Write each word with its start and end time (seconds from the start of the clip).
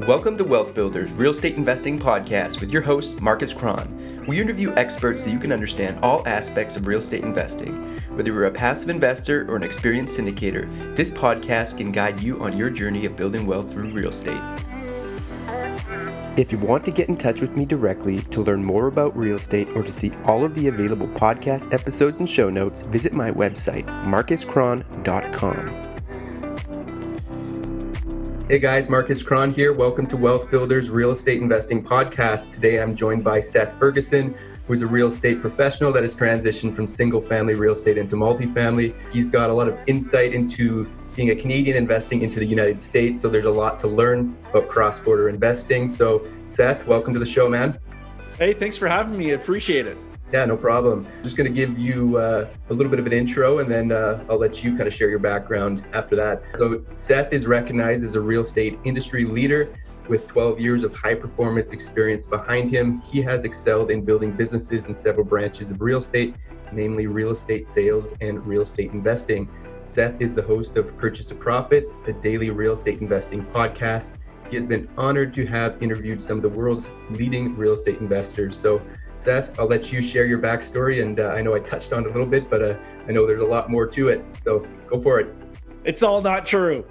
Welcome 0.00 0.36
to 0.38 0.44
Wealth 0.44 0.74
Builders 0.74 1.12
Real 1.12 1.30
Estate 1.30 1.56
Investing 1.56 2.00
Podcast 2.00 2.60
with 2.60 2.72
your 2.72 2.82
host, 2.82 3.20
Marcus 3.20 3.54
Krahn. 3.54 4.26
We 4.26 4.40
interview 4.40 4.74
experts 4.74 5.22
so 5.22 5.30
you 5.30 5.38
can 5.38 5.52
understand 5.52 6.00
all 6.02 6.26
aspects 6.26 6.74
of 6.76 6.88
real 6.88 6.98
estate 6.98 7.22
investing. 7.22 8.00
Whether 8.16 8.32
you're 8.32 8.46
a 8.46 8.50
passive 8.50 8.88
investor 8.88 9.48
or 9.48 9.54
an 9.54 9.62
experienced 9.62 10.18
syndicator, 10.18 10.96
this 10.96 11.12
podcast 11.12 11.78
can 11.78 11.92
guide 11.92 12.20
you 12.20 12.42
on 12.42 12.58
your 12.58 12.70
journey 12.70 13.06
of 13.06 13.16
building 13.16 13.46
wealth 13.46 13.70
through 13.70 13.92
real 13.92 14.08
estate. 14.08 14.42
If 16.36 16.50
you 16.50 16.58
want 16.58 16.84
to 16.86 16.90
get 16.90 17.08
in 17.08 17.16
touch 17.16 17.40
with 17.40 17.56
me 17.56 17.64
directly 17.64 18.20
to 18.22 18.42
learn 18.42 18.64
more 18.64 18.88
about 18.88 19.16
real 19.16 19.36
estate 19.36 19.68
or 19.76 19.84
to 19.84 19.92
see 19.92 20.10
all 20.24 20.44
of 20.44 20.56
the 20.56 20.66
available 20.66 21.08
podcast 21.08 21.72
episodes 21.72 22.18
and 22.18 22.28
show 22.28 22.50
notes, 22.50 22.82
visit 22.82 23.12
my 23.12 23.30
website, 23.30 23.86
marcuskrahn.com. 24.04 25.93
Hey 28.46 28.58
guys, 28.58 28.90
Marcus 28.90 29.22
Krahn 29.22 29.54
here. 29.54 29.72
Welcome 29.72 30.06
to 30.08 30.18
Wealth 30.18 30.50
Builders 30.50 30.90
Real 30.90 31.12
Estate 31.12 31.40
Investing 31.40 31.82
Podcast. 31.82 32.52
Today 32.52 32.78
I'm 32.78 32.94
joined 32.94 33.24
by 33.24 33.40
Seth 33.40 33.78
Ferguson, 33.78 34.34
who 34.66 34.74
is 34.74 34.82
a 34.82 34.86
real 34.86 35.06
estate 35.06 35.40
professional 35.40 35.90
that 35.92 36.02
has 36.02 36.14
transitioned 36.14 36.74
from 36.74 36.86
single 36.86 37.22
family 37.22 37.54
real 37.54 37.72
estate 37.72 37.96
into 37.96 38.16
multifamily. 38.16 38.94
He's 39.10 39.30
got 39.30 39.48
a 39.48 39.52
lot 39.52 39.66
of 39.66 39.78
insight 39.86 40.34
into 40.34 40.84
being 41.16 41.30
a 41.30 41.34
Canadian 41.34 41.74
investing 41.74 42.20
into 42.20 42.38
the 42.38 42.44
United 42.44 42.82
States. 42.82 43.18
So 43.18 43.30
there's 43.30 43.46
a 43.46 43.50
lot 43.50 43.78
to 43.78 43.88
learn 43.88 44.36
about 44.50 44.68
cross 44.68 44.98
border 44.98 45.30
investing. 45.30 45.88
So, 45.88 46.28
Seth, 46.44 46.86
welcome 46.86 47.14
to 47.14 47.18
the 47.18 47.24
show, 47.24 47.48
man. 47.48 47.78
Hey, 48.38 48.52
thanks 48.52 48.76
for 48.76 48.88
having 48.88 49.16
me. 49.16 49.30
Appreciate 49.30 49.86
it. 49.86 49.96
Yeah, 50.34 50.44
no 50.46 50.56
problem. 50.56 51.06
Just 51.22 51.36
going 51.36 51.48
to 51.48 51.54
give 51.54 51.78
you 51.78 52.16
uh, 52.16 52.48
a 52.68 52.74
little 52.74 52.90
bit 52.90 52.98
of 52.98 53.06
an 53.06 53.12
intro 53.12 53.60
and 53.60 53.70
then 53.70 53.92
uh, 53.92 54.24
I'll 54.28 54.36
let 54.36 54.64
you 54.64 54.76
kind 54.76 54.88
of 54.88 54.92
share 54.92 55.08
your 55.08 55.20
background 55.20 55.86
after 55.92 56.16
that. 56.16 56.42
So, 56.56 56.84
Seth 56.96 57.32
is 57.32 57.46
recognized 57.46 58.04
as 58.04 58.16
a 58.16 58.20
real 58.20 58.40
estate 58.40 58.76
industry 58.82 59.26
leader 59.26 59.72
with 60.08 60.26
12 60.26 60.58
years 60.58 60.82
of 60.82 60.92
high 60.92 61.14
performance 61.14 61.72
experience 61.72 62.26
behind 62.26 62.68
him. 62.68 63.00
He 63.02 63.22
has 63.22 63.44
excelled 63.44 63.92
in 63.92 64.04
building 64.04 64.32
businesses 64.32 64.86
in 64.86 64.94
several 64.94 65.24
branches 65.24 65.70
of 65.70 65.80
real 65.80 65.98
estate, 65.98 66.34
namely 66.72 67.06
real 67.06 67.30
estate 67.30 67.64
sales 67.64 68.12
and 68.20 68.44
real 68.44 68.62
estate 68.62 68.90
investing. 68.90 69.48
Seth 69.84 70.20
is 70.20 70.34
the 70.34 70.42
host 70.42 70.76
of 70.76 70.98
Purchase 70.98 71.26
to 71.26 71.36
Profits, 71.36 72.00
a 72.08 72.12
daily 72.12 72.50
real 72.50 72.72
estate 72.72 73.00
investing 73.00 73.46
podcast. 73.52 74.16
He 74.50 74.56
has 74.56 74.66
been 74.66 74.88
honored 74.98 75.32
to 75.34 75.46
have 75.46 75.80
interviewed 75.80 76.20
some 76.20 76.38
of 76.38 76.42
the 76.42 76.48
world's 76.48 76.90
leading 77.10 77.56
real 77.56 77.74
estate 77.74 78.00
investors. 78.00 78.56
So, 78.56 78.82
Seth, 79.24 79.58
I'll 79.58 79.66
let 79.66 79.90
you 79.90 80.02
share 80.02 80.26
your 80.26 80.38
backstory. 80.38 81.02
And 81.02 81.18
uh, 81.18 81.28
I 81.28 81.40
know 81.40 81.54
I 81.54 81.60
touched 81.60 81.94
on 81.94 82.04
a 82.04 82.08
little 82.08 82.26
bit, 82.26 82.50
but 82.50 82.62
uh, 82.62 82.76
I 83.08 83.12
know 83.12 83.26
there's 83.26 83.40
a 83.40 83.46
lot 83.46 83.70
more 83.70 83.86
to 83.86 84.08
it. 84.10 84.22
So 84.36 84.66
go 84.86 85.00
for 85.00 85.18
it. 85.18 85.34
It's 85.82 86.02
all 86.02 86.20
not 86.20 86.44
true. 86.44 86.84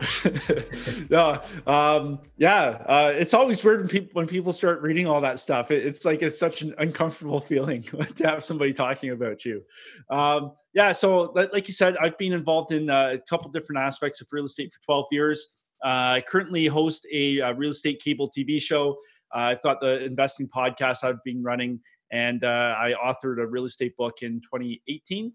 no, 1.10 1.42
um, 1.66 2.20
yeah, 2.38 2.84
uh, 2.88 3.12
it's 3.16 3.36
always 3.36 3.64
weird 3.64 3.82
when 3.82 3.88
people 3.88 4.10
when 4.14 4.28
people 4.28 4.52
start 4.52 4.82
reading 4.82 5.08
all 5.08 5.22
that 5.22 5.40
stuff. 5.40 5.72
It, 5.72 5.86
it's 5.86 6.06
like 6.06 6.22
it's 6.22 6.40
such 6.40 6.62
an 6.64 6.76
uncomfortable 6.78 7.40
feeling 7.52 7.84
to 8.16 8.28
have 8.28 8.44
somebody 8.44 8.74
talking 8.74 9.12
about 9.12 9.46
you. 9.46 9.64
Um, 10.10 10.54
yeah, 10.74 10.92
so 10.92 11.34
like 11.54 11.68
you 11.68 11.74
said, 11.74 11.98
I've 11.98 12.18
been 12.18 12.34
involved 12.34 12.72
in 12.72 12.90
uh, 12.90 13.14
a 13.14 13.18
couple 13.30 13.52
different 13.52 13.80
aspects 13.80 14.22
of 14.22 14.28
real 14.32 14.46
estate 14.46 14.74
for 14.74 14.80
12 14.86 15.08
years. 15.12 15.48
Uh, 15.84 16.18
I 16.18 16.24
currently 16.28 16.66
host 16.68 17.06
a, 17.12 17.40
a, 17.40 17.54
real 17.54 17.72
estate 17.72 18.00
cable 18.00 18.32
TV 18.32 18.62
show. 18.62 18.98
Uh, 19.36 19.40
I've 19.40 19.62
got 19.64 19.82
the 19.82 20.04
investing 20.04 20.48
podcast 20.48 21.04
I've 21.04 21.22
been 21.26 21.44
running 21.44 21.82
and 22.14 22.44
uh, 22.44 22.76
I 22.78 22.94
authored 23.04 23.42
a 23.42 23.48
real 23.48 23.66
estate 23.66 23.98
book 23.98 24.22
in 24.22 24.40
2018. 24.42 25.34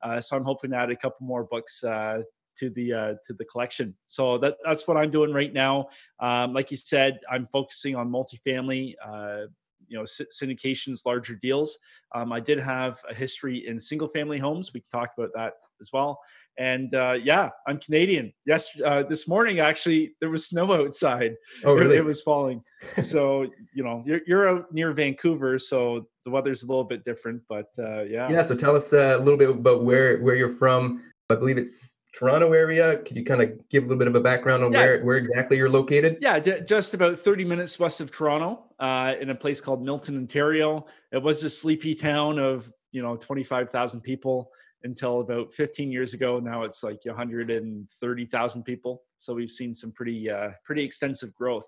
Uh, 0.00 0.20
so 0.20 0.36
I'm 0.36 0.44
hoping 0.44 0.70
to 0.70 0.76
add 0.76 0.90
a 0.90 0.96
couple 0.96 1.26
more 1.26 1.44
books 1.44 1.82
uh, 1.82 2.22
to 2.56 2.70
the 2.70 2.92
uh, 2.92 3.14
to 3.26 3.34
the 3.34 3.44
collection. 3.44 3.94
So 4.06 4.38
that 4.38 4.56
that's 4.64 4.86
what 4.86 4.96
I'm 4.96 5.10
doing 5.10 5.32
right 5.32 5.52
now. 5.52 5.88
Um, 6.20 6.54
like 6.54 6.70
you 6.70 6.76
said, 6.76 7.18
I'm 7.30 7.46
focusing 7.46 7.96
on 7.96 8.08
multifamily. 8.08 8.94
Uh, 9.04 9.46
you 9.88 9.98
know, 9.98 10.04
syndications, 10.04 11.04
larger 11.04 11.34
deals. 11.34 11.76
Um, 12.14 12.32
I 12.32 12.38
did 12.38 12.60
have 12.60 13.00
a 13.10 13.14
history 13.14 13.66
in 13.66 13.80
single 13.80 14.06
family 14.06 14.38
homes. 14.38 14.72
We 14.72 14.80
can 14.80 14.90
talk 14.90 15.10
about 15.18 15.30
that 15.34 15.54
as 15.80 15.90
well. 15.92 16.20
And 16.58 16.94
uh, 16.94 17.12
yeah, 17.22 17.50
I'm 17.66 17.78
Canadian. 17.78 18.32
Yes, 18.44 18.68
uh, 18.84 19.02
this 19.04 19.26
morning 19.26 19.60
actually 19.60 20.12
there 20.20 20.30
was 20.30 20.46
snow 20.46 20.72
outside. 20.84 21.36
Oh, 21.64 21.74
really? 21.74 21.96
It, 21.96 22.00
it 22.00 22.04
was 22.04 22.22
falling. 22.22 22.62
so 23.02 23.42
you 23.74 23.84
know, 23.84 24.02
you're, 24.06 24.20
you're 24.26 24.48
out 24.48 24.72
near 24.72 24.92
Vancouver, 24.92 25.58
so 25.58 26.06
the 26.24 26.30
weather's 26.30 26.62
a 26.62 26.66
little 26.66 26.84
bit 26.84 27.04
different. 27.04 27.42
But 27.48 27.68
uh, 27.78 28.02
yeah. 28.02 28.30
Yeah. 28.30 28.42
So 28.42 28.54
tell 28.54 28.76
us 28.76 28.92
uh, 28.92 29.16
a 29.18 29.22
little 29.22 29.38
bit 29.38 29.50
about 29.50 29.84
where 29.84 30.18
where 30.18 30.34
you're 30.34 30.50
from. 30.50 31.02
I 31.30 31.36
believe 31.36 31.58
it's 31.58 31.96
Toronto 32.12 32.52
area. 32.52 32.98
Could 32.98 33.16
you 33.16 33.24
kind 33.24 33.42
of 33.42 33.68
give 33.68 33.84
a 33.84 33.86
little 33.86 33.98
bit 33.98 34.08
of 34.08 34.14
a 34.14 34.20
background 34.20 34.64
on 34.64 34.72
yeah. 34.72 34.80
where, 34.80 35.04
where 35.04 35.16
exactly 35.16 35.56
you're 35.56 35.70
located? 35.70 36.18
Yeah, 36.20 36.38
just 36.38 36.94
about 36.94 37.18
30 37.18 37.44
minutes 37.44 37.78
west 37.78 38.00
of 38.00 38.10
Toronto, 38.10 38.64
uh, 38.80 39.14
in 39.20 39.30
a 39.30 39.34
place 39.34 39.60
called 39.60 39.82
Milton, 39.82 40.16
Ontario. 40.16 40.86
It 41.12 41.22
was 41.22 41.44
a 41.44 41.50
sleepy 41.50 41.94
town 41.94 42.38
of 42.38 42.70
you 42.92 43.02
know 43.02 43.16
25,000 43.16 44.00
people 44.00 44.50
until 44.82 45.20
about 45.20 45.52
15 45.52 45.90
years 45.90 46.14
ago. 46.14 46.38
Now 46.38 46.62
it's 46.62 46.82
like 46.82 47.00
130,000 47.04 48.62
people. 48.62 49.02
So 49.18 49.34
we've 49.34 49.50
seen 49.50 49.74
some 49.74 49.92
pretty 49.92 50.30
uh, 50.30 50.50
pretty 50.64 50.84
extensive 50.84 51.34
growth. 51.34 51.66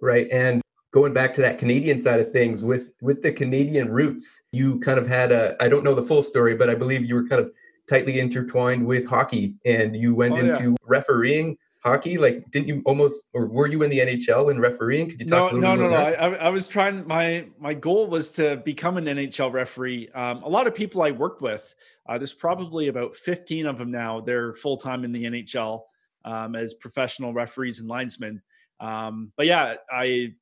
Right, 0.00 0.28
and 0.30 0.60
going 0.92 1.12
back 1.12 1.34
to 1.34 1.40
that 1.40 1.58
Canadian 1.58 1.98
side 1.98 2.20
of 2.20 2.32
things 2.32 2.62
with 2.62 2.90
with 3.00 3.22
the 3.22 3.32
Canadian 3.32 3.90
roots, 3.90 4.42
you 4.52 4.78
kind 4.80 4.98
of 4.98 5.06
had 5.06 5.32
a 5.32 5.56
I 5.60 5.68
don't 5.68 5.84
know 5.84 5.94
the 5.94 6.02
full 6.02 6.22
story, 6.22 6.54
but 6.54 6.70
I 6.70 6.74
believe 6.74 7.04
you 7.04 7.14
were 7.14 7.26
kind 7.26 7.40
of 7.40 7.50
tightly 7.88 8.20
intertwined 8.20 8.86
with 8.86 9.06
hockey, 9.06 9.56
and 9.64 9.96
you 9.96 10.14
went 10.14 10.34
oh, 10.34 10.38
into 10.38 10.70
yeah. 10.70 10.76
refereeing 10.86 11.56
hockey? 11.84 12.18
Like, 12.18 12.50
didn't 12.50 12.68
you 12.68 12.82
almost, 12.86 13.28
or 13.34 13.46
were 13.46 13.66
you 13.66 13.82
in 13.82 13.90
the 13.90 13.98
NHL 13.98 14.50
in 14.50 14.58
refereeing? 14.58 15.10
Could 15.10 15.20
you 15.20 15.26
talk 15.26 15.52
no, 15.52 15.58
no, 15.58 15.74
no, 15.76 15.90
no. 15.90 15.96
I, 15.96 16.34
I, 16.34 16.48
was 16.48 16.66
trying. 16.66 17.06
My 17.06 17.46
my 17.58 17.74
goal 17.74 18.06
was 18.06 18.30
to 18.32 18.56
become 18.58 18.96
an 18.96 19.04
NHL 19.04 19.52
referee. 19.52 20.08
Um, 20.14 20.42
a 20.42 20.48
lot 20.48 20.66
of 20.66 20.74
people 20.74 21.02
I 21.02 21.10
worked 21.10 21.42
with, 21.42 21.74
uh, 22.08 22.18
there's 22.18 22.34
probably 22.34 22.88
about 22.88 23.14
15 23.14 23.66
of 23.66 23.78
them 23.78 23.90
now. 23.90 24.20
They're 24.20 24.54
full 24.54 24.76
time 24.76 25.04
in 25.04 25.12
the 25.12 25.24
NHL 25.24 25.82
um, 26.24 26.56
as 26.56 26.74
professional 26.74 27.32
referees 27.32 27.80
and 27.80 27.88
linesmen. 27.88 28.42
Um, 28.80 29.32
but 29.36 29.46
yeah, 29.46 29.74
I 29.92 30.34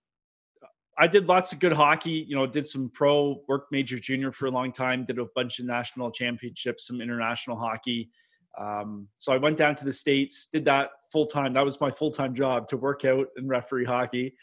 I 0.98 1.06
did 1.06 1.26
lots 1.26 1.52
of 1.52 1.58
good 1.58 1.72
hockey. 1.72 2.25
You 2.28 2.36
know, 2.36 2.47
did 2.47 2.66
some 2.66 2.91
pro 2.91 3.42
work 3.48 3.66
major 3.70 3.98
junior 3.98 4.31
for 4.31 4.47
a 4.47 4.50
long 4.50 4.72
time. 4.72 5.04
Did 5.04 5.19
a 5.19 5.26
bunch 5.34 5.58
of 5.58 5.66
national 5.66 6.10
championships, 6.10 6.86
some 6.86 7.00
international 7.00 7.56
hockey. 7.56 8.10
Um, 8.58 9.08
so 9.16 9.32
I 9.32 9.38
went 9.38 9.56
down 9.56 9.74
to 9.76 9.84
the 9.84 9.92
states, 9.92 10.48
did 10.52 10.64
that 10.66 10.90
full 11.10 11.26
time. 11.26 11.52
That 11.52 11.64
was 11.64 11.80
my 11.80 11.90
full 11.90 12.10
time 12.10 12.34
job 12.34 12.68
to 12.68 12.76
work 12.76 13.04
out 13.04 13.28
and 13.36 13.48
referee 13.48 13.84
hockey. 13.84 14.34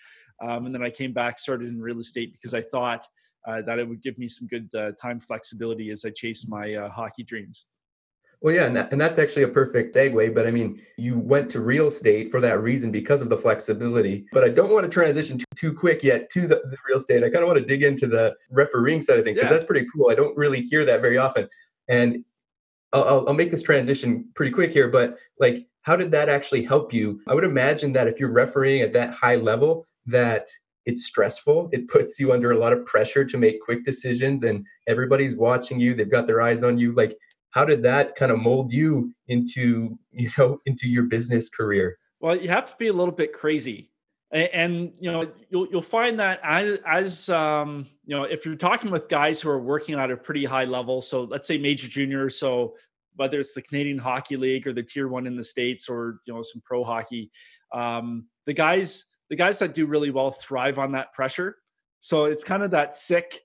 Um, 0.41 0.65
and 0.65 0.73
then 0.73 0.81
I 0.81 0.89
came 0.89 1.13
back, 1.13 1.37
started 1.37 1.67
in 1.67 1.81
real 1.81 1.99
estate 1.99 2.33
because 2.33 2.53
I 2.53 2.61
thought 2.61 3.05
uh, 3.47 3.61
that 3.65 3.79
it 3.79 3.87
would 3.87 4.01
give 4.01 4.17
me 4.17 4.27
some 4.27 4.47
good 4.47 4.69
uh, 4.75 4.91
time 5.01 5.19
flexibility 5.19 5.91
as 5.91 6.05
I 6.05 6.11
chased 6.11 6.49
my 6.49 6.75
uh, 6.75 6.89
hockey 6.89 7.23
dreams. 7.23 7.67
Well, 8.41 8.55
yeah, 8.55 8.65
and, 8.65 8.75
that, 8.77 8.91
and, 8.93 9.01
that's 9.01 9.19
actually 9.19 9.43
a 9.43 9.49
perfect 9.49 9.93
segue. 9.93 10.33
But 10.33 10.47
I 10.47 10.51
mean, 10.51 10.81
you 10.97 11.19
went 11.19 11.49
to 11.51 11.59
real 11.59 11.87
estate 11.87 12.31
for 12.31 12.39
that 12.39 12.61
reason 12.61 12.89
because 12.89 13.21
of 13.21 13.27
the 13.27 13.35
flexibility. 13.35 14.25
But 14.31 14.45
I 14.45 14.49
don't 14.49 14.71
want 14.71 14.85
to 14.85 14.89
transition 14.89 15.37
too, 15.37 15.45
too 15.57 15.73
quick 15.73 16.03
yet 16.03 16.29
to 16.31 16.41
the, 16.41 16.61
the 16.69 16.77
real 16.87 16.97
estate. 16.97 17.17
I 17.23 17.29
kind 17.29 17.43
of 17.43 17.47
want 17.47 17.59
to 17.59 17.65
dig 17.65 17.83
into 17.83 18.07
the 18.07 18.33
refereeing 18.49 19.01
side 19.01 19.19
of 19.19 19.25
things 19.25 19.35
because 19.35 19.49
yeah. 19.49 19.57
that's 19.57 19.65
pretty 19.65 19.85
cool. 19.93 20.09
I 20.09 20.15
don't 20.15 20.35
really 20.37 20.61
hear 20.61 20.85
that 20.85 21.01
very 21.01 21.17
often. 21.17 21.49
And 21.89 22.23
I'll, 22.93 23.27
I'll 23.27 23.33
make 23.33 23.51
this 23.51 23.63
transition 23.63 24.27
pretty 24.35 24.51
quick 24.51 24.73
here, 24.73 24.87
but 24.87 25.17
like, 25.39 25.67
how 25.83 25.95
did 25.95 26.11
that 26.11 26.29
actually 26.29 26.63
help 26.63 26.93
you? 26.93 27.21
I 27.27 27.33
would 27.33 27.43
imagine 27.43 27.93
that 27.93 28.07
if 28.07 28.19
you're 28.19 28.31
refereeing 28.31 28.81
at 28.81 28.93
that 28.93 29.13
high 29.13 29.35
level, 29.35 29.85
that 30.05 30.47
it's 30.85 31.05
stressful. 31.05 31.69
It 31.71 31.87
puts 31.87 32.19
you 32.19 32.33
under 32.33 32.51
a 32.51 32.57
lot 32.57 32.73
of 32.73 32.85
pressure 32.85 33.23
to 33.23 33.37
make 33.37 33.61
quick 33.61 33.85
decisions, 33.85 34.43
and 34.43 34.65
everybody's 34.87 35.35
watching 35.35 35.79
you. 35.79 35.93
They've 35.93 36.09
got 36.09 36.27
their 36.27 36.41
eyes 36.41 36.63
on 36.63 36.77
you. 36.77 36.93
Like, 36.93 37.15
how 37.51 37.65
did 37.65 37.83
that 37.83 38.15
kind 38.15 38.31
of 38.31 38.39
mold 38.39 38.73
you 38.73 39.13
into 39.27 39.97
you 40.11 40.29
know 40.37 40.59
into 40.65 40.87
your 40.87 41.03
business 41.03 41.49
career? 41.49 41.97
Well, 42.19 42.35
you 42.35 42.49
have 42.49 42.65
to 42.65 42.75
be 42.77 42.87
a 42.87 42.93
little 42.93 43.13
bit 43.13 43.33
crazy 43.33 43.91
and, 44.31 44.93
you 44.99 45.11
know 45.11 45.31
you'll 45.49 45.67
you'll 45.67 45.81
find 45.81 46.19
that 46.19 46.39
as 46.43 46.79
as 46.85 47.29
um, 47.29 47.87
you 48.05 48.15
know 48.15 48.23
if 48.23 48.45
you're 48.45 48.55
talking 48.55 48.91
with 48.91 49.09
guys 49.09 49.41
who 49.41 49.49
are 49.49 49.59
working 49.59 49.95
at 49.95 50.11
a 50.11 50.17
pretty 50.17 50.45
high 50.45 50.65
level 50.65 51.01
so 51.01 51.23
let's 51.23 51.47
say 51.47 51.57
major 51.57 51.87
junior 51.87 52.29
so 52.29 52.75
whether 53.15 53.39
it's 53.39 53.53
the 53.53 53.61
Canadian 53.61 53.97
Hockey 53.97 54.37
League 54.37 54.65
or 54.65 54.71
the 54.71 54.83
tier 54.83 55.07
1 55.07 55.27
in 55.27 55.35
the 55.35 55.43
states 55.43 55.89
or 55.89 56.19
you 56.25 56.33
know 56.33 56.41
some 56.41 56.61
pro 56.63 56.83
hockey 56.83 57.31
um, 57.73 58.27
the 58.45 58.53
guys 58.53 59.05
the 59.29 59.35
guys 59.35 59.59
that 59.59 59.73
do 59.73 59.85
really 59.85 60.09
well 60.09 60.31
thrive 60.31 60.79
on 60.79 60.93
that 60.93 61.13
pressure. 61.13 61.57
So 61.99 62.25
it's 62.25 62.43
kind 62.43 62.63
of 62.63 62.71
that 62.71 62.95
sick 62.95 63.41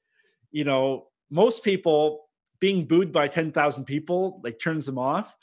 you 0.53 0.65
know 0.65 1.09
most 1.31 1.65
people 1.65 2.25
being 2.61 2.87
booed 2.87 3.13
by 3.13 3.29
10,000 3.29 3.85
people 3.85 4.41
like 4.45 4.59
turns 4.59 4.87
them 4.87 4.99
off 4.99 5.37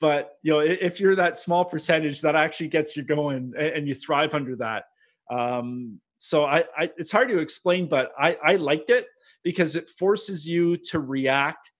but 0.00 0.32
you 0.42 0.52
know 0.52 0.60
if 0.60 1.00
you're 1.00 1.16
that 1.16 1.38
small 1.38 1.64
percentage 1.64 2.20
that 2.22 2.34
actually 2.34 2.68
gets 2.68 2.96
you 2.96 3.02
going 3.02 3.54
and 3.58 3.88
you 3.88 3.94
thrive 3.94 4.34
under 4.34 4.56
that. 4.56 4.84
Um, 5.30 6.00
so 6.18 6.44
I, 6.44 6.64
I, 6.76 6.90
it's 6.96 7.12
hard 7.12 7.28
to 7.28 7.38
explain 7.38 7.88
but 7.88 8.12
I, 8.18 8.36
I 8.42 8.56
liked 8.56 8.90
it 8.90 9.06
because 9.42 9.76
it 9.76 9.88
forces 9.88 10.46
you 10.46 10.76
to 10.76 10.98
react 10.98 11.70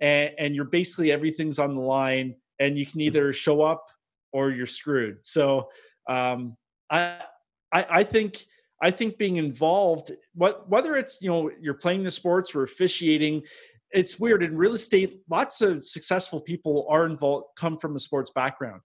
and, 0.00 0.30
and 0.38 0.54
you're 0.54 0.64
basically 0.64 1.12
everything's 1.12 1.58
on 1.58 1.74
the 1.74 1.80
line 1.80 2.36
and 2.58 2.78
you 2.78 2.86
can 2.86 3.00
either 3.00 3.32
show 3.32 3.62
up 3.62 3.86
or 4.32 4.50
you're 4.50 4.66
screwed. 4.66 5.18
So 5.26 5.70
um, 6.08 6.56
I 6.90 7.22
I, 7.72 7.86
I 7.90 8.04
think 8.04 8.44
I 8.82 8.90
think 8.90 9.18
being 9.18 9.36
involved, 9.36 10.12
what 10.34 10.68
whether 10.68 10.96
it's 10.96 11.20
you 11.22 11.30
know 11.30 11.50
you're 11.60 11.74
playing 11.74 12.04
the 12.04 12.10
sports 12.10 12.54
or 12.54 12.62
officiating, 12.62 13.42
it's 13.92 14.18
weird 14.18 14.42
in 14.42 14.56
real 14.56 14.74
estate. 14.74 15.20
Lots 15.28 15.60
of 15.62 15.84
successful 15.84 16.40
people 16.40 16.86
are 16.88 17.06
involved, 17.06 17.46
come 17.56 17.76
from 17.76 17.96
a 17.96 18.00
sports 18.00 18.30
background. 18.30 18.82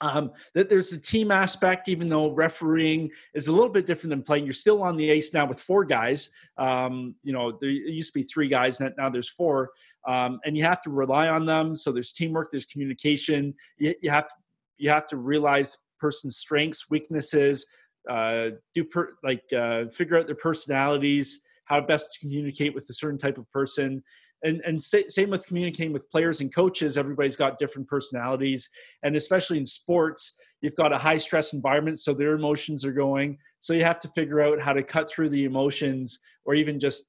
Um, 0.00 0.32
that 0.54 0.68
there's 0.68 0.92
a 0.92 0.98
team 0.98 1.30
aspect, 1.30 1.88
even 1.88 2.08
though 2.08 2.32
refereeing 2.32 3.12
is 3.34 3.46
a 3.46 3.52
little 3.52 3.68
bit 3.68 3.86
different 3.86 4.10
than 4.10 4.22
playing. 4.22 4.44
You're 4.44 4.52
still 4.52 4.82
on 4.82 4.96
the 4.96 5.12
ice 5.12 5.32
now 5.32 5.46
with 5.46 5.60
four 5.60 5.84
guys. 5.84 6.30
Um, 6.58 7.14
you 7.22 7.32
know, 7.32 7.56
there 7.60 7.70
used 7.70 8.12
to 8.12 8.18
be 8.18 8.24
three 8.24 8.48
guys, 8.48 8.80
now 8.80 9.10
there's 9.10 9.28
four, 9.28 9.70
um, 10.06 10.40
and 10.44 10.56
you 10.56 10.64
have 10.64 10.82
to 10.82 10.90
rely 10.90 11.28
on 11.28 11.46
them. 11.46 11.76
So 11.76 11.92
there's 11.92 12.10
teamwork, 12.10 12.50
there's 12.50 12.64
communication. 12.64 13.54
You, 13.78 13.94
you 14.02 14.10
have 14.10 14.26
to 14.26 14.34
you 14.76 14.90
have 14.90 15.06
to 15.06 15.16
realize 15.16 15.78
person's 16.00 16.36
strengths, 16.36 16.90
weaknesses, 16.90 17.66
uh, 18.10 18.48
do 18.74 18.82
per, 18.82 19.14
like 19.22 19.44
uh, 19.56 19.86
figure 19.86 20.18
out 20.18 20.26
their 20.26 20.34
personalities, 20.34 21.42
how 21.64 21.80
best 21.80 22.12
to 22.12 22.18
communicate 22.20 22.74
with 22.74 22.88
a 22.90 22.94
certain 22.94 23.18
type 23.18 23.38
of 23.38 23.50
person. 23.50 24.02
And, 24.44 24.60
and 24.66 24.82
same 24.82 25.30
with 25.30 25.46
communicating 25.46 25.92
with 25.92 26.10
players 26.10 26.40
and 26.40 26.52
coaches. 26.52 26.98
Everybody's 26.98 27.36
got 27.36 27.58
different 27.58 27.86
personalities, 27.86 28.68
and 29.04 29.14
especially 29.14 29.58
in 29.58 29.64
sports, 29.64 30.36
you've 30.60 30.74
got 30.74 30.92
a 30.92 30.98
high 30.98 31.18
stress 31.18 31.52
environment, 31.52 32.00
so 32.00 32.12
their 32.12 32.34
emotions 32.34 32.84
are 32.84 32.92
going. 32.92 33.38
So 33.60 33.72
you 33.72 33.84
have 33.84 34.00
to 34.00 34.08
figure 34.08 34.40
out 34.40 34.60
how 34.60 34.72
to 34.72 34.82
cut 34.82 35.08
through 35.08 35.28
the 35.28 35.44
emotions, 35.44 36.18
or 36.44 36.54
even 36.54 36.80
just 36.80 37.04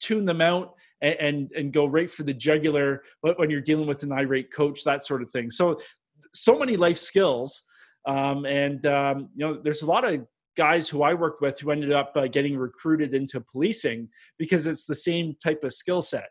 tune 0.00 0.26
them 0.26 0.42
out 0.42 0.74
and, 1.00 1.14
and, 1.14 1.52
and 1.56 1.72
go 1.72 1.86
right 1.86 2.10
for 2.10 2.24
the 2.24 2.34
jugular 2.34 3.04
when 3.22 3.48
you're 3.48 3.62
dealing 3.62 3.86
with 3.86 4.02
an 4.02 4.12
irate 4.12 4.52
coach, 4.52 4.84
that 4.84 5.02
sort 5.02 5.22
of 5.22 5.30
thing. 5.30 5.50
So 5.50 5.80
so 6.34 6.58
many 6.58 6.76
life 6.76 6.98
skills 6.98 7.62
um, 8.06 8.44
and 8.44 8.84
um, 8.86 9.30
you 9.34 9.46
know, 9.46 9.60
there's 9.62 9.82
a 9.82 9.86
lot 9.86 10.04
of 10.04 10.26
guys 10.56 10.88
who 10.88 11.02
I 11.02 11.14
worked 11.14 11.40
with 11.40 11.60
who 11.60 11.70
ended 11.70 11.92
up 11.92 12.12
uh, 12.16 12.26
getting 12.26 12.56
recruited 12.56 13.14
into 13.14 13.40
policing 13.40 14.08
because 14.38 14.66
it's 14.66 14.86
the 14.86 14.94
same 14.94 15.34
type 15.42 15.64
of 15.64 15.72
skill 15.72 16.00
set. 16.00 16.30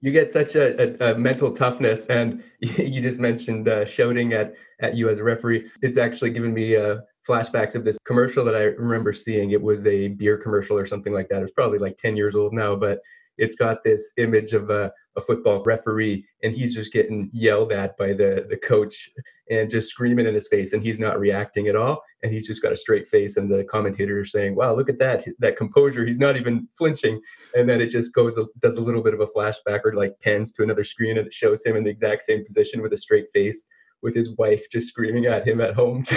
You 0.00 0.12
get 0.12 0.30
such 0.30 0.54
a, 0.54 1.02
a, 1.02 1.12
a, 1.12 1.18
mental 1.18 1.50
toughness, 1.50 2.06
and 2.06 2.42
you 2.60 3.00
just 3.00 3.18
mentioned 3.18 3.68
uh, 3.68 3.86
shouting 3.86 4.34
at 4.34 4.54
at 4.80 4.96
you 4.96 5.08
as 5.08 5.18
a 5.18 5.24
referee. 5.24 5.70
It's 5.80 5.96
actually 5.96 6.30
given 6.30 6.52
me 6.52 6.76
uh, 6.76 6.98
flashbacks 7.26 7.74
of 7.74 7.84
this 7.84 7.96
commercial 8.04 8.44
that 8.44 8.54
I 8.54 8.64
remember 8.64 9.14
seeing. 9.14 9.52
It 9.52 9.62
was 9.62 9.86
a 9.86 10.08
beer 10.08 10.36
commercial 10.36 10.76
or 10.76 10.84
something 10.84 11.14
like 11.14 11.28
that. 11.30 11.42
It's 11.42 11.52
probably 11.52 11.78
like 11.78 11.96
ten 11.96 12.16
years 12.16 12.34
old 12.34 12.52
now, 12.52 12.76
but 12.76 13.00
it's 13.38 13.56
got 13.56 13.84
this 13.84 14.12
image 14.16 14.52
of 14.52 14.70
a, 14.70 14.92
a 15.16 15.20
football 15.20 15.62
referee 15.64 16.24
and 16.42 16.54
he's 16.54 16.74
just 16.74 16.92
getting 16.92 17.30
yelled 17.32 17.72
at 17.72 17.96
by 17.96 18.08
the 18.08 18.46
the 18.48 18.56
coach 18.56 19.08
and 19.50 19.68
just 19.68 19.90
screaming 19.90 20.26
in 20.26 20.34
his 20.34 20.48
face 20.48 20.72
and 20.72 20.82
he's 20.82 20.98
not 20.98 21.18
reacting 21.18 21.68
at 21.68 21.76
all 21.76 22.02
and 22.22 22.32
he's 22.32 22.46
just 22.46 22.62
got 22.62 22.72
a 22.72 22.76
straight 22.76 23.06
face 23.06 23.36
and 23.36 23.50
the 23.50 23.64
commentator 23.64 24.20
is 24.20 24.32
saying 24.32 24.54
wow 24.54 24.74
look 24.74 24.88
at 24.88 24.98
that 24.98 25.24
that 25.38 25.56
composure 25.56 26.04
he's 26.04 26.18
not 26.18 26.36
even 26.36 26.68
flinching. 26.76 27.20
And 27.54 27.68
then 27.68 27.80
it 27.80 27.88
just 27.88 28.14
goes 28.14 28.38
does 28.58 28.76
a 28.76 28.82
little 28.82 29.02
bit 29.02 29.14
of 29.14 29.20
a 29.20 29.26
flashback 29.26 29.80
or 29.84 29.94
like 29.94 30.18
pans 30.20 30.52
to 30.54 30.62
another 30.62 30.84
screen 30.84 31.18
and 31.18 31.26
it 31.26 31.34
shows 31.34 31.64
him 31.64 31.76
in 31.76 31.84
the 31.84 31.90
exact 31.90 32.22
same 32.22 32.44
position 32.44 32.82
with 32.82 32.92
a 32.92 32.96
straight 32.96 33.30
face 33.32 33.66
with 34.02 34.14
his 34.14 34.36
wife 34.36 34.68
just 34.70 34.88
screaming 34.88 35.26
at 35.26 35.46
him 35.46 35.60
at 35.60 35.74
home. 35.74 36.02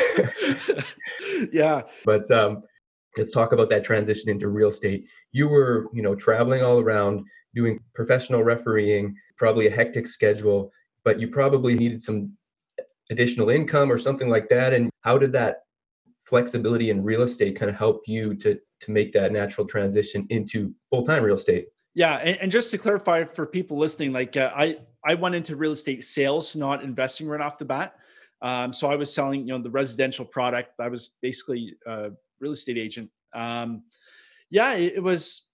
Yeah. 1.51 1.83
But 2.05 2.29
um 2.31 2.63
let's 3.17 3.31
talk 3.31 3.51
about 3.51 3.69
that 3.69 3.83
transition 3.83 4.29
into 4.29 4.47
real 4.47 4.69
estate. 4.69 5.07
You 5.31 5.47
were 5.47 5.87
you 5.93 6.01
know 6.01 6.15
traveling 6.15 6.63
all 6.63 6.79
around 6.79 7.25
doing 7.55 7.79
professional 7.93 8.43
refereeing 8.43 9.15
probably 9.37 9.67
a 9.67 9.71
hectic 9.71 10.07
schedule 10.07 10.71
but 11.07 11.21
you 11.21 11.29
probably 11.29 11.73
needed 11.73 12.01
some 12.01 12.33
additional 13.09 13.49
income 13.49 13.89
or 13.89 13.97
something 13.97 14.27
like 14.27 14.49
that. 14.49 14.73
And 14.73 14.91
how 15.05 15.17
did 15.17 15.31
that 15.31 15.59
flexibility 16.25 16.89
in 16.89 17.01
real 17.01 17.21
estate 17.21 17.57
kind 17.57 17.69
of 17.69 17.77
help 17.77 18.01
you 18.07 18.35
to 18.35 18.59
to 18.81 18.91
make 18.91 19.13
that 19.13 19.31
natural 19.31 19.65
transition 19.65 20.27
into 20.29 20.73
full-time 20.89 21.23
real 21.23 21.35
estate? 21.35 21.67
Yeah 21.93 22.17
and, 22.17 22.37
and 22.41 22.51
just 22.51 22.71
to 22.71 22.77
clarify 22.77 23.23
for 23.23 23.45
people 23.45 23.77
listening 23.77 24.11
like 24.11 24.35
uh, 24.35 24.51
i 24.53 24.77
i 25.05 25.13
went 25.13 25.33
into 25.33 25.55
real 25.55 25.71
estate 25.71 26.03
sales 26.03 26.57
not 26.57 26.83
investing 26.83 27.25
right 27.25 27.39
off 27.39 27.57
the 27.57 27.63
bat. 27.63 27.95
Um, 28.41 28.73
so 28.73 28.91
i 28.91 28.95
was 28.97 29.13
selling 29.13 29.47
you 29.47 29.53
know 29.53 29.63
the 29.63 29.71
residential 29.71 30.25
product. 30.25 30.71
I 30.77 30.89
was 30.89 31.11
basically 31.21 31.75
a 31.87 32.09
real 32.39 32.51
estate 32.51 32.77
agent 32.77 33.09
um, 33.33 33.83
yeah, 34.49 34.73
it, 34.73 35.03
was 35.03 35.47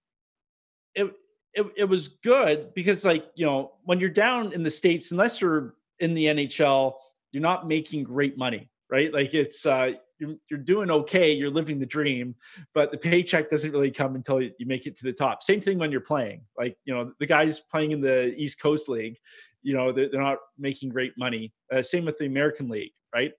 it, 0.95 1.11
it 1.53 1.65
it 1.75 1.85
was 1.85 2.07
good 2.07 2.73
because 2.73 3.03
like 3.05 3.25
you 3.35 3.45
know 3.45 3.73
when 3.83 3.99
you're 3.99 4.09
down 4.09 4.53
in 4.53 4.63
the 4.63 4.69
states, 4.69 5.11
unless 5.11 5.41
you're 5.41 5.75
in 5.99 6.13
the 6.13 6.25
NHL, 6.25 6.93
you're 7.31 7.41
not 7.41 7.67
making 7.67 8.03
great 8.03 8.37
money, 8.37 8.69
right? 8.89 9.11
Like 9.13 9.33
it's 9.33 9.65
uh, 9.65 9.93
you're, 10.19 10.35
you're 10.49 10.59
doing 10.59 10.91
okay, 10.91 11.33
you're 11.33 11.49
living 11.49 11.79
the 11.79 11.85
dream, 11.85 12.35
but 12.73 12.91
the 12.91 12.97
paycheck 12.97 13.49
doesn't 13.49 13.71
really 13.71 13.91
come 13.91 14.15
until 14.15 14.41
you 14.41 14.53
make 14.65 14.85
it 14.85 14.95
to 14.97 15.03
the 15.03 15.13
top. 15.13 15.41
Same 15.41 15.59
thing 15.59 15.79
when 15.79 15.91
you're 15.91 16.01
playing. 16.01 16.41
Like 16.57 16.77
you 16.85 16.93
know 16.93 17.13
the 17.19 17.25
guys 17.25 17.59
playing 17.59 17.91
in 17.91 18.01
the 18.01 18.33
East 18.35 18.61
Coast 18.61 18.87
League, 18.89 19.17
you 19.63 19.75
know 19.75 19.91
they're, 19.91 20.09
they're 20.09 20.21
not 20.21 20.37
making 20.57 20.89
great 20.89 21.17
money. 21.17 21.53
Uh, 21.73 21.81
same 21.81 22.05
with 22.05 22.19
the 22.19 22.25
American 22.25 22.69
League, 22.69 22.93
right? 23.13 23.33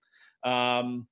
Um, 0.45 1.07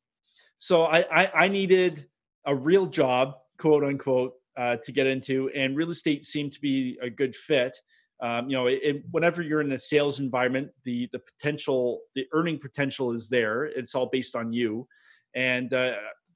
so 0.56 0.84
I, 0.84 1.04
I 1.10 1.30
I 1.44 1.48
needed 1.48 2.08
a 2.44 2.54
real 2.54 2.86
job, 2.86 3.34
quote 3.58 3.84
unquote, 3.84 4.34
uh, 4.56 4.76
to 4.84 4.92
get 4.92 5.06
into, 5.06 5.50
and 5.50 5.76
real 5.76 5.90
estate 5.90 6.24
seemed 6.24 6.52
to 6.52 6.60
be 6.60 6.98
a 7.00 7.08
good 7.08 7.34
fit. 7.34 7.76
Um, 8.20 8.48
you 8.48 8.56
know, 8.56 8.66
it, 8.66 9.02
whenever 9.10 9.42
you're 9.42 9.60
in 9.60 9.72
a 9.72 9.78
sales 9.78 10.20
environment, 10.20 10.70
the 10.84 11.08
the 11.12 11.18
potential, 11.18 12.00
the 12.14 12.26
earning 12.32 12.58
potential 12.58 13.12
is 13.12 13.28
there. 13.28 13.64
It's 13.64 13.94
all 13.94 14.06
based 14.06 14.36
on 14.36 14.52
you, 14.52 14.86
and 15.34 15.72
uh, 15.72 15.92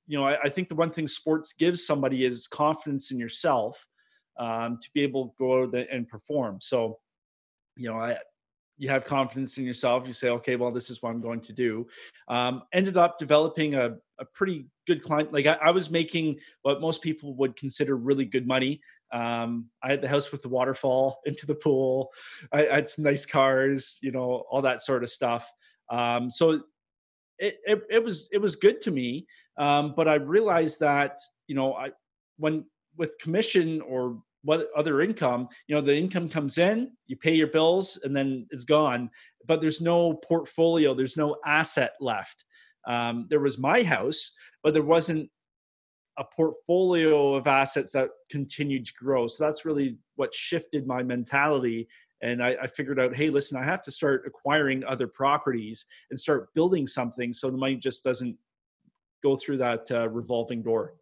you 0.07 0.19
know, 0.19 0.27
I, 0.27 0.41
I, 0.45 0.49
think 0.49 0.69
the 0.69 0.75
one 0.75 0.91
thing 0.91 1.09
sports 1.09 1.53
gives 1.53 1.85
somebody 1.85 2.25
is 2.25 2.49
confidence 2.49 3.11
in 3.11 3.19
yourself 3.19 3.87
um, 4.39 4.79
to 4.81 4.89
be 4.95 5.03
able 5.03 5.29
to 5.29 5.35
go 5.39 5.63
out 5.63 5.75
and 5.75 6.09
perform. 6.09 6.61
So, 6.61 6.99
you 7.77 7.89
know, 7.89 7.99
I 7.99 8.19
you 8.79 8.89
have 8.89 9.05
confidence 9.05 9.57
in 9.59 9.65
yourself. 9.65 10.07
You 10.07 10.13
say, 10.13 10.29
okay, 10.31 10.57
well, 10.57 10.71
this 10.71 10.91
is 10.91 11.03
what 11.03 11.11
I'm 11.11 11.21
going 11.21 11.41
to 11.43 11.53
do. 11.53 11.87
Um, 12.29 12.63
ended 12.73 12.97
up 12.97 13.19
developing 13.19 13.75
a, 13.75 13.97
a 14.19 14.25
pretty 14.35 14.67
good 14.87 15.03
client. 15.03 15.33
Like 15.33 15.47
I, 15.47 15.55
I, 15.55 15.71
was 15.71 15.91
making 15.91 16.39
what 16.63 16.81
most 16.81 17.03
people 17.03 17.35
would 17.37 17.57
consider 17.57 17.97
really 17.97 18.25
good 18.25 18.47
money. 18.47 18.81
Um, 19.13 19.67
I 19.83 19.91
had 19.91 20.01
the 20.01 20.09
house 20.09 20.33
with 20.33 20.43
the 20.43 20.49
waterfall 20.49 21.21
into 21.27 21.47
the 21.47 21.55
pool. 21.55 22.13
I, 22.53 22.69
I, 22.69 22.75
had 22.77 22.89
some 22.89 23.05
nice 23.05 23.27
cars, 23.27 23.99
you 24.03 24.13
know, 24.13 24.45
all 24.51 24.63
that 24.63 24.83
sort 24.83 25.03
of 25.03 25.11
stuff. 25.11 25.51
Um, 25.91 26.31
so 26.31 26.63
it, 27.39 27.59
it, 27.67 27.83
it, 27.91 28.05
was 28.05 28.29
it 28.33 28.39
was 28.39 28.57
good 28.57 28.81
to 28.83 28.91
me. 28.91 29.27
Um, 29.59 29.95
but 29.97 30.09
I 30.09 30.15
realized 30.15 30.81
that 30.81 31.19
you 31.47 31.55
know 31.55 31.75
I 31.75 31.91
when 32.39 32.65
with 32.97 33.19
commission 33.19 33.81
or 33.83 34.23
what 34.43 34.69
other 34.77 35.01
income 35.01 35.49
you 35.67 35.75
know 35.75 35.81
the 35.81 35.97
income 35.97 36.29
comes 36.29 36.57
in 36.57 36.93
you 37.07 37.17
pay 37.17 37.35
your 37.35 37.49
bills 37.49 37.99
and 38.05 38.15
then 38.15 38.47
it's 38.51 38.65
gone 38.65 39.11
but 39.45 39.61
there's 39.61 39.81
no 39.81 40.15
portfolio 40.15 40.95
there's 40.95 41.17
no 41.17 41.37
asset 41.45 41.95
left 42.01 42.45
um, 42.87 43.27
there 43.29 43.41
was 43.41 43.59
my 43.59 43.83
house 43.83 44.33
but 44.63 44.73
there 44.73 44.83
wasn't 44.83 45.31
a 46.19 46.25
portfolio 46.25 47.35
of 47.35 47.47
assets 47.47 47.93
that 47.93 48.09
continued 48.31 48.87
to 48.87 48.93
grow. 48.95 49.27
So 49.27 49.45
that's 49.45 49.65
really 49.65 49.99
what 50.17 50.35
shifted 50.35 50.87
my 50.87 51.03
mentality. 51.03 51.89
And 52.23 52.43
I, 52.43 52.57
I, 52.63 52.67
figured 52.67 52.99
out 52.99 53.15
hey 53.15 53.29
listen 53.29 53.59
i 53.59 53.63
have 53.63 53.83
to 53.83 53.91
start 53.91 54.25
acquiring 54.27 54.83
other 54.85 55.07
properties 55.07 55.85
and 56.09 56.19
start 56.19 56.53
building 56.55 56.87
something 56.87 57.31
so 57.31 57.51
the 57.51 57.59
money 57.59 57.77
just 57.77 58.03
doesn't 58.03 58.39
go 59.23 59.37
through 59.37 59.59
that 59.59 59.91
uh, 59.91 60.09
revolving 60.09 60.63
door. 60.63 60.95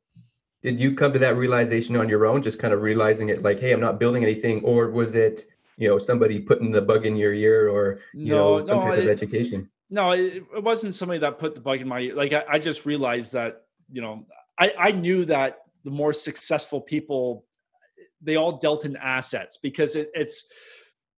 Did 0.62 0.80
you 0.80 0.94
come 0.96 1.12
to 1.12 1.18
that 1.20 1.36
realization 1.36 1.96
on 1.96 2.08
your 2.08 2.26
own 2.26 2.42
just 2.42 2.58
kind 2.58 2.74
of 2.74 2.82
realizing 2.82 3.28
it 3.28 3.42
like 3.42 3.60
hey 3.60 3.72
i'm 3.72 3.80
not 3.80 4.00
building 4.00 4.24
anything? 4.24 4.62
Or 4.64 4.90
was 4.90 5.14
it 5.14 5.46
you 5.76 5.88
know 5.88 5.98
somebody 5.98 6.40
putting 6.40 6.72
the 6.72 6.82
bug 6.82 7.06
in 7.06 7.16
your 7.16 7.32
ear 7.32 7.68
or 7.68 8.00
you 8.12 8.34
no, 8.34 8.56
know 8.56 8.62
some 8.62 8.80
no, 8.80 8.88
type 8.88 8.98
it, 8.98 9.04
of 9.04 9.08
education 9.08 9.70
no 9.90 10.12
it, 10.12 10.44
it, 10.56 10.62
wasn't 10.62 10.94
somebody 10.94 11.20
that 11.20 11.38
put 11.38 11.54
the 11.54 11.60
bug 11.60 11.80
in 11.80 11.88
my 11.88 12.00
ear 12.00 12.14
like 12.14 12.32
I, 12.32 12.44
I 12.52 12.58
just 12.58 12.86
realized 12.86 13.32
that 13.32 13.62
you 13.90 14.02
know 14.02 14.26
I, 14.58 14.72
I 14.78 14.90
knew 14.92 15.24
that 15.26 15.58
the 15.84 15.90
more 15.90 16.12
successful 16.12 16.80
people 16.80 17.44
they 18.20 18.36
all 18.36 18.58
dealt 18.58 18.84
in 18.84 18.96
assets 18.96 19.58
because 19.58 19.96
it, 19.96 20.10
it's 20.14 20.46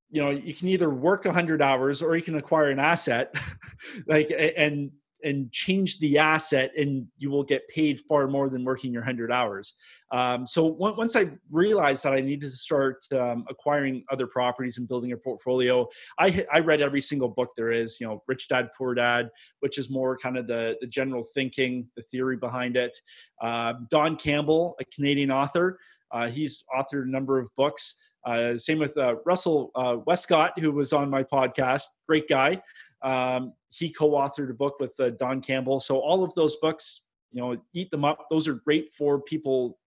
you 0.09 0.21
know 0.21 0.29
you 0.31 0.53
can 0.53 0.67
either 0.69 0.89
work 0.89 1.25
100 1.25 1.61
hours 1.61 2.01
or 2.01 2.15
you 2.15 2.21
can 2.21 2.35
acquire 2.35 2.69
an 2.69 2.79
asset 2.79 3.35
like 4.07 4.31
and 4.31 4.91
and 5.25 5.51
change 5.51 5.99
the 5.99 6.17
asset 6.17 6.71
and 6.77 7.07
you 7.17 7.29
will 7.29 7.43
get 7.43 7.67
paid 7.67 7.99
far 7.99 8.27
more 8.27 8.47
than 8.47 8.63
working 8.63 8.93
your 8.93 9.01
100 9.01 9.31
hours 9.31 9.73
um, 10.11 10.45
so 10.45 10.65
once 10.65 11.15
i 11.15 11.27
realized 11.51 12.03
that 12.03 12.13
i 12.13 12.21
needed 12.21 12.51
to 12.51 12.57
start 12.57 13.05
um, 13.11 13.43
acquiring 13.49 14.03
other 14.11 14.27
properties 14.27 14.77
and 14.77 14.87
building 14.87 15.11
a 15.11 15.17
portfolio 15.17 15.87
I, 16.19 16.45
I 16.53 16.59
read 16.59 16.81
every 16.81 17.01
single 17.01 17.29
book 17.29 17.49
there 17.57 17.71
is 17.71 17.99
you 17.99 18.07
know 18.07 18.23
rich 18.27 18.47
dad 18.47 18.69
poor 18.77 18.93
dad 18.93 19.29
which 19.59 19.77
is 19.77 19.89
more 19.89 20.17
kind 20.17 20.37
of 20.37 20.47
the, 20.47 20.75
the 20.79 20.87
general 20.87 21.23
thinking 21.33 21.87
the 21.97 22.03
theory 22.03 22.37
behind 22.37 22.77
it 22.77 22.97
uh, 23.41 23.73
don 23.89 24.15
campbell 24.15 24.75
a 24.79 24.85
canadian 24.85 25.31
author 25.31 25.79
uh, 26.11 26.29
he's 26.29 26.63
authored 26.73 27.03
a 27.03 27.09
number 27.09 27.39
of 27.39 27.49
books 27.57 27.95
uh, 28.25 28.57
same 28.57 28.79
with 28.79 28.97
uh, 28.97 29.15
Russell 29.23 29.71
uh, 29.75 29.97
Westcott, 30.05 30.57
who 30.59 30.71
was 30.71 30.93
on 30.93 31.09
my 31.09 31.23
podcast. 31.23 31.83
Great 32.07 32.27
guy. 32.27 32.61
Um, 33.05 33.53
he 33.69 33.91
co-authored 33.91 34.49
a 34.49 34.53
book 34.53 34.79
with 34.79 34.99
uh, 34.99 35.11
Don 35.11 35.39
Campbell. 35.39 35.79
So 35.79 35.99
all 35.99 36.23
of 36.23 36.33
those 36.33 36.55
books, 36.55 37.03
you 37.31 37.41
know 37.41 37.57
eat 37.73 37.91
them 37.91 38.03
up. 38.03 38.25
Those 38.29 38.47
are 38.47 38.55
great 38.55 38.93
for 38.93 39.21
people 39.21 39.77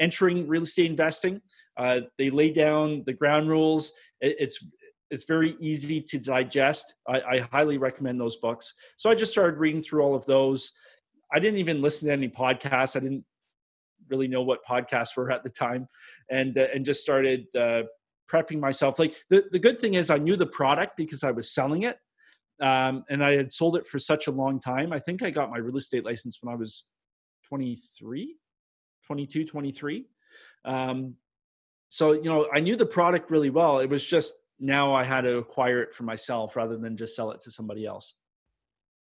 entering 0.00 0.48
real 0.48 0.62
estate 0.62 0.90
investing. 0.90 1.40
Uh, 1.76 2.00
they 2.18 2.30
lay 2.30 2.50
down 2.50 3.04
the 3.06 3.12
ground 3.12 3.48
rules. 3.48 3.92
It, 4.20 4.36
it's 4.40 4.64
it's 5.10 5.24
very 5.24 5.56
easy 5.60 6.00
to 6.00 6.18
digest. 6.18 6.94
I, 7.06 7.20
I 7.20 7.38
highly 7.38 7.78
recommend 7.78 8.20
those 8.20 8.36
books. 8.36 8.74
So 8.96 9.08
i 9.08 9.14
just 9.14 9.30
started 9.30 9.58
reading 9.58 9.80
through 9.80 10.02
all 10.02 10.16
of 10.16 10.26
those. 10.26 10.72
I 11.32 11.38
didn't 11.38 11.60
even 11.60 11.80
listen 11.80 12.08
to 12.08 12.12
any 12.12 12.28
podcasts. 12.28 12.96
I 12.96 13.00
didn't 13.00 13.24
really 14.08 14.26
know 14.26 14.42
what 14.42 14.64
podcasts 14.64 15.16
were 15.16 15.30
at 15.30 15.44
the 15.44 15.50
time. 15.50 15.86
And 16.28 16.58
uh, 16.58 16.66
and 16.74 16.84
just 16.84 17.02
started 17.02 17.46
uh, 17.54 17.82
prepping 18.28 18.58
myself. 18.58 18.98
Like 18.98 19.14
the, 19.30 19.44
the 19.52 19.60
good 19.60 19.78
thing 19.78 19.94
is 19.94 20.10
i 20.10 20.18
knew 20.18 20.36
the 20.36 20.46
product 20.46 20.96
because 20.96 21.22
i 21.22 21.30
was 21.30 21.52
selling 21.52 21.82
it 21.82 21.98
um, 22.60 23.04
and 23.08 23.24
I 23.24 23.36
had 23.36 23.52
sold 23.52 23.76
it 23.76 23.86
for 23.86 23.98
such 23.98 24.26
a 24.26 24.30
long 24.30 24.60
time. 24.60 24.92
I 24.92 24.98
think 24.98 25.22
I 25.22 25.30
got 25.30 25.50
my 25.50 25.58
real 25.58 25.76
estate 25.76 26.04
license 26.04 26.38
when 26.40 26.52
I 26.52 26.56
was 26.56 26.84
23, 27.48 28.36
22, 29.06 29.44
23. 29.44 30.04
Um, 30.64 31.14
so, 31.88 32.12
you 32.12 32.24
know, 32.24 32.48
I 32.52 32.60
knew 32.60 32.76
the 32.76 32.86
product 32.86 33.30
really 33.30 33.50
well. 33.50 33.78
It 33.78 33.88
was 33.88 34.04
just 34.04 34.34
now 34.58 34.94
I 34.94 35.04
had 35.04 35.22
to 35.22 35.38
acquire 35.38 35.82
it 35.82 35.94
for 35.94 36.04
myself 36.04 36.56
rather 36.56 36.76
than 36.76 36.96
just 36.96 37.14
sell 37.14 37.30
it 37.30 37.40
to 37.42 37.50
somebody 37.50 37.86
else. 37.86 38.14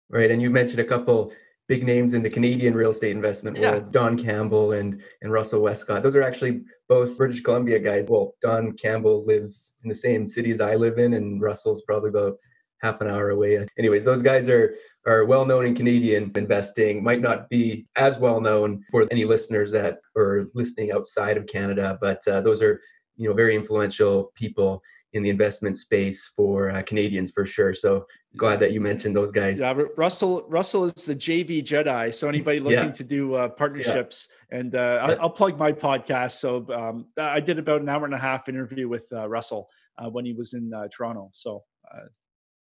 Right. 0.09 0.29
And 0.29 0.41
you 0.41 0.49
mentioned 0.49 0.79
a 0.79 0.85
couple 0.85 1.31
big 1.69 1.85
names 1.85 2.13
in 2.13 2.23
the 2.23 2.29
Canadian 2.29 2.73
real 2.73 2.89
estate 2.89 3.11
investment 3.11 3.55
yeah. 3.55 3.71
world, 3.71 3.91
Don 3.91 4.17
Campbell 4.17 4.73
and 4.73 5.01
and 5.21 5.31
Russell 5.31 5.61
Westcott. 5.61 6.03
Those 6.03 6.15
are 6.15 6.23
actually 6.23 6.63
both 6.89 7.17
British 7.17 7.41
Columbia 7.41 7.79
guys. 7.79 8.09
Well, 8.09 8.33
Don 8.41 8.73
Campbell 8.73 9.23
lives 9.25 9.73
in 9.83 9.89
the 9.89 9.95
same 9.95 10.27
city 10.27 10.51
as 10.51 10.61
I 10.61 10.75
live 10.75 10.97
in, 10.97 11.13
and 11.13 11.39
Russell's 11.39 11.83
probably 11.83 12.09
about 12.09 12.37
half 12.81 13.01
an 13.01 13.07
hour 13.07 13.29
away. 13.29 13.65
Anyways, 13.77 14.05
those 14.05 14.21
guys 14.21 14.49
are 14.49 14.75
are 15.07 15.25
well 15.25 15.45
known 15.45 15.65
in 15.65 15.75
Canadian 15.75 16.31
investing. 16.35 17.03
Might 17.03 17.21
not 17.21 17.49
be 17.49 17.87
as 17.95 18.17
well 18.17 18.41
known 18.41 18.83
for 18.91 19.07
any 19.11 19.25
listeners 19.25 19.71
that 19.71 19.99
are 20.15 20.47
listening 20.53 20.91
outside 20.91 21.37
of 21.37 21.47
Canada, 21.47 21.97
but 22.01 22.25
uh, 22.27 22.41
those 22.41 22.61
are 22.61 22.81
you 23.15 23.27
know 23.27 23.33
very 23.33 23.55
influential 23.55 24.31
people 24.35 24.81
in 25.13 25.23
the 25.23 25.29
investment 25.29 25.75
space 25.77 26.31
for 26.35 26.69
uh, 26.69 26.81
Canadians 26.83 27.31
for 27.31 27.45
sure. 27.45 27.73
So 27.73 28.05
glad 28.37 28.59
that 28.59 28.73
you 28.73 28.79
mentioned 28.79 29.15
those 29.15 29.31
guys. 29.31 29.59
Yeah, 29.59 29.73
Russell 29.97 30.45
Russell 30.47 30.85
is 30.85 30.93
the 31.05 31.15
JV 31.15 31.63
Jedi. 31.63 32.13
So 32.13 32.27
anybody 32.29 32.59
looking 32.67 32.77
yeah. 32.77 32.91
to 32.91 33.03
do 33.03 33.33
uh, 33.35 33.49
partnerships, 33.49 34.27
yeah. 34.51 34.59
and 34.59 34.75
uh, 34.75 34.99
I'll, 35.01 35.21
I'll, 35.21 35.29
plug 35.29 35.57
my 35.57 35.71
podcast. 35.71 36.31
So 36.39 36.65
um, 36.73 37.07
I 37.17 37.39
did 37.39 37.59
about 37.59 37.81
an 37.81 37.89
hour 37.89 38.05
and 38.05 38.13
a 38.13 38.19
half 38.19 38.47
interview 38.47 38.87
with 38.87 39.05
uh, 39.11 39.27
Russell 39.27 39.69
uh, 39.97 40.09
when 40.09 40.25
he 40.25 40.33
was 40.33 40.53
in 40.53 40.71
uh, 40.73 40.87
Toronto. 40.95 41.29
So 41.33 41.63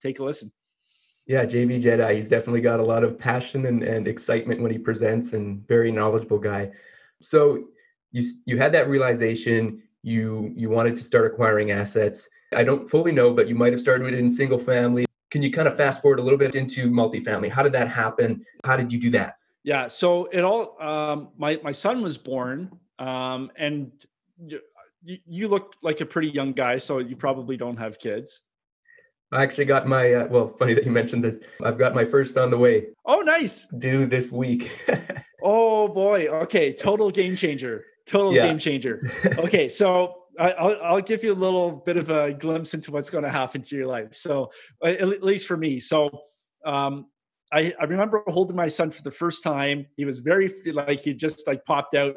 take 0.02 0.20
a 0.20 0.24
listen. 0.24 0.52
Yeah, 1.26 1.44
JV 1.44 1.82
Jedi. 1.82 2.16
He's 2.16 2.30
definitely 2.30 2.62
got 2.62 2.80
a 2.80 2.84
lot 2.84 3.04
of 3.04 3.20
passion 3.20 3.66
and, 3.66 3.84
and 3.84 4.08
excitement 4.08 4.62
when 4.62 4.72
he 4.72 4.78
presents, 4.78 5.34
and 5.34 5.68
very 5.68 5.92
knowledgeable 5.92 6.40
guy. 6.40 6.72
So 7.22 7.66
you 8.12 8.24
you 8.46 8.58
had 8.58 8.72
that 8.74 8.90
realization. 8.90 9.84
You 10.04 10.54
you 10.56 10.70
wanted 10.70 10.96
to 10.96 11.04
start 11.04 11.26
acquiring 11.26 11.72
assets. 11.72 12.30
I 12.56 12.64
don't 12.64 12.90
fully 12.90 13.12
know, 13.12 13.34
but 13.34 13.48
you 13.48 13.56
might 13.56 13.74
have 13.74 13.82
started 13.82 14.06
with 14.06 14.14
it 14.14 14.20
in 14.20 14.32
single 14.32 14.58
family. 14.58 15.06
Can 15.32 15.42
you 15.42 15.52
kind 15.52 15.68
of 15.68 15.76
fast 15.76 16.02
forward 16.02 16.20
a 16.20 16.22
little 16.22 16.40
bit 16.40 16.56
into 16.56 16.90
multifamily? 16.90 17.52
How 17.52 17.62
did 17.62 17.74
that 17.74 17.90
happen? 17.90 18.46
How 18.64 18.78
did 18.78 18.94
you 18.94 19.00
do 19.00 19.10
that? 19.12 19.36
Yeah, 19.64 19.90
so 19.90 20.26
it 20.32 20.46
all. 20.46 20.82
Um, 20.82 21.30
my 21.38 21.60
my 21.62 21.74
son 21.74 22.02
was 22.02 22.18
born, 22.18 22.72
um, 23.00 23.52
and 23.58 23.92
you, 24.38 24.62
you 25.26 25.48
look 25.50 25.76
like 25.82 26.00
a 26.00 26.06
pretty 26.06 26.30
young 26.30 26.54
guy, 26.54 26.78
so 26.78 27.00
you 27.00 27.18
probably 27.18 27.58
don't 27.58 27.76
have 27.76 28.00
kids. 28.00 28.42
I 29.32 29.44
actually 29.44 29.66
got 29.66 29.88
my 29.88 30.14
uh, 30.14 30.28
well, 30.28 30.56
funny 30.58 30.74
that 30.74 30.86
you 30.86 30.92
mentioned 30.92 31.24
this. 31.24 31.40
I've 31.64 31.78
got 31.78 31.94
my 31.94 32.06
first 32.06 32.38
on 32.38 32.50
the 32.50 32.58
way. 32.58 32.88
Oh, 33.06 33.22
nice. 33.22 33.66
Due 33.78 34.06
this 34.06 34.32
week. 34.32 34.72
oh 35.44 35.88
boy. 35.90 36.28
Okay, 36.28 36.74
total 36.74 37.12
game 37.12 37.36
changer. 37.36 37.84
Total 38.06 38.34
yeah. 38.34 38.48
game 38.48 38.58
changer. 38.58 38.98
Okay, 39.38 39.68
so 39.68 40.24
I, 40.40 40.56
will 40.60 40.80
I'll 40.82 41.02
give 41.02 41.26
you 41.26 41.34
a 41.34 41.36
little 41.36 41.72
bit 41.72 41.98
of 41.98 42.10
a 42.10 42.32
glimpse 42.32 42.74
into 42.74 42.92
what's 42.92 43.10
going 43.10 43.26
to 43.26 43.30
happen 43.30 43.62
to 43.64 43.76
your 43.76 43.88
life. 43.88 44.16
So, 44.16 44.52
at 44.84 45.24
least 45.24 45.46
for 45.46 45.58
me. 45.58 45.82
So, 45.82 46.10
um, 46.66 47.08
I, 47.52 47.74
I 47.80 47.84
remember 47.86 48.24
holding 48.28 48.56
my 48.56 48.68
son 48.68 48.92
for 48.92 49.02
the 49.02 49.12
first 49.12 49.44
time. 49.44 49.88
He 49.98 50.06
was 50.06 50.20
very 50.20 50.54
like 50.72 51.02
he 51.02 51.14
just 51.14 51.48
like 51.48 51.66
popped 51.66 51.96
out, 51.96 52.16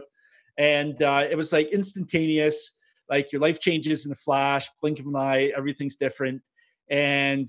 and 0.57 1.00
uh, 1.02 1.26
it 1.29 1.37
was 1.37 1.52
like 1.52 1.73
instantaneous. 1.73 2.73
Like 3.09 3.33
your 3.33 3.40
life 3.40 3.59
changes 3.59 4.07
in 4.07 4.12
a 4.12 4.17
flash, 4.17 4.69
blink 4.81 5.00
of 5.00 5.07
an 5.07 5.17
eye, 5.17 5.50
everything's 5.57 5.97
different 5.97 6.43
and 6.90 7.49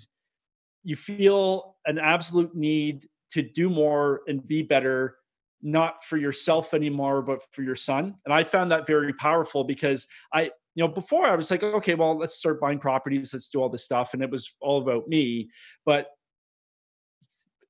you 0.84 0.96
feel 0.96 1.76
an 1.86 1.98
absolute 1.98 2.56
need 2.56 3.06
to 3.32 3.42
do 3.42 3.70
more 3.70 4.22
and 4.28 4.46
be 4.46 4.62
better 4.62 5.18
not 5.62 6.04
for 6.04 6.18
yourself 6.18 6.74
anymore 6.74 7.22
but 7.22 7.42
for 7.52 7.64
your 7.64 7.76
son. 7.76 8.16
And 8.26 8.34
i 8.34 8.44
found 8.44 8.72
that 8.72 8.88
very 8.88 9.14
powerful 9.14 9.64
because 9.64 10.08
i 10.34 10.44
you 10.76 10.84
know 10.84 10.88
before 10.88 11.26
i 11.26 11.36
was 11.36 11.52
like 11.52 11.64
okay 11.64 11.96
well 11.96 12.18
let's 12.18 12.36
start 12.36 12.62
buying 12.62 12.80
properties 12.80 13.34
let's 13.34 13.50
do 13.50 13.62
all 13.62 13.70
this 13.70 13.84
stuff 13.84 14.14
and 14.14 14.24
it 14.24 14.30
was 14.30 14.54
all 14.62 14.82
about 14.82 15.08
me. 15.08 15.50
But 15.86 16.08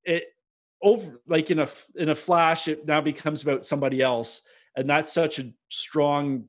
it 0.04 0.26
over 0.82 1.22
like 1.28 1.52
in 1.52 1.60
a 1.60 1.68
in 1.96 2.10
a 2.10 2.16
flash 2.16 2.68
it 2.68 2.86
now 2.86 3.02
becomes 3.02 3.44
about 3.44 3.66
somebody 3.66 4.02
else. 4.02 4.42
And 4.76 4.90
that's 4.90 5.12
such 5.12 5.38
a 5.40 5.52
strong 5.70 6.46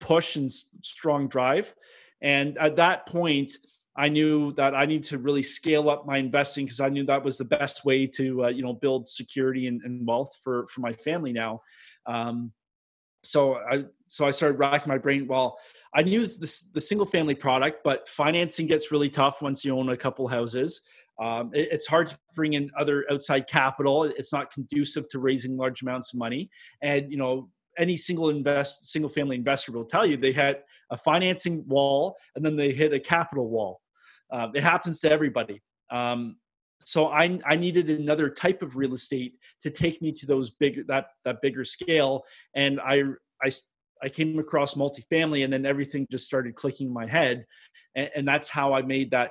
push 0.00 0.36
and 0.36 0.52
strong 0.82 1.28
drive. 1.28 1.74
And 2.20 2.58
at 2.58 2.76
that 2.76 3.06
point 3.06 3.52
I 3.94 4.08
knew 4.08 4.52
that 4.54 4.74
I 4.74 4.86
need 4.86 5.04
to 5.04 5.18
really 5.18 5.42
scale 5.42 5.90
up 5.90 6.06
my 6.06 6.16
investing 6.16 6.64
because 6.64 6.80
I 6.80 6.88
knew 6.88 7.04
that 7.04 7.22
was 7.22 7.36
the 7.38 7.44
best 7.44 7.84
way 7.84 8.06
to 8.08 8.46
uh, 8.46 8.48
you 8.48 8.62
know 8.62 8.72
build 8.72 9.08
security 9.08 9.66
and, 9.66 9.82
and, 9.82 10.06
wealth 10.06 10.38
for 10.42 10.66
for 10.68 10.80
my 10.80 10.92
family 10.92 11.32
now. 11.32 11.60
Um, 12.06 12.52
so 13.22 13.56
I 13.56 13.84
so 14.06 14.26
I 14.26 14.30
started 14.30 14.58
racking 14.58 14.88
my 14.88 14.98
brain. 14.98 15.26
Well, 15.26 15.58
I 15.94 16.02
knew 16.02 16.26
this 16.26 16.62
the 16.62 16.80
single 16.80 17.06
family 17.06 17.34
product, 17.34 17.84
but 17.84 18.08
financing 18.08 18.66
gets 18.66 18.90
really 18.90 19.10
tough 19.10 19.42
once 19.42 19.64
you 19.64 19.76
own 19.76 19.90
a 19.90 19.96
couple 19.96 20.26
houses. 20.26 20.80
Um, 21.20 21.50
it, 21.52 21.68
it's 21.70 21.86
hard 21.86 22.08
to 22.08 22.18
bring 22.34 22.54
in 22.54 22.70
other 22.78 23.04
outside 23.10 23.46
capital. 23.46 24.04
It's 24.04 24.32
not 24.32 24.50
conducive 24.50 25.08
to 25.10 25.18
raising 25.18 25.58
large 25.58 25.82
amounts 25.82 26.14
of 26.14 26.18
money, 26.18 26.50
and 26.80 27.10
you 27.10 27.18
know 27.18 27.50
any 27.78 27.96
single 27.96 28.30
invest 28.30 28.90
single 28.90 29.10
family 29.10 29.36
investor 29.36 29.72
will 29.72 29.84
tell 29.84 30.04
you 30.06 30.16
they 30.16 30.32
hit 30.32 30.64
a 30.90 30.96
financing 30.96 31.66
wall 31.66 32.16
and 32.34 32.44
then 32.44 32.56
they 32.56 32.72
hit 32.72 32.92
a 32.92 33.00
capital 33.00 33.48
wall 33.48 33.81
uh, 34.32 34.48
it 34.54 34.62
happens 34.62 35.00
to 35.00 35.10
everybody 35.10 35.62
um, 35.90 36.36
so 36.84 37.08
I, 37.08 37.38
I 37.46 37.54
needed 37.54 37.90
another 37.90 38.28
type 38.28 38.60
of 38.60 38.74
real 38.74 38.94
estate 38.94 39.34
to 39.62 39.70
take 39.70 40.02
me 40.02 40.10
to 40.12 40.26
those 40.26 40.50
big 40.50 40.86
that 40.88 41.06
that 41.24 41.40
bigger 41.42 41.64
scale 41.64 42.24
and 42.54 42.80
i 42.80 43.02
i 43.42 43.50
I 44.02 44.08
came 44.08 44.38
across 44.38 44.74
multifamily 44.74 45.44
and 45.44 45.52
then 45.52 45.64
everything 45.64 46.06
just 46.10 46.26
started 46.26 46.56
clicking 46.56 46.88
in 46.88 46.92
my 46.92 47.06
head. 47.06 47.46
And, 47.94 48.10
and, 48.16 48.28
that's 48.28 48.48
how 48.48 48.72
I 48.72 48.82
made 48.82 49.12
that 49.12 49.30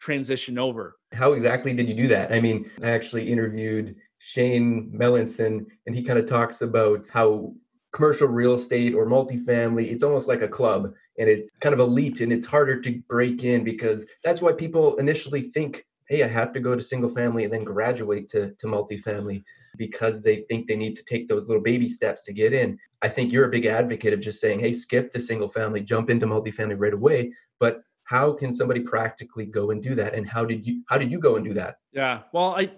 transition 0.00 0.58
over. 0.58 0.96
How 1.12 1.32
exactly 1.32 1.74
did 1.74 1.88
you 1.88 1.94
do 1.94 2.06
that? 2.08 2.32
I 2.32 2.40
mean, 2.40 2.70
I 2.82 2.90
actually 2.90 3.30
interviewed 3.30 3.96
Shane 4.18 4.92
Melanson, 4.94 5.66
and 5.86 5.96
he 5.96 6.02
kind 6.02 6.18
of 6.18 6.26
talks 6.26 6.62
about 6.62 7.08
how 7.12 7.54
commercial 7.92 8.28
real 8.28 8.54
estate 8.54 8.94
or 8.94 9.06
multifamily, 9.06 9.90
it's 9.90 10.02
almost 10.02 10.28
like 10.28 10.42
a 10.42 10.48
club 10.48 10.92
and 11.18 11.28
it's 11.28 11.50
kind 11.60 11.72
of 11.72 11.80
elite 11.80 12.20
and 12.20 12.32
it's 12.32 12.46
harder 12.46 12.80
to 12.80 13.00
break 13.08 13.44
in 13.44 13.64
because 13.64 14.06
that's 14.22 14.42
why 14.42 14.52
people 14.52 14.96
initially 14.96 15.40
think, 15.40 15.84
hey, 16.08 16.22
I 16.22 16.28
have 16.28 16.52
to 16.52 16.60
go 16.60 16.74
to 16.74 16.82
single 16.82 17.08
family 17.08 17.44
and 17.44 17.52
then 17.52 17.64
graduate 17.64 18.28
to, 18.30 18.52
to 18.52 18.66
multifamily 18.66 19.42
because 19.76 20.22
they 20.22 20.44
think 20.48 20.66
they 20.66 20.76
need 20.76 20.96
to 20.96 21.04
take 21.04 21.28
those 21.28 21.48
little 21.48 21.62
baby 21.62 21.88
steps 21.88 22.24
to 22.24 22.32
get 22.32 22.52
in. 22.52 22.78
I 23.02 23.08
think 23.08 23.32
you're 23.32 23.46
a 23.46 23.50
big 23.50 23.66
advocate 23.66 24.12
of 24.12 24.20
just 24.20 24.40
saying, 24.40 24.60
hey, 24.60 24.72
skip 24.72 25.12
the 25.12 25.20
single 25.20 25.48
family, 25.48 25.80
jump 25.80 26.10
into 26.10 26.26
multifamily 26.26 26.76
right 26.78 26.94
away. 26.94 27.32
But 27.60 27.82
how 28.04 28.32
can 28.32 28.52
somebody 28.52 28.80
practically 28.80 29.46
go 29.46 29.70
and 29.70 29.82
do 29.82 29.94
that? 29.94 30.14
And 30.14 30.28
how 30.28 30.44
did 30.44 30.66
you 30.66 30.82
how 30.88 30.98
did 30.98 31.12
you 31.12 31.20
go 31.20 31.36
and 31.36 31.44
do 31.44 31.52
that? 31.54 31.76
Yeah. 31.92 32.22
Well, 32.32 32.56
I 32.56 32.70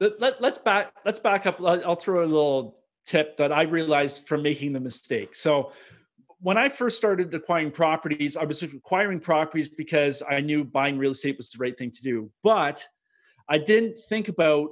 let, 0.00 0.20
let, 0.20 0.44
us 0.44 0.58
back 0.58 0.92
let's 1.04 1.18
back 1.18 1.46
up 1.46 1.60
i'll 1.62 1.94
throw 1.94 2.22
a 2.22 2.26
little 2.26 2.76
tip 3.06 3.36
that 3.36 3.52
i 3.52 3.62
realized 3.62 4.26
from 4.26 4.42
making 4.42 4.72
the 4.72 4.80
mistake. 4.80 5.34
So 5.34 5.72
when 6.40 6.58
i 6.58 6.68
first 6.68 6.96
started 6.96 7.32
acquiring 7.34 7.70
properties 7.70 8.36
i 8.36 8.44
was 8.44 8.62
acquiring 8.62 9.20
properties 9.20 9.68
because 9.68 10.22
i 10.28 10.40
knew 10.40 10.64
buying 10.64 10.98
real 10.98 11.12
estate 11.12 11.36
was 11.36 11.50
the 11.50 11.58
right 11.58 11.76
thing 11.76 11.90
to 11.92 12.02
do. 12.02 12.30
But 12.42 12.84
i 13.48 13.58
didn't 13.58 13.98
think 14.08 14.28
about 14.28 14.70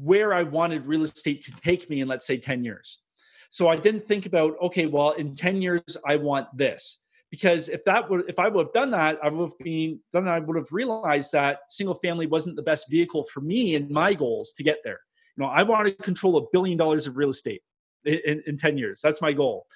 where 0.00 0.34
i 0.34 0.42
wanted 0.42 0.86
real 0.86 1.02
estate 1.02 1.44
to 1.44 1.52
take 1.52 1.88
me 1.88 2.00
in 2.00 2.08
let's 2.08 2.26
say 2.26 2.36
10 2.36 2.64
years. 2.64 3.02
So 3.50 3.68
i 3.68 3.76
didn't 3.76 4.04
think 4.04 4.26
about 4.26 4.56
okay 4.62 4.86
well 4.86 5.12
in 5.12 5.34
10 5.34 5.62
years 5.62 5.96
i 6.06 6.16
want 6.16 6.48
this. 6.56 7.04
Because 7.30 7.68
if 7.68 7.84
that 7.84 8.08
would 8.08 8.28
if 8.28 8.38
I 8.38 8.48
would 8.48 8.66
have 8.66 8.72
done 8.72 8.90
that, 8.92 9.18
I 9.22 9.28
would 9.28 9.50
have 9.50 9.58
been 9.58 10.00
then 10.14 10.26
I 10.26 10.38
would 10.38 10.56
have 10.56 10.72
realized 10.72 11.32
that 11.32 11.60
single 11.68 11.94
family 11.94 12.26
wasn't 12.26 12.56
the 12.56 12.62
best 12.62 12.90
vehicle 12.90 13.24
for 13.24 13.40
me 13.40 13.74
and 13.74 13.90
my 13.90 14.14
goals 14.14 14.52
to 14.54 14.62
get 14.62 14.78
there. 14.82 15.00
Know, 15.38 15.46
I 15.46 15.62
want 15.62 15.86
to 15.86 15.94
control 15.94 16.36
a 16.36 16.46
billion 16.52 16.76
dollars 16.76 17.06
of 17.06 17.16
real 17.16 17.30
estate 17.30 17.62
in, 18.04 18.20
in, 18.26 18.42
in 18.46 18.56
10 18.56 18.78
years. 18.78 19.00
That's 19.00 19.22
my 19.22 19.32
goal. 19.32 19.66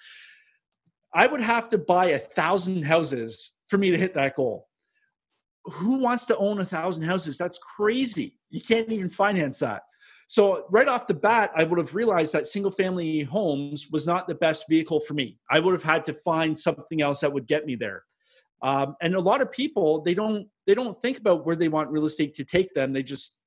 I 1.14 1.26
would 1.26 1.40
have 1.40 1.68
to 1.70 1.78
buy 1.78 2.06
a 2.06 2.18
thousand 2.18 2.84
houses 2.84 3.52
for 3.66 3.78
me 3.78 3.90
to 3.90 3.98
hit 3.98 4.14
that 4.14 4.36
goal. 4.36 4.68
Who 5.64 5.98
wants 5.98 6.26
to 6.26 6.36
own 6.36 6.60
a 6.60 6.64
thousand 6.64 7.04
houses? 7.04 7.38
That's 7.38 7.58
crazy. 7.58 8.38
You 8.50 8.60
can't 8.60 8.90
even 8.90 9.08
finance 9.08 9.60
that. 9.60 9.82
So 10.26 10.64
right 10.70 10.88
off 10.88 11.06
the 11.06 11.14
bat, 11.14 11.52
I 11.54 11.64
would 11.64 11.78
have 11.78 11.94
realized 11.94 12.32
that 12.32 12.46
single 12.46 12.70
family 12.70 13.22
homes 13.22 13.88
was 13.90 14.06
not 14.06 14.26
the 14.26 14.34
best 14.34 14.64
vehicle 14.68 15.00
for 15.00 15.14
me. 15.14 15.38
I 15.50 15.60
would 15.60 15.74
have 15.74 15.82
had 15.82 16.04
to 16.06 16.14
find 16.14 16.58
something 16.58 17.02
else 17.02 17.20
that 17.20 17.32
would 17.32 17.46
get 17.46 17.66
me 17.66 17.76
there. 17.76 18.04
Um, 18.62 18.96
and 19.02 19.14
a 19.14 19.20
lot 19.20 19.42
of 19.42 19.50
people 19.50 20.02
they 20.02 20.14
don't 20.14 20.48
they 20.66 20.74
don't 20.74 20.96
think 20.96 21.18
about 21.18 21.44
where 21.44 21.56
they 21.56 21.68
want 21.68 21.90
real 21.90 22.06
estate 22.06 22.34
to 22.34 22.44
take 22.44 22.72
them. 22.74 22.92
They 22.92 23.02
just 23.02 23.38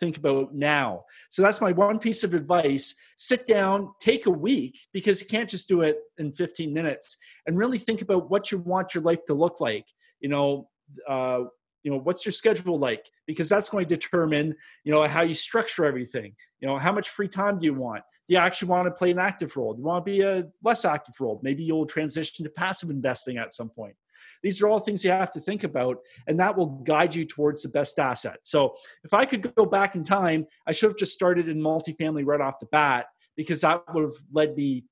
think 0.00 0.16
about 0.16 0.54
now. 0.54 1.04
So 1.28 1.42
that's 1.42 1.60
my 1.60 1.72
one 1.72 1.98
piece 1.98 2.24
of 2.24 2.34
advice. 2.34 2.94
Sit 3.16 3.46
down, 3.46 3.92
take 4.00 4.26
a 4.26 4.30
week 4.30 4.78
because 4.92 5.20
you 5.20 5.28
can't 5.28 5.48
just 5.48 5.68
do 5.68 5.82
it 5.82 5.98
in 6.18 6.32
15 6.32 6.72
minutes 6.72 7.16
and 7.46 7.56
really 7.56 7.78
think 7.78 8.02
about 8.02 8.30
what 8.30 8.50
you 8.50 8.58
want 8.58 8.94
your 8.94 9.04
life 9.04 9.24
to 9.26 9.34
look 9.34 9.60
like. 9.60 9.86
You 10.20 10.30
know, 10.30 10.68
uh, 11.06 11.44
you 11.82 11.90
know 11.90 11.98
what's 11.98 12.24
your 12.24 12.32
schedule 12.32 12.78
like 12.78 13.10
because 13.26 13.48
that's 13.48 13.68
going 13.68 13.86
to 13.86 13.96
determine 13.96 14.54
you 14.84 14.92
know 14.92 15.06
how 15.06 15.22
you 15.22 15.34
structure 15.34 15.84
everything 15.84 16.34
you 16.60 16.68
know 16.68 16.78
how 16.78 16.92
much 16.92 17.08
free 17.08 17.28
time 17.28 17.58
do 17.58 17.66
you 17.66 17.74
want 17.74 18.02
do 18.28 18.34
you 18.34 18.38
actually 18.38 18.68
want 18.68 18.86
to 18.86 18.90
play 18.90 19.10
an 19.10 19.18
active 19.18 19.56
role 19.56 19.74
do 19.74 19.80
you 19.80 19.86
want 19.86 20.04
to 20.04 20.10
be 20.10 20.20
a 20.20 20.44
less 20.62 20.84
active 20.84 21.14
role 21.20 21.40
maybe 21.42 21.62
you'll 21.62 21.86
transition 21.86 22.44
to 22.44 22.50
passive 22.50 22.90
investing 22.90 23.38
at 23.38 23.52
some 23.52 23.70
point 23.70 23.94
these 24.42 24.60
are 24.62 24.68
all 24.68 24.78
things 24.78 25.04
you 25.04 25.10
have 25.10 25.30
to 25.30 25.40
think 25.40 25.64
about 25.64 25.98
and 26.26 26.38
that 26.38 26.56
will 26.56 26.66
guide 26.66 27.14
you 27.14 27.24
towards 27.24 27.62
the 27.62 27.68
best 27.68 27.98
asset 27.98 28.38
so 28.42 28.74
if 29.04 29.12
i 29.14 29.24
could 29.24 29.54
go 29.54 29.64
back 29.64 29.94
in 29.94 30.04
time 30.04 30.46
i 30.66 30.72
should 30.72 30.90
have 30.90 30.98
just 30.98 31.12
started 31.12 31.48
in 31.48 31.58
multifamily 31.60 32.24
right 32.24 32.40
off 32.40 32.60
the 32.60 32.66
bat 32.66 33.06
because 33.36 33.60
that 33.60 33.82
would 33.94 34.04
have 34.04 34.14
led 34.32 34.56
me 34.56 34.84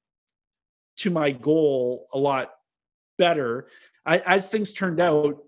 to 0.96 1.10
my 1.10 1.30
goal 1.30 2.08
a 2.12 2.18
lot 2.18 2.50
better 3.18 3.68
I, 4.06 4.18
as 4.18 4.50
things 4.50 4.72
turned 4.72 5.00
out 5.00 5.38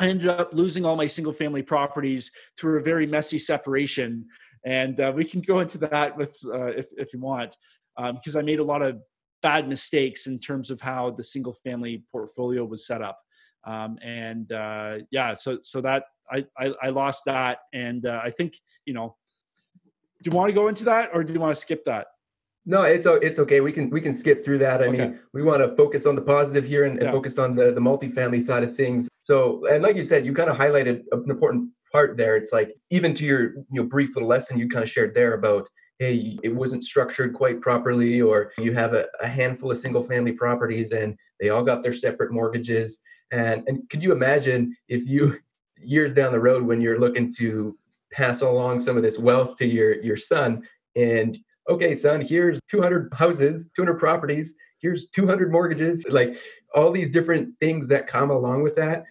I 0.00 0.08
ended 0.08 0.28
up 0.28 0.54
losing 0.54 0.86
all 0.86 0.96
my 0.96 1.06
single 1.06 1.34
family 1.34 1.62
properties 1.62 2.32
through 2.58 2.78
a 2.78 2.82
very 2.82 3.06
messy 3.06 3.38
separation. 3.38 4.26
And 4.64 4.98
uh, 4.98 5.12
we 5.14 5.24
can 5.24 5.42
go 5.42 5.60
into 5.60 5.76
that 5.78 6.16
with 6.16 6.40
uh, 6.46 6.68
if, 6.68 6.86
if 6.96 7.12
you 7.12 7.20
want, 7.20 7.54
um, 7.98 8.14
because 8.14 8.34
I 8.34 8.40
made 8.40 8.60
a 8.60 8.64
lot 8.64 8.80
of 8.80 8.98
bad 9.42 9.68
mistakes 9.68 10.26
in 10.26 10.38
terms 10.38 10.70
of 10.70 10.80
how 10.80 11.10
the 11.10 11.24
single 11.24 11.52
family 11.52 12.04
portfolio 12.12 12.64
was 12.64 12.86
set 12.86 13.02
up. 13.02 13.18
Um, 13.64 13.98
and 14.02 14.50
uh, 14.52 14.98
yeah, 15.10 15.34
so 15.34 15.58
so 15.62 15.80
that 15.82 16.04
I, 16.30 16.46
I, 16.56 16.72
I 16.82 16.88
lost 16.90 17.24
that, 17.26 17.58
and 17.72 18.06
uh, 18.06 18.20
I 18.22 18.30
think 18.30 18.56
you 18.84 18.94
know. 18.94 19.16
Do 20.22 20.30
you 20.30 20.36
want 20.36 20.50
to 20.50 20.54
go 20.54 20.68
into 20.68 20.84
that, 20.84 21.10
or 21.14 21.24
do 21.24 21.32
you 21.32 21.40
want 21.40 21.54
to 21.54 21.60
skip 21.60 21.84
that? 21.86 22.08
No, 22.66 22.82
it's 22.82 23.06
it's 23.06 23.38
okay. 23.38 23.60
We 23.60 23.72
can 23.72 23.88
we 23.90 24.00
can 24.00 24.12
skip 24.12 24.44
through 24.44 24.58
that. 24.58 24.82
I 24.82 24.86
okay. 24.86 24.98
mean, 24.98 25.18
we 25.32 25.42
want 25.42 25.62
to 25.62 25.74
focus 25.76 26.04
on 26.04 26.14
the 26.14 26.20
positive 26.20 26.64
here 26.64 26.84
and, 26.84 26.98
and 26.98 27.06
yeah. 27.06 27.10
focus 27.10 27.38
on 27.38 27.54
the 27.54 27.72
the 27.72 27.80
multifamily 27.80 28.42
side 28.42 28.62
of 28.62 28.76
things. 28.76 29.08
So, 29.22 29.66
and 29.66 29.82
like 29.82 29.96
you 29.96 30.04
said, 30.04 30.26
you 30.26 30.34
kind 30.34 30.50
of 30.50 30.58
highlighted 30.58 31.04
an 31.12 31.30
important 31.30 31.70
part 31.90 32.16
there. 32.16 32.36
It's 32.36 32.52
like 32.52 32.76
even 32.90 33.14
to 33.14 33.24
your 33.24 33.54
you 33.54 33.66
know 33.80 33.84
brief 33.84 34.14
little 34.14 34.28
lesson 34.28 34.58
you 34.58 34.68
kind 34.68 34.82
of 34.82 34.90
shared 34.90 35.14
there 35.14 35.34
about 35.34 35.68
hey, 36.00 36.38
it 36.42 36.48
wasn't 36.48 36.82
structured 36.82 37.34
quite 37.34 37.60
properly, 37.60 38.22
or 38.22 38.52
you 38.58 38.72
have 38.72 38.94
a, 38.94 39.06
a 39.20 39.28
handful 39.28 39.70
of 39.70 39.76
single 39.76 40.02
family 40.02 40.32
properties 40.32 40.92
and 40.92 41.16
they 41.38 41.50
all 41.50 41.62
got 41.62 41.82
their 41.82 41.92
separate 41.92 42.32
mortgages. 42.32 43.02
And 43.30 43.62
and 43.68 43.88
could 43.90 44.02
you 44.02 44.10
imagine 44.10 44.74
if 44.88 45.06
you 45.06 45.38
years 45.76 46.12
down 46.14 46.32
the 46.32 46.40
road 46.40 46.62
when 46.62 46.80
you're 46.80 46.98
looking 46.98 47.30
to 47.38 47.78
pass 48.12 48.40
along 48.40 48.80
some 48.80 48.96
of 48.96 49.02
this 49.02 49.18
wealth 49.18 49.56
to 49.56 49.66
your 49.66 50.02
your 50.02 50.16
son 50.16 50.62
and 50.94 51.38
okay 51.70 51.94
son 51.94 52.20
here's 52.20 52.60
200 52.68 53.08
houses 53.14 53.70
200 53.74 53.98
properties 53.98 54.56
here's 54.80 55.08
200 55.08 55.50
mortgages 55.50 56.04
like 56.10 56.36
all 56.74 56.90
these 56.90 57.10
different 57.10 57.54
things 57.60 57.88
that 57.88 58.06
come 58.06 58.30
along 58.30 58.62
with 58.62 58.76
that 58.76 59.04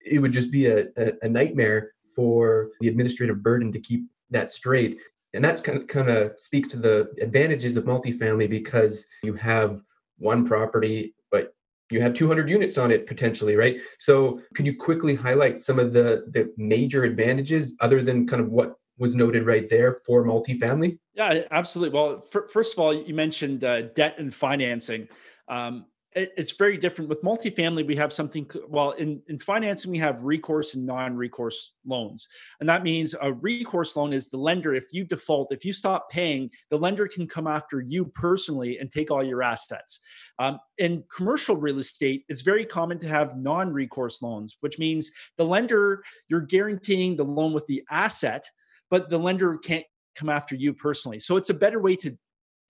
it 0.00 0.18
would 0.18 0.32
just 0.32 0.50
be 0.50 0.66
a, 0.66 0.86
a, 0.96 1.12
a 1.22 1.28
nightmare 1.28 1.92
for 2.16 2.70
the 2.80 2.88
administrative 2.88 3.40
burden 3.40 3.70
to 3.70 3.78
keep 3.78 4.02
that 4.30 4.50
straight 4.50 4.98
and 5.34 5.44
that's 5.44 5.60
kind 5.60 5.78
of 5.78 5.86
kind 5.86 6.08
of 6.08 6.32
speaks 6.38 6.68
to 6.70 6.76
the 6.76 7.10
advantages 7.20 7.76
of 7.76 7.84
multifamily 7.84 8.48
because 8.48 9.06
you 9.22 9.34
have 9.34 9.80
one 10.18 10.44
property 10.46 11.14
but 11.30 11.54
you 11.90 12.00
have 12.00 12.14
200 12.14 12.48
units 12.50 12.78
on 12.78 12.90
it 12.90 13.06
potentially 13.06 13.56
right? 13.56 13.76
So 13.98 14.40
could 14.54 14.66
you 14.66 14.76
quickly 14.76 15.14
highlight 15.14 15.60
some 15.60 15.78
of 15.78 15.92
the 15.92 16.26
the 16.30 16.52
major 16.56 17.04
advantages 17.04 17.76
other 17.80 18.02
than 18.02 18.26
kind 18.26 18.42
of 18.42 18.50
what 18.50 18.74
was 18.98 19.14
noted 19.14 19.46
right 19.46 19.68
there 19.70 19.94
for 20.06 20.24
multifamily? 20.24 20.98
Yeah 21.14 21.42
absolutely. 21.50 21.98
Well 21.98 22.20
first 22.20 22.74
of 22.74 22.78
all 22.78 22.94
you 22.94 23.14
mentioned 23.14 23.64
uh, 23.64 23.82
debt 23.82 24.16
and 24.18 24.32
financing. 24.32 25.08
Um, 25.48 25.86
it's 26.14 26.52
very 26.52 26.78
different. 26.78 27.08
With 27.08 27.22
multifamily 27.22 27.86
we 27.86 27.96
have 27.96 28.12
something 28.12 28.50
well 28.66 28.92
in, 28.92 29.22
in 29.28 29.38
financing 29.38 29.90
we 29.90 29.98
have 29.98 30.22
recourse 30.22 30.74
and 30.74 30.86
non-recourse 30.86 31.74
loans. 31.86 32.26
And 32.60 32.68
that 32.68 32.82
means 32.82 33.14
a 33.20 33.32
recourse 33.32 33.94
loan 33.94 34.12
is 34.12 34.28
the 34.28 34.38
lender 34.38 34.74
if 34.74 34.86
you 34.92 35.04
default 35.04 35.52
if 35.52 35.64
you 35.64 35.72
stop 35.72 36.10
paying 36.10 36.50
the 36.70 36.78
lender 36.78 37.06
can 37.06 37.26
come 37.26 37.46
after 37.46 37.80
you 37.80 38.06
personally 38.06 38.78
and 38.78 38.90
take 38.90 39.10
all 39.10 39.22
your 39.22 39.42
assets. 39.42 40.00
Um, 40.38 40.58
in 40.78 41.04
commercial 41.14 41.56
real 41.56 41.78
estate 41.78 42.24
it's 42.28 42.42
very 42.42 42.64
common 42.64 42.98
to 43.00 43.08
have 43.08 43.36
non-recourse 43.36 44.22
loans 44.22 44.56
which 44.60 44.78
means 44.78 45.12
the 45.36 45.46
lender 45.46 46.02
you're 46.28 46.40
guaranteeing 46.40 47.16
the 47.16 47.24
loan 47.24 47.52
with 47.52 47.66
the 47.66 47.82
asset 47.90 48.48
but 48.90 49.10
the 49.10 49.18
lender 49.18 49.58
can't 49.58 49.84
come 50.18 50.28
after 50.28 50.54
you 50.54 50.74
personally. 50.74 51.18
So 51.18 51.36
it's 51.36 51.50
a 51.50 51.54
better 51.54 51.80
way 51.80 51.96
to 51.96 52.16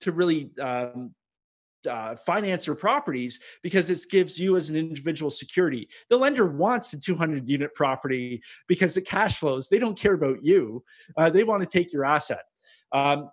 to 0.03 0.13
really 0.13 0.51
um, 0.61 1.15
uh, 1.87 2.17
finance 2.17 2.67
your 2.67 2.77
properties 2.77 3.39
because 3.63 3.91
it 3.91 4.01
gives 4.11 4.39
you 4.39 4.57
as 4.57 4.71
an 4.71 4.77
individual 4.77 5.31
security. 5.31 5.89
The 6.09 6.17
lender 6.17 6.47
wants 6.47 6.93
a 6.93 7.01
200 7.01 7.49
unit 7.49 7.75
property 7.75 8.43
because 8.67 8.95
the 8.95 9.03
cash 9.03 9.39
flows. 9.39 9.69
They 9.69 9.79
don't 9.79 9.99
care 9.99 10.15
about 10.15 10.45
you. 10.45 10.85
Uh, 11.17 11.31
they 11.31 11.45
want 11.45 11.63
to 11.63 11.69
take 11.69 11.93
your 11.93 12.05
asset. 12.05 12.43
Um, 12.93 13.31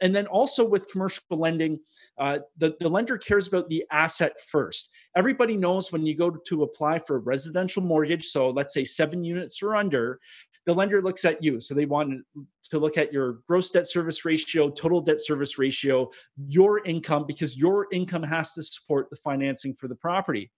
and 0.00 0.14
then 0.14 0.26
also 0.26 0.64
with 0.64 0.90
commercial 0.90 1.24
lending, 1.30 1.80
uh, 2.18 2.38
the, 2.56 2.76
the 2.78 2.88
lender 2.88 3.18
cares 3.18 3.48
about 3.48 3.68
the 3.68 3.84
asset 3.90 4.40
first. 4.46 4.90
Everybody 5.16 5.56
knows 5.56 5.90
when 5.90 6.06
you 6.06 6.16
go 6.16 6.30
to 6.30 6.62
apply 6.62 7.00
for 7.00 7.16
a 7.16 7.20
residential 7.20 7.82
mortgage, 7.82 8.26
so 8.26 8.50
let's 8.50 8.72
say 8.72 8.84
seven 8.84 9.24
units 9.24 9.60
or 9.62 9.74
under, 9.74 10.20
the 10.68 10.74
lender 10.74 11.00
looks 11.00 11.24
at 11.24 11.42
you. 11.42 11.60
So 11.60 11.72
they 11.72 11.86
want 11.86 12.22
to 12.70 12.78
look 12.78 12.98
at 12.98 13.10
your 13.10 13.38
gross 13.48 13.70
debt 13.70 13.86
service 13.86 14.26
ratio, 14.26 14.68
total 14.68 15.00
debt 15.00 15.18
service 15.18 15.58
ratio, 15.58 16.10
your 16.36 16.84
income, 16.84 17.24
because 17.26 17.56
your 17.56 17.86
income 17.90 18.22
has 18.22 18.52
to 18.52 18.62
support 18.62 19.08
the 19.08 19.16
financing 19.16 19.72
for 19.72 19.88
the 19.88 19.94
property. 19.94 20.50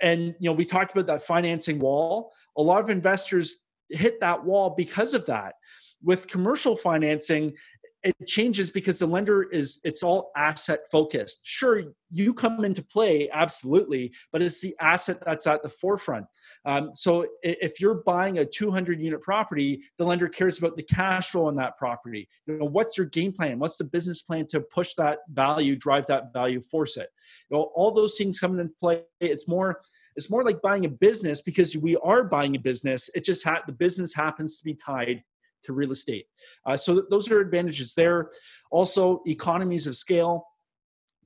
And 0.00 0.36
you 0.38 0.48
know, 0.48 0.52
we 0.52 0.64
talked 0.64 0.92
about 0.92 1.08
that 1.08 1.24
financing 1.24 1.80
wall. 1.80 2.32
A 2.56 2.62
lot 2.62 2.80
of 2.80 2.90
investors 2.90 3.64
hit 3.88 4.20
that 4.20 4.44
wall 4.44 4.74
because 4.76 5.14
of 5.14 5.26
that. 5.26 5.56
With 6.00 6.28
commercial 6.28 6.76
financing, 6.76 7.56
it 8.02 8.14
changes 8.26 8.70
because 8.70 9.00
the 9.00 9.06
lender 9.06 9.42
is 9.42 9.80
it's 9.82 10.02
all 10.02 10.30
asset 10.36 10.80
focused. 10.90 11.40
Sure 11.42 11.82
you 12.10 12.32
come 12.32 12.64
into 12.64 12.82
play 12.82 13.28
absolutely 13.32 14.12
but 14.32 14.40
it's 14.40 14.60
the 14.60 14.74
asset 14.80 15.18
that's 15.24 15.46
at 15.46 15.62
the 15.62 15.68
forefront. 15.68 16.26
Um, 16.64 16.90
so 16.94 17.26
if 17.42 17.80
you're 17.80 18.02
buying 18.06 18.38
a 18.38 18.46
200 18.46 19.00
unit 19.00 19.20
property 19.20 19.82
the 19.98 20.04
lender 20.04 20.28
cares 20.28 20.58
about 20.58 20.76
the 20.76 20.82
cash 20.82 21.30
flow 21.30 21.46
on 21.46 21.56
that 21.56 21.76
property. 21.76 22.28
You 22.46 22.58
know 22.58 22.66
what's 22.66 22.96
your 22.96 23.06
game 23.06 23.32
plan? 23.32 23.58
What's 23.58 23.76
the 23.76 23.84
business 23.84 24.22
plan 24.22 24.46
to 24.48 24.60
push 24.60 24.94
that 24.94 25.18
value 25.30 25.76
drive 25.76 26.06
that 26.06 26.32
value 26.32 26.60
force 26.60 26.96
it? 26.96 27.08
You 27.50 27.56
know 27.56 27.70
all 27.74 27.90
those 27.90 28.16
things 28.16 28.38
come 28.38 28.58
into 28.58 28.72
play. 28.78 29.02
It's 29.20 29.48
more 29.48 29.80
it's 30.16 30.30
more 30.30 30.44
like 30.44 30.62
buying 30.62 30.84
a 30.84 30.88
business 30.88 31.40
because 31.40 31.76
we 31.76 31.96
are 31.96 32.24
buying 32.24 32.56
a 32.56 32.58
business. 32.58 33.10
It 33.14 33.24
just 33.24 33.44
ha- 33.44 33.62
the 33.66 33.72
business 33.72 34.14
happens 34.14 34.56
to 34.58 34.64
be 34.64 34.74
tied 34.74 35.22
to 35.68 35.72
real 35.72 35.92
estate. 35.92 36.26
Uh, 36.66 36.76
so 36.76 36.94
th- 36.94 37.06
those 37.10 37.30
are 37.30 37.40
advantages 37.40 37.94
there. 37.94 38.30
Also, 38.70 39.22
economies 39.26 39.86
of 39.86 39.96
scale. 39.96 40.44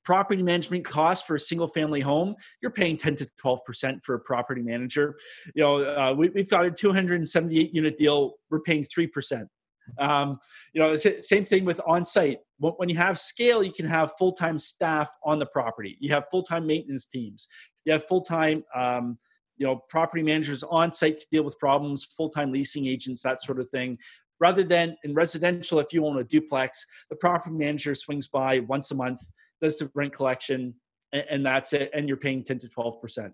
Property 0.04 0.42
management 0.42 0.84
costs 0.84 1.24
for 1.24 1.36
a 1.36 1.40
single 1.40 1.68
family 1.68 2.00
home, 2.00 2.34
you're 2.60 2.72
paying 2.72 2.96
10 2.96 3.14
to 3.16 3.28
12% 3.42 4.02
for 4.02 4.16
a 4.16 4.20
property 4.20 4.60
manager. 4.60 5.14
You 5.54 5.62
know, 5.62 5.76
uh, 5.78 6.12
we, 6.12 6.28
have 6.34 6.48
got 6.48 6.66
a 6.66 6.72
278 6.72 7.72
unit 7.72 7.96
deal, 7.96 8.34
we're 8.50 8.60
paying 8.60 8.84
3%. 8.84 9.46
Um, 10.00 10.38
you 10.72 10.82
know, 10.82 10.96
same 10.96 11.44
thing 11.44 11.64
with 11.64 11.80
on 11.86 12.04
site. 12.04 12.38
When 12.58 12.88
you 12.88 12.96
have 12.96 13.16
scale, 13.16 13.62
you 13.62 13.72
can 13.72 13.86
have 13.86 14.12
full 14.18 14.32
time 14.32 14.58
staff 14.58 15.08
on 15.24 15.38
the 15.38 15.46
property, 15.46 15.96
you 16.00 16.12
have 16.12 16.24
full 16.30 16.42
time 16.42 16.66
maintenance 16.66 17.06
teams, 17.06 17.46
you 17.84 17.92
have 17.92 18.04
full 18.04 18.22
time 18.22 18.64
um, 18.74 19.18
you 19.62 19.66
know 19.66 19.80
property 19.88 20.22
managers 20.22 20.62
on 20.64 20.90
site 20.90 21.16
to 21.16 21.26
deal 21.30 21.44
with 21.44 21.58
problems 21.58 22.04
full-time 22.04 22.52
leasing 22.52 22.86
agents 22.86 23.22
that 23.22 23.40
sort 23.40 23.60
of 23.60 23.68
thing 23.70 23.96
rather 24.42 24.64
than 24.64 24.96
in 25.04 25.14
residential 25.14 25.78
if 25.78 25.92
you 25.92 26.04
own 26.04 26.18
a 26.18 26.24
duplex 26.24 26.84
the 27.10 27.16
property 27.16 27.54
manager 27.54 27.94
swings 27.94 28.26
by 28.26 28.58
once 28.74 28.90
a 28.90 28.94
month 28.94 29.20
does 29.60 29.78
the 29.78 29.88
rent 29.94 30.12
collection 30.12 30.74
and, 31.12 31.24
and 31.30 31.46
that's 31.46 31.72
it 31.72 31.88
and 31.94 32.08
you're 32.08 32.16
paying 32.16 32.42
10 32.42 32.58
to 32.58 32.68
12 32.68 33.00
percent. 33.00 33.32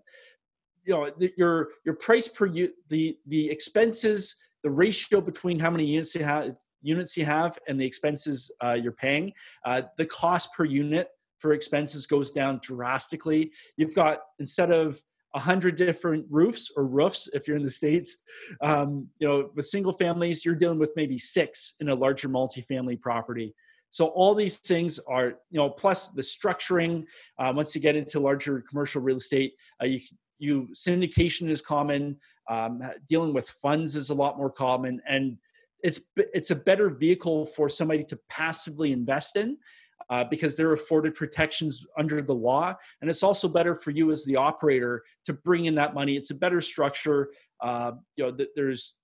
You 0.85 0.93
know 0.93 1.11
the, 1.17 1.33
your 1.35 1.69
your 1.85 1.95
price 1.95 2.27
per 2.27 2.45
u- 2.45 2.73
the 2.89 3.17
the 3.25 3.49
expenses 3.49 4.35
the 4.63 4.69
ratio 4.69 5.19
between 5.19 5.59
how 5.59 5.71
many 5.71 5.85
units 5.85 6.13
you 6.15 6.23
have 6.23 6.55
units 6.81 7.17
you 7.17 7.25
have 7.25 7.57
and 7.67 7.79
the 7.79 7.85
expenses 7.85 8.51
uh, 8.63 8.73
you're 8.73 8.99
paying 9.07 9.33
uh, 9.65 9.81
the 9.97 10.05
cost 10.05 10.53
per 10.53 10.65
unit 10.65 11.09
for 11.39 11.53
expenses 11.53 12.05
goes 12.05 12.31
down 12.31 12.59
drastically. 12.61 13.51
You've 13.77 13.95
got 13.95 14.19
instead 14.39 14.71
of 14.71 15.01
a 15.33 15.39
hundred 15.39 15.75
different 15.75 16.25
roofs 16.29 16.71
or 16.75 16.85
roofs 16.85 17.29
if 17.33 17.47
you're 17.47 17.57
in 17.57 17.63
the 17.63 17.69
states. 17.69 18.23
Um, 18.61 19.07
you 19.19 19.27
know, 19.27 19.49
with 19.55 19.67
single 19.67 19.93
families, 19.93 20.43
you're 20.43 20.55
dealing 20.55 20.79
with 20.79 20.91
maybe 20.95 21.17
six 21.17 21.75
in 21.79 21.89
a 21.89 21.95
larger 21.95 22.29
multifamily 22.29 22.99
property. 22.99 23.53
So 23.91 24.07
all 24.07 24.35
these 24.35 24.57
things 24.57 24.99
are, 25.07 25.35
you 25.49 25.59
know, 25.59 25.69
plus 25.69 26.09
the 26.09 26.21
structuring. 26.21 27.05
Uh, 27.37 27.53
once 27.55 27.73
you 27.73 27.81
get 27.81 27.95
into 27.95 28.19
larger 28.19 28.63
commercial 28.69 29.01
real 29.01 29.17
estate, 29.17 29.53
uh, 29.81 29.85
you 29.85 29.99
you 30.37 30.69
syndication 30.73 31.49
is 31.49 31.61
common. 31.61 32.17
Um, 32.49 32.81
dealing 33.07 33.33
with 33.33 33.49
funds 33.49 33.95
is 33.95 34.09
a 34.09 34.15
lot 34.15 34.37
more 34.37 34.49
common, 34.49 35.01
and 35.07 35.37
it's 35.83 36.01
it's 36.15 36.51
a 36.51 36.55
better 36.55 36.89
vehicle 36.89 37.45
for 37.45 37.69
somebody 37.69 38.03
to 38.05 38.19
passively 38.29 38.91
invest 38.91 39.35
in 39.35 39.57
uh, 40.09 40.23
because 40.23 40.55
they're 40.55 40.73
afforded 40.73 41.15
protections 41.15 41.85
under 41.97 42.21
the 42.21 42.33
law. 42.33 42.75
And 43.01 43.09
it's 43.09 43.23
also 43.23 43.47
better 43.47 43.75
for 43.75 43.91
you 43.91 44.11
as 44.11 44.25
the 44.25 44.35
operator 44.35 45.03
to 45.25 45.33
bring 45.33 45.65
in 45.65 45.75
that 45.75 45.93
money. 45.93 46.15
It's 46.15 46.31
a 46.31 46.35
better 46.35 46.61
structure. 46.61 47.29
Uh, 47.61 47.91
you 48.15 48.25
know, 48.25 48.31
th- 48.31 48.49
there's 48.55 48.95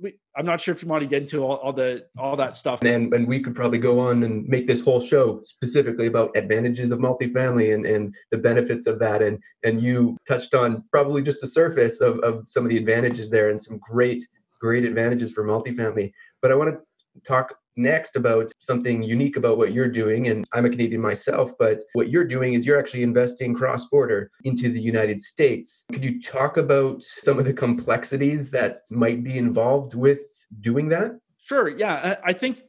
we, 0.00 0.14
I'm 0.36 0.46
not 0.46 0.60
sure 0.60 0.72
if 0.72 0.82
you 0.82 0.88
want 0.88 1.02
to 1.02 1.08
get 1.08 1.22
into 1.22 1.42
all, 1.42 1.56
all, 1.56 1.72
the 1.72 2.06
all 2.16 2.36
that 2.36 2.54
stuff. 2.54 2.82
And 2.84 3.12
and 3.12 3.26
we 3.26 3.40
could 3.40 3.54
probably 3.54 3.78
go 3.78 3.98
on 3.98 4.22
and 4.22 4.46
make 4.46 4.66
this 4.66 4.80
whole 4.80 5.00
show 5.00 5.40
specifically 5.42 6.06
about 6.06 6.36
advantages 6.36 6.92
of 6.92 7.00
multifamily 7.00 7.74
and, 7.74 7.84
and 7.84 8.14
the 8.30 8.38
benefits 8.38 8.86
of 8.86 8.98
that. 9.00 9.22
And 9.22 9.38
and 9.64 9.82
you 9.82 10.16
touched 10.26 10.54
on 10.54 10.84
probably 10.92 11.22
just 11.22 11.40
the 11.40 11.48
surface 11.48 12.00
of, 12.00 12.18
of 12.20 12.46
some 12.46 12.64
of 12.64 12.70
the 12.70 12.76
advantages 12.76 13.30
there 13.30 13.50
and 13.50 13.60
some 13.60 13.78
great 13.78 14.22
great 14.60 14.84
advantages 14.84 15.32
for 15.32 15.44
multifamily. 15.44 16.12
But 16.40 16.52
I 16.52 16.54
want 16.54 16.70
to 16.70 17.20
talk 17.26 17.56
next 17.76 18.16
about 18.16 18.52
something 18.58 19.02
unique 19.02 19.36
about 19.36 19.58
what 19.58 19.72
you're 19.72 19.88
doing. 19.88 20.28
And 20.28 20.44
I'm 20.52 20.64
a 20.64 20.70
Canadian 20.70 21.00
myself, 21.00 21.52
but 21.58 21.82
what 21.94 22.10
you're 22.10 22.24
doing 22.24 22.54
is 22.54 22.66
you're 22.66 22.78
actually 22.78 23.02
investing 23.02 23.54
cross 23.54 23.86
border 23.86 24.30
into 24.44 24.68
the 24.68 24.80
United 24.80 25.20
States. 25.20 25.84
Could 25.92 26.04
you 26.04 26.20
talk 26.20 26.56
about 26.56 27.02
some 27.02 27.38
of 27.38 27.44
the 27.44 27.52
complexities 27.52 28.50
that 28.50 28.82
might 28.90 29.24
be 29.24 29.38
involved 29.38 29.94
with 29.94 30.20
doing 30.60 30.88
that? 30.90 31.18
Sure. 31.44 31.68
Yeah. 31.68 32.16
I 32.24 32.32
think 32.32 32.62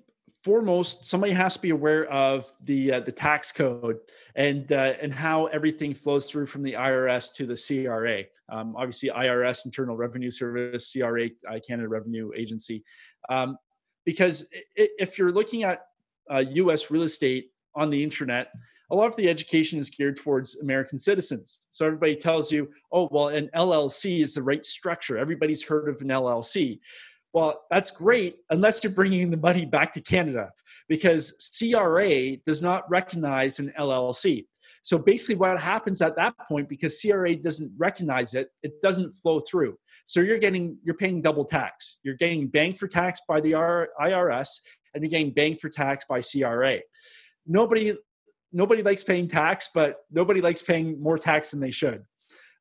foremost, 0.43 1.05
somebody 1.05 1.33
has 1.33 1.53
to 1.55 1.61
be 1.61 1.69
aware 1.69 2.05
of 2.11 2.51
the 2.63 2.93
uh, 2.93 2.99
the 2.99 3.11
tax 3.11 3.51
code 3.51 3.97
and 4.35 4.71
uh, 4.71 4.93
and 5.01 5.13
how 5.13 5.45
everything 5.47 5.93
flows 5.93 6.29
through 6.29 6.47
from 6.47 6.63
the 6.63 6.73
IRS 6.73 7.33
to 7.35 7.45
the 7.45 7.55
CRA. 7.55 8.23
Um, 8.49 8.75
obviously, 8.75 9.09
IRS, 9.09 9.65
Internal 9.65 9.95
Revenue 9.95 10.29
Service, 10.29 10.91
CRA, 10.91 11.29
uh, 11.49 11.59
Canada 11.65 11.87
Revenue 11.87 12.31
Agency. 12.35 12.83
Um, 13.29 13.57
because 14.05 14.47
if 14.75 15.17
you're 15.17 15.31
looking 15.31 15.63
at 15.63 15.85
uh, 16.31 16.39
US 16.39 16.91
real 16.91 17.03
estate 17.03 17.51
on 17.75 17.89
the 17.89 18.03
internet, 18.03 18.51
a 18.91 18.95
lot 18.95 19.07
of 19.07 19.15
the 19.15 19.29
education 19.29 19.79
is 19.79 19.89
geared 19.89 20.17
towards 20.17 20.57
American 20.57 20.99
citizens. 20.99 21.61
So 21.71 21.85
everybody 21.85 22.15
tells 22.15 22.51
you, 22.51 22.69
oh, 22.91 23.09
well, 23.11 23.29
an 23.29 23.49
LLC 23.55 24.21
is 24.21 24.35
the 24.35 24.43
right 24.43 24.63
structure. 24.63 25.17
Everybody's 25.17 25.63
heard 25.63 25.89
of 25.89 26.01
an 26.01 26.09
LLC. 26.09 26.79
Well, 27.33 27.63
that's 27.71 27.89
great 27.89 28.37
unless 28.51 28.83
you're 28.83 28.93
bringing 28.93 29.31
the 29.31 29.37
money 29.37 29.65
back 29.65 29.93
to 29.93 30.01
Canada 30.01 30.51
because 30.87 31.55
CRA 31.57 32.37
does 32.37 32.61
not 32.61 32.87
recognize 32.89 33.57
an 33.57 33.73
LLC. 33.79 34.45
So 34.83 34.97
basically, 34.97 35.35
what 35.35 35.57
happens 35.59 36.01
at 36.01 36.17
that 36.17 36.35
point, 36.47 36.67
because 36.67 37.01
CRA 37.01 37.35
doesn't 37.37 37.71
recognize 37.77 38.35
it, 38.35 38.49
it 38.61 38.81
doesn't 38.81 39.13
flow 39.13 39.39
through. 39.39 39.77
So 40.05 40.19
you're 40.19 40.37
getting 40.37 40.77
you're 40.83 40.95
paying 40.95 41.21
double 41.21 41.45
tax. 41.45 41.99
You're 42.03 42.15
getting 42.15 42.47
bang 42.47 42.73
for 42.73 42.87
tax 42.87 43.21
by 43.27 43.39
the 43.39 43.53
IRS, 43.53 44.59
and 44.93 45.01
you're 45.01 45.09
getting 45.09 45.31
bang 45.31 45.55
for 45.55 45.69
tax 45.69 46.05
by 46.07 46.21
CRA. 46.21 46.79
Nobody 47.47 47.95
nobody 48.51 48.83
likes 48.83 49.05
paying 49.05 49.29
tax, 49.29 49.69
but 49.73 49.97
nobody 50.11 50.41
likes 50.41 50.61
paying 50.61 51.01
more 51.01 51.17
tax 51.17 51.51
than 51.51 51.61
they 51.61 51.71
should. 51.71 52.03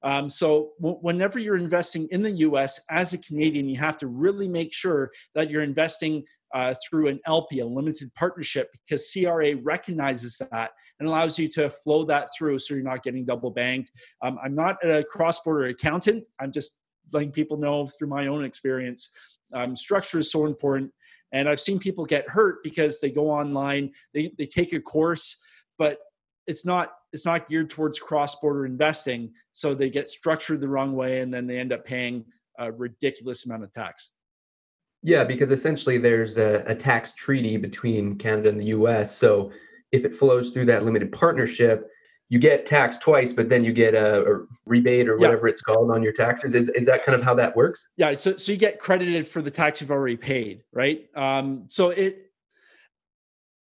Um, 0.05 0.31
so 0.31 0.71
w- 0.81 0.99
whenever 1.01 1.39
you're 1.39 1.57
investing 1.57 2.09
in 2.11 2.23
the 2.23 2.31
U.S. 2.31 2.81
as 2.89 3.13
a 3.13 3.19
Canadian, 3.19 3.69
you 3.69 3.79
have 3.79 3.99
to 3.99 4.07
really 4.07 4.49
make 4.49 4.73
sure 4.73 5.11
that 5.35 5.51
you're 5.51 5.63
investing 5.63 6.25
uh, 6.55 6.75
through 6.87 7.09
an 7.09 7.21
LP, 7.27 7.61
a 7.61 7.67
limited 7.67 8.13
partnership, 8.15 8.71
because 8.73 9.11
CRA 9.11 9.57
recognizes 9.57 10.41
that 10.51 10.71
and 10.99 11.09
allows 11.09 11.39
you 11.39 11.49
to 11.49 11.71
flow 11.71 12.05
that 12.05 12.31
through 12.37 12.59
so 12.59 12.75
you're 12.75 12.83
not 12.83 13.03
getting 13.03 13.25
double 13.25 13.51
banked. 13.51 13.91
Um, 14.23 14.39
I'm 14.43 14.55
not 14.55 14.77
a 14.85 15.03
cross 15.05 15.41
border 15.41 15.67
accountant. 15.67 16.25
I'm 16.41 16.53
just 16.53 16.79
letting 17.13 17.33
people 17.33 17.57
know 17.57 17.87
through 17.87 18.09
my 18.09 18.27
own 18.27 18.45
experience. 18.45 19.11
Um, 19.53 19.77
structure 19.77 20.19
is 20.19 20.31
so 20.31 20.47
important. 20.47 20.93
And 21.33 21.49
I've 21.49 21.61
seen 21.61 21.79
people 21.79 22.05
get 22.05 22.29
hurt 22.29 22.63
because 22.63 23.01
they 23.01 23.11
go 23.11 23.31
online, 23.31 23.93
they, 24.13 24.33
they 24.37 24.47
take 24.47 24.73
a 24.73 24.81
course, 24.81 25.43
but 25.79 25.99
it's 26.47 26.65
not 26.65 26.93
it's 27.13 27.27
not 27.27 27.49
geared 27.49 27.71
towards 27.71 27.99
cross-border 27.99 28.67
investing 28.67 29.33
so 29.53 29.75
they 29.75 29.91
get 29.91 30.09
structured 30.09 30.61
the 30.61 30.69
wrong 30.69 30.95
way 30.95 31.21
and 31.21 31.33
then 31.33 31.47
they 31.47 31.59
end 31.59 31.73
up 31.73 31.85
paying 31.85 32.25
a 32.59 32.71
ridiculous 32.71 33.47
amount 33.47 33.63
of 33.63 33.73
tax 33.73 34.11
yeah, 35.03 35.25
because 35.25 35.51
essentially 35.51 35.99
there's 35.99 36.39
a, 36.39 36.65
a, 36.67 36.75
tax 36.75 37.13
treaty 37.13 37.57
between 37.57 38.17
Canada 38.17 38.49
and 38.49 38.61
the 38.61 38.67
US. 38.67 39.17
So 39.17 39.51
if 39.91 40.05
it 40.05 40.15
flows 40.15 40.51
through 40.51 40.67
that 40.67 40.85
limited 40.85 41.11
partnership, 41.11 41.89
you 42.29 42.39
get 42.39 42.65
taxed 42.65 43.03
twice, 43.03 43.33
but 43.33 43.49
then 43.49 43.63
you 43.63 43.73
get 43.73 43.95
a, 43.95 44.25
a 44.25 44.47
rebate 44.65 45.09
or 45.09 45.19
whatever 45.19 45.47
yeah. 45.47 45.51
it's 45.51 45.61
called 45.61 45.91
on 45.91 46.03
your 46.03 46.13
taxes. 46.13 46.55
Is, 46.55 46.71
is 46.71 46.87
that 46.87 47.05
kind 47.05 47.15
of 47.15 47.23
how 47.23 47.35
that 47.35 47.55
works? 47.55 47.91
Yeah. 47.97 48.15
So, 48.15 48.37
so 48.37 48.53
you 48.53 48.59
get 48.59 48.79
credited 48.79 49.27
for 49.27 49.43
the 49.43 49.51
tax 49.51 49.81
you've 49.81 49.91
already 49.91 50.17
paid, 50.17 50.63
right? 50.73 51.09
Um, 51.15 51.65
so 51.69 51.91
it, 51.91 52.31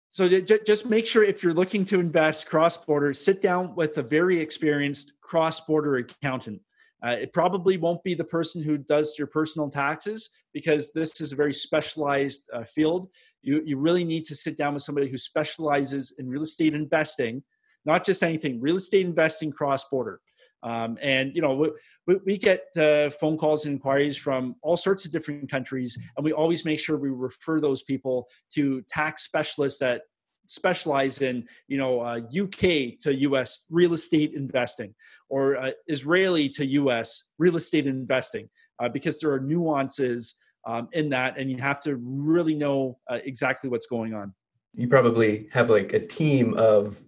so 0.09 0.29
just 0.29 0.85
make 0.85 1.07
sure 1.07 1.23
if 1.23 1.41
you're 1.41 1.55
looking 1.55 1.85
to 1.85 1.99
invest 1.99 2.47
cross 2.47 2.77
border, 2.77 3.13
sit 3.15 3.41
down 3.41 3.73
with 3.73 3.97
a 3.97 4.03
very 4.03 4.39
experienced 4.39 5.13
cross 5.21 5.59
border 5.59 5.95
accountant. 5.95 6.61
Uh, 7.05 7.11
it 7.11 7.33
probably 7.33 7.77
won't 7.77 8.03
be 8.03 8.15
the 8.15 8.23
person 8.23 8.63
who 8.63 8.77
does 8.77 9.15
your 9.17 9.27
personal 9.27 9.69
taxes 9.69 10.29
because 10.53 10.93
this 10.93 11.19
is 11.19 11.33
a 11.33 11.35
very 11.35 11.53
specialized 11.53 12.49
uh, 12.53 12.63
field. 12.63 13.09
You, 13.41 13.61
you 13.65 13.77
really 13.77 14.05
need 14.05 14.23
to 14.25 14.35
sit 14.35 14.57
down 14.57 14.73
with 14.73 14.83
somebody 14.83 15.09
who 15.09 15.17
specializes 15.17 16.13
in 16.17 16.29
real 16.29 16.43
estate 16.43 16.73
investing, 16.73 17.43
not 17.85 18.05
just 18.05 18.23
anything, 18.23 18.61
real 18.61 18.77
estate 18.77 19.05
investing 19.05 19.51
cross 19.51 19.83
border. 19.85 20.21
Um, 20.63 20.97
and 21.01 21.35
you 21.35 21.41
know 21.41 21.73
we, 22.07 22.15
we 22.25 22.37
get 22.37 22.67
uh, 22.77 23.09
phone 23.09 23.37
calls 23.37 23.65
and 23.65 23.73
inquiries 23.73 24.15
from 24.15 24.55
all 24.61 24.77
sorts 24.77 25.05
of 25.05 25.11
different 25.11 25.51
countries 25.51 25.99
and 26.15 26.23
we 26.23 26.31
always 26.31 26.63
make 26.63 26.79
sure 26.79 26.95
we 26.95 27.09
refer 27.09 27.59
those 27.59 27.83
people 27.83 28.29
to 28.53 28.81
tax 28.83 29.25
specialists 29.25 29.79
that 29.79 30.03
specialize 30.45 31.21
in 31.21 31.45
you 31.67 31.77
know 31.77 32.01
uh, 32.01 32.19
UK 32.19 32.97
to 33.01 33.13
US 33.13 33.65
real 33.69 33.93
estate 33.93 34.33
investing 34.33 34.93
or 35.29 35.57
uh, 35.57 35.71
Israeli 35.87 36.49
to 36.49 36.65
US 36.65 37.31
real 37.37 37.55
estate 37.55 37.87
investing 37.87 38.49
uh, 38.79 38.89
because 38.89 39.19
there 39.19 39.31
are 39.31 39.39
nuances 39.39 40.35
um, 40.65 40.87
in 40.93 41.09
that 41.09 41.37
and 41.37 41.49
you 41.49 41.57
have 41.57 41.81
to 41.83 41.95
really 41.97 42.55
know 42.55 42.97
uh, 43.09 43.19
exactly 43.23 43.69
what's 43.69 43.87
going 43.87 44.13
on. 44.13 44.33
You 44.75 44.87
probably 44.87 45.47
have 45.51 45.69
like 45.69 45.93
a 45.93 45.99
team 45.99 46.55
of 46.55 47.01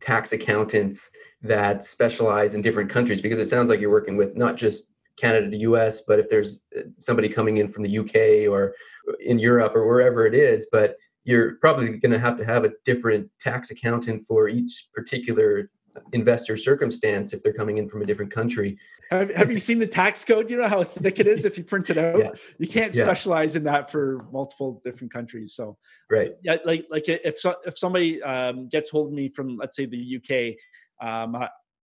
tax 0.00 0.32
accountants 0.32 1.10
that 1.42 1.84
specialize 1.84 2.54
in 2.54 2.62
different 2.62 2.90
countries 2.90 3.20
because 3.20 3.38
it 3.38 3.48
sounds 3.48 3.68
like 3.68 3.80
you're 3.80 3.90
working 3.90 4.16
with 4.16 4.36
not 4.36 4.56
just 4.56 4.88
Canada 5.16 5.50
to 5.50 5.56
US 5.58 6.02
but 6.02 6.18
if 6.18 6.28
there's 6.28 6.64
uh, 6.76 6.82
somebody 7.00 7.28
coming 7.28 7.58
in 7.58 7.68
from 7.68 7.82
the 7.82 7.98
UK 7.98 8.50
or 8.50 8.74
in 9.20 9.38
Europe 9.38 9.74
or 9.74 9.86
wherever 9.86 10.26
it 10.26 10.34
is 10.34 10.68
but 10.70 10.96
you're 11.24 11.56
probably 11.56 11.98
going 11.98 12.12
to 12.12 12.18
have 12.18 12.38
to 12.38 12.44
have 12.44 12.64
a 12.64 12.72
different 12.84 13.30
tax 13.40 13.70
accountant 13.70 14.24
for 14.26 14.48
each 14.48 14.88
particular 14.94 15.70
investor 16.12 16.56
circumstance 16.56 17.32
if 17.32 17.42
they're 17.42 17.52
coming 17.52 17.78
in 17.78 17.88
from 17.88 18.02
a 18.02 18.06
different 18.06 18.32
country. 18.32 18.78
Have, 19.10 19.34
have 19.34 19.50
you 19.50 19.58
seen 19.58 19.78
the 19.78 19.86
tax 19.86 20.24
code? 20.24 20.50
You 20.50 20.58
know 20.58 20.68
how 20.68 20.82
thick 20.82 21.18
it 21.18 21.26
is 21.26 21.44
if 21.44 21.56
you 21.56 21.64
print 21.64 21.90
it 21.90 21.98
out. 21.98 22.18
Yeah. 22.18 22.30
You 22.58 22.68
can't 22.68 22.94
yeah. 22.94 23.04
specialize 23.04 23.56
in 23.56 23.64
that 23.64 23.90
for 23.90 24.26
multiple 24.32 24.80
different 24.84 25.12
countries. 25.12 25.54
So, 25.54 25.78
right, 26.10 26.32
yeah, 26.42 26.56
like 26.64 26.86
like 26.90 27.08
if 27.08 27.38
so, 27.38 27.56
if 27.64 27.78
somebody 27.78 28.22
um, 28.22 28.68
gets 28.68 28.90
hold 28.90 29.08
of 29.08 29.12
me 29.14 29.28
from 29.28 29.56
let's 29.56 29.76
say 29.76 29.86
the 29.86 30.16
UK, 30.16 31.06
um, 31.06 31.36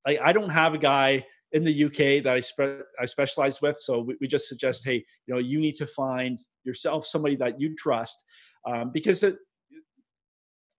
I, 0.06 0.17
I 0.22 0.34
don't 0.34 0.50
have 0.50 0.74
a 0.74 0.78
guy 0.78 1.26
in 1.53 1.63
the 1.63 1.85
UK 1.85 2.23
that 2.23 2.33
I 2.33 2.39
spe- 2.39 2.83
I 2.99 3.05
specialize 3.05 3.61
with. 3.61 3.77
So 3.77 4.01
we, 4.01 4.15
we 4.19 4.27
just 4.27 4.49
suggest, 4.49 4.83
hey, 4.83 5.05
you 5.27 5.33
know, 5.33 5.39
you 5.39 5.59
need 5.59 5.75
to 5.75 5.87
find 5.87 6.39
yourself 6.63 7.05
somebody 7.05 7.35
that 7.37 7.61
you 7.61 7.75
trust 7.75 8.23
um, 8.65 8.91
because 8.91 9.23
it, 9.23 9.37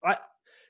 I, 0.04 0.16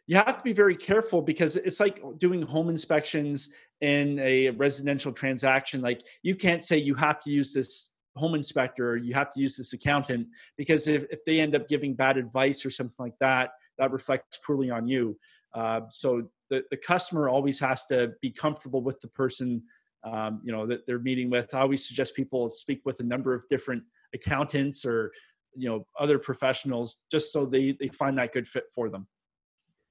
you 0.06 0.16
have 0.16 0.36
to 0.36 0.42
be 0.42 0.52
very 0.52 0.76
careful 0.76 1.22
because 1.22 1.56
it's 1.56 1.80
like 1.80 2.02
doing 2.18 2.42
home 2.42 2.68
inspections 2.68 3.48
in 3.80 4.18
a 4.18 4.50
residential 4.50 5.12
transaction. 5.12 5.80
Like 5.80 6.02
you 6.22 6.36
can't 6.36 6.62
say 6.62 6.76
you 6.76 6.94
have 6.94 7.18
to 7.20 7.30
use 7.30 7.54
this 7.54 7.90
home 8.16 8.34
inspector, 8.34 8.90
or 8.90 8.96
you 8.96 9.14
have 9.14 9.32
to 9.32 9.40
use 9.40 9.56
this 9.56 9.72
accountant 9.72 10.28
because 10.56 10.86
if, 10.86 11.04
if 11.10 11.24
they 11.24 11.40
end 11.40 11.54
up 11.56 11.68
giving 11.68 11.94
bad 11.94 12.16
advice 12.16 12.64
or 12.64 12.70
something 12.70 12.94
like 12.98 13.18
that, 13.20 13.50
that 13.78 13.90
reflects 13.90 14.38
poorly 14.46 14.70
on 14.70 14.86
you. 14.86 15.18
Uh, 15.52 15.80
so 15.90 16.28
the, 16.50 16.62
the 16.70 16.76
customer 16.76 17.28
always 17.28 17.58
has 17.60 17.84
to 17.86 18.12
be 18.20 18.30
comfortable 18.30 18.82
with 18.82 19.00
the 19.00 19.08
person 19.08 19.62
um, 20.04 20.40
you 20.44 20.52
know 20.52 20.66
that 20.66 20.86
they're 20.86 20.98
meeting 20.98 21.30
with. 21.30 21.54
I 21.54 21.60
always 21.60 21.86
suggest 21.86 22.14
people 22.14 22.48
speak 22.48 22.82
with 22.84 23.00
a 23.00 23.04
number 23.04 23.34
of 23.34 23.46
different 23.48 23.84
accountants 24.14 24.84
or 24.84 25.12
you 25.56 25.68
know 25.68 25.86
other 25.98 26.18
professionals 26.18 26.96
just 27.10 27.32
so 27.32 27.46
they 27.46 27.76
they 27.78 27.88
find 27.88 28.18
that 28.18 28.32
good 28.32 28.48
fit 28.48 28.64
for 28.74 28.88
them 28.88 29.06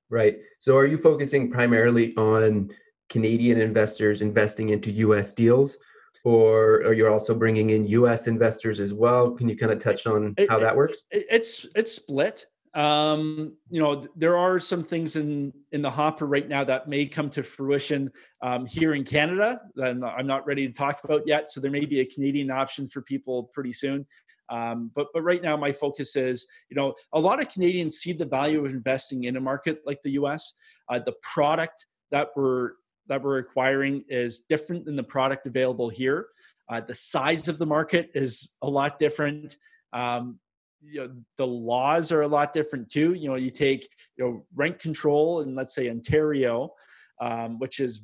right 0.10 0.40
so 0.60 0.76
are 0.76 0.86
you 0.86 0.98
focusing 0.98 1.50
primarily 1.50 2.14
on 2.18 2.70
Canadian 3.14 3.62
investors 3.62 4.22
investing 4.22 4.70
into 4.70 4.92
US 4.92 5.34
deals? 5.34 5.78
Or 6.26 6.76
are 6.86 6.94
you 6.94 7.08
also 7.08 7.36
bringing 7.36 7.72
in 7.72 7.86
US 7.88 8.28
investors 8.28 8.80
as 8.80 8.94
well? 8.94 9.32
Can 9.32 9.48
you 9.48 9.56
kind 9.58 9.72
of 9.72 9.80
touch 9.80 10.08
on 10.08 10.34
how 10.50 10.58
that 10.60 10.76
works? 10.76 11.04
It, 11.12 11.26
it's 11.30 11.68
it's 11.76 11.94
split 11.94 12.48
um, 12.74 13.56
you 13.70 13.80
know, 13.80 14.08
there 14.16 14.38
are 14.38 14.60
some 14.60 14.84
things 14.84 15.16
in 15.16 15.54
in 15.72 15.82
the 15.82 15.92
hopper 15.92 16.26
right 16.26 16.48
now 16.48 16.64
that 16.64 16.88
may 16.88 17.06
come 17.06 17.30
to 17.32 17.44
fruition 17.44 18.12
um, 18.42 18.66
here 18.66 18.96
in 18.96 19.04
Canada 19.04 19.62
that 19.76 19.96
I'm 20.04 20.28
not 20.28 20.48
ready 20.48 20.68
to 20.68 20.74
talk 20.74 21.04
about 21.04 21.28
yet. 21.28 21.52
So 21.52 21.62
there 21.62 21.72
may 21.72 21.86
be 21.86 22.00
a 22.00 22.06
Canadian 22.06 22.50
option 22.50 22.88
for 22.88 23.02
people 23.02 23.52
pretty 23.54 23.74
soon. 23.74 24.08
Um, 24.50 24.92
but 24.96 25.08
but 25.14 25.22
right 25.22 25.42
now, 25.42 25.56
my 25.56 25.72
focus 25.72 26.16
is, 26.16 26.48
you 26.70 26.76
know, 26.76 26.96
a 27.12 27.20
lot 27.20 27.40
of 27.40 27.50
Canadians 27.50 27.98
see 27.98 28.12
the 28.12 28.26
value 28.26 28.66
of 28.66 28.72
investing 28.72 29.26
in 29.26 29.38
a 29.38 29.42
market 29.42 29.82
like 29.86 30.02
the 30.02 30.12
U.S. 30.12 30.54
Uh, 30.90 31.00
the 31.00 31.14
product 31.22 31.86
that 32.12 32.30
we're 32.36 32.72
that 33.08 33.22
we're 33.22 33.38
acquiring 33.38 34.04
is 34.10 34.40
different 34.40 34.86
than 34.86 34.96
the 34.96 35.04
product 35.04 35.46
available 35.46 35.90
here. 35.90 36.28
Uh, 36.70 36.82
the 36.82 36.94
size 36.94 37.48
of 37.48 37.58
the 37.58 37.66
market 37.66 38.10
is 38.16 38.56
a 38.62 38.70
lot 38.70 38.98
different. 38.98 39.58
Um, 39.92 40.40
you 40.86 41.02
know, 41.02 41.12
the 41.38 41.48
laws 41.48 42.12
are 42.12 42.22
a 42.22 42.28
lot 42.28 42.54
different 42.54 42.90
too. 42.90 43.14
You 43.14 43.30
know, 43.30 43.36
you 43.36 43.52
take 43.52 43.90
you 44.18 44.26
know 44.26 44.46
rent 44.56 44.80
control 44.80 45.42
in 45.42 45.56
let's 45.56 45.74
say 45.74 45.90
Ontario, 45.90 46.74
um, 47.22 47.60
which 47.60 47.80
is 47.80 48.02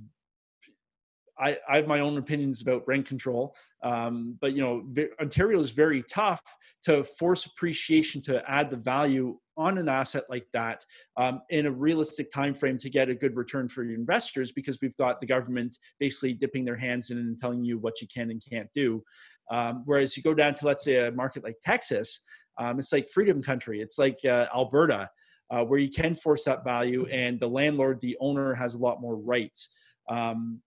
I, 1.38 1.58
I, 1.70 1.78
have 1.78 1.88
my 1.88 2.02
own 2.02 2.18
opinions 2.18 2.62
about 2.62 2.88
rent 2.88 3.06
control, 3.06 3.56
um, 3.84 4.38
but 4.42 4.54
you 4.54 4.62
know 4.62 4.84
Ontario 5.22 5.60
is 5.60 5.72
very 5.72 6.04
tough 6.04 6.42
to 6.84 7.04
force 7.04 7.46
appreciation 7.46 8.22
to 8.24 8.42
add 8.50 8.70
the 8.70 8.78
value 8.78 9.38
on 9.58 9.78
an 9.78 9.90
asset 9.90 10.24
like 10.30 10.48
that 10.54 10.86
um, 11.18 11.42
in 11.50 11.66
a 11.66 11.72
realistic 11.72 12.32
time 12.32 12.54
frame 12.54 12.78
to 12.78 12.90
get 12.90 13.10
a 13.10 13.16
good 13.16 13.36
return 13.36 13.68
for 13.68 13.84
your 13.84 13.96
investors 13.96 14.54
because 14.54 14.80
we've 14.82 14.96
got 14.96 15.20
the 15.20 15.28
government 15.28 15.78
basically 16.00 16.34
dipping 16.34 16.64
their 16.64 16.78
hands 16.78 17.12
in 17.12 17.18
and 17.18 17.38
telling 17.38 17.64
you 17.66 17.78
what 17.78 18.00
you 18.02 18.08
can 18.08 18.32
and 18.32 18.42
can't 18.50 18.70
do. 18.74 19.04
Um, 19.52 19.84
whereas 19.86 20.16
you 20.16 20.24
go 20.24 20.34
down 20.34 20.54
to 20.56 20.66
let's 20.66 20.86
say 20.86 21.08
a 21.08 21.12
market 21.12 21.44
like 21.44 21.58
Texas, 21.62 22.22
um, 22.60 22.78
it's 22.78 22.92
like 22.92 23.08
freedom 23.08 23.42
country. 23.42 23.82
It's 23.82 23.98
like 23.98 24.20
uh, 24.26 24.46
Alberta, 24.54 25.10
uh, 25.50 25.64
where 25.64 25.80
you 25.80 25.90
can 25.90 26.14
force 26.14 26.44
that 26.44 26.64
value, 26.64 27.08
and 27.08 27.40
the 27.40 27.48
landlord, 27.48 28.00
the 28.02 28.18
owner, 28.20 28.54
has 28.54 28.76
a 28.76 28.78
lot 28.78 29.02
more 29.02 29.16
rights. 29.16 29.70
Um, 30.10 30.62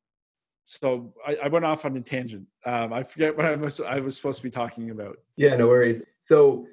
so 0.64 1.12
I, 1.26 1.36
I, 1.44 1.48
went 1.48 1.64
off 1.64 1.84
on 1.84 1.96
a 1.96 2.00
tangent. 2.00 2.46
Um, 2.64 2.92
I 2.92 3.02
forget 3.02 3.36
what 3.36 3.46
I 3.46 3.56
was 3.56 3.80
I 3.80 3.98
was 4.00 4.16
supposed 4.16 4.38
to 4.38 4.44
be 4.44 4.50
talking 4.50 4.90
about. 4.90 5.18
Yeah, 5.36 5.54
no 5.56 5.68
worries. 5.68 6.04
So 6.20 6.66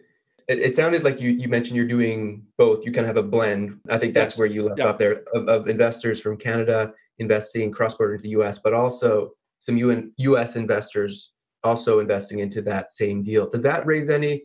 it, 0.47 0.59
it 0.59 0.75
sounded 0.75 1.03
like 1.03 1.19
you 1.19 1.31
you 1.31 1.49
mentioned 1.49 1.75
you're 1.75 1.87
doing 1.87 2.45
both. 2.57 2.85
You 2.85 2.91
kind 2.91 3.07
of 3.07 3.15
have 3.15 3.23
a 3.23 3.27
blend. 3.27 3.79
I 3.89 3.97
think 3.97 4.13
that's 4.13 4.33
yes. 4.33 4.39
where 4.39 4.47
you 4.47 4.63
left 4.63 4.79
yeah. 4.79 4.87
off 4.87 4.97
there 4.97 5.23
of, 5.33 5.47
of, 5.47 5.67
investors 5.67 6.21
from 6.21 6.37
Canada 6.37 6.93
investing 7.17 7.71
cross 7.71 7.95
border 7.95 8.13
into 8.13 8.23
the 8.23 8.29
U.S., 8.29 8.59
but 8.59 8.73
also 8.73 9.31
some 9.59 9.75
UN, 9.77 10.13
U.S. 10.17 10.55
investors 10.55 11.33
also 11.63 11.99
investing 11.99 12.39
into 12.39 12.61
that 12.61 12.91
same 12.91 13.21
deal. 13.21 13.49
Does 13.49 13.63
that 13.63 13.85
raise 13.85 14.09
any 14.09 14.43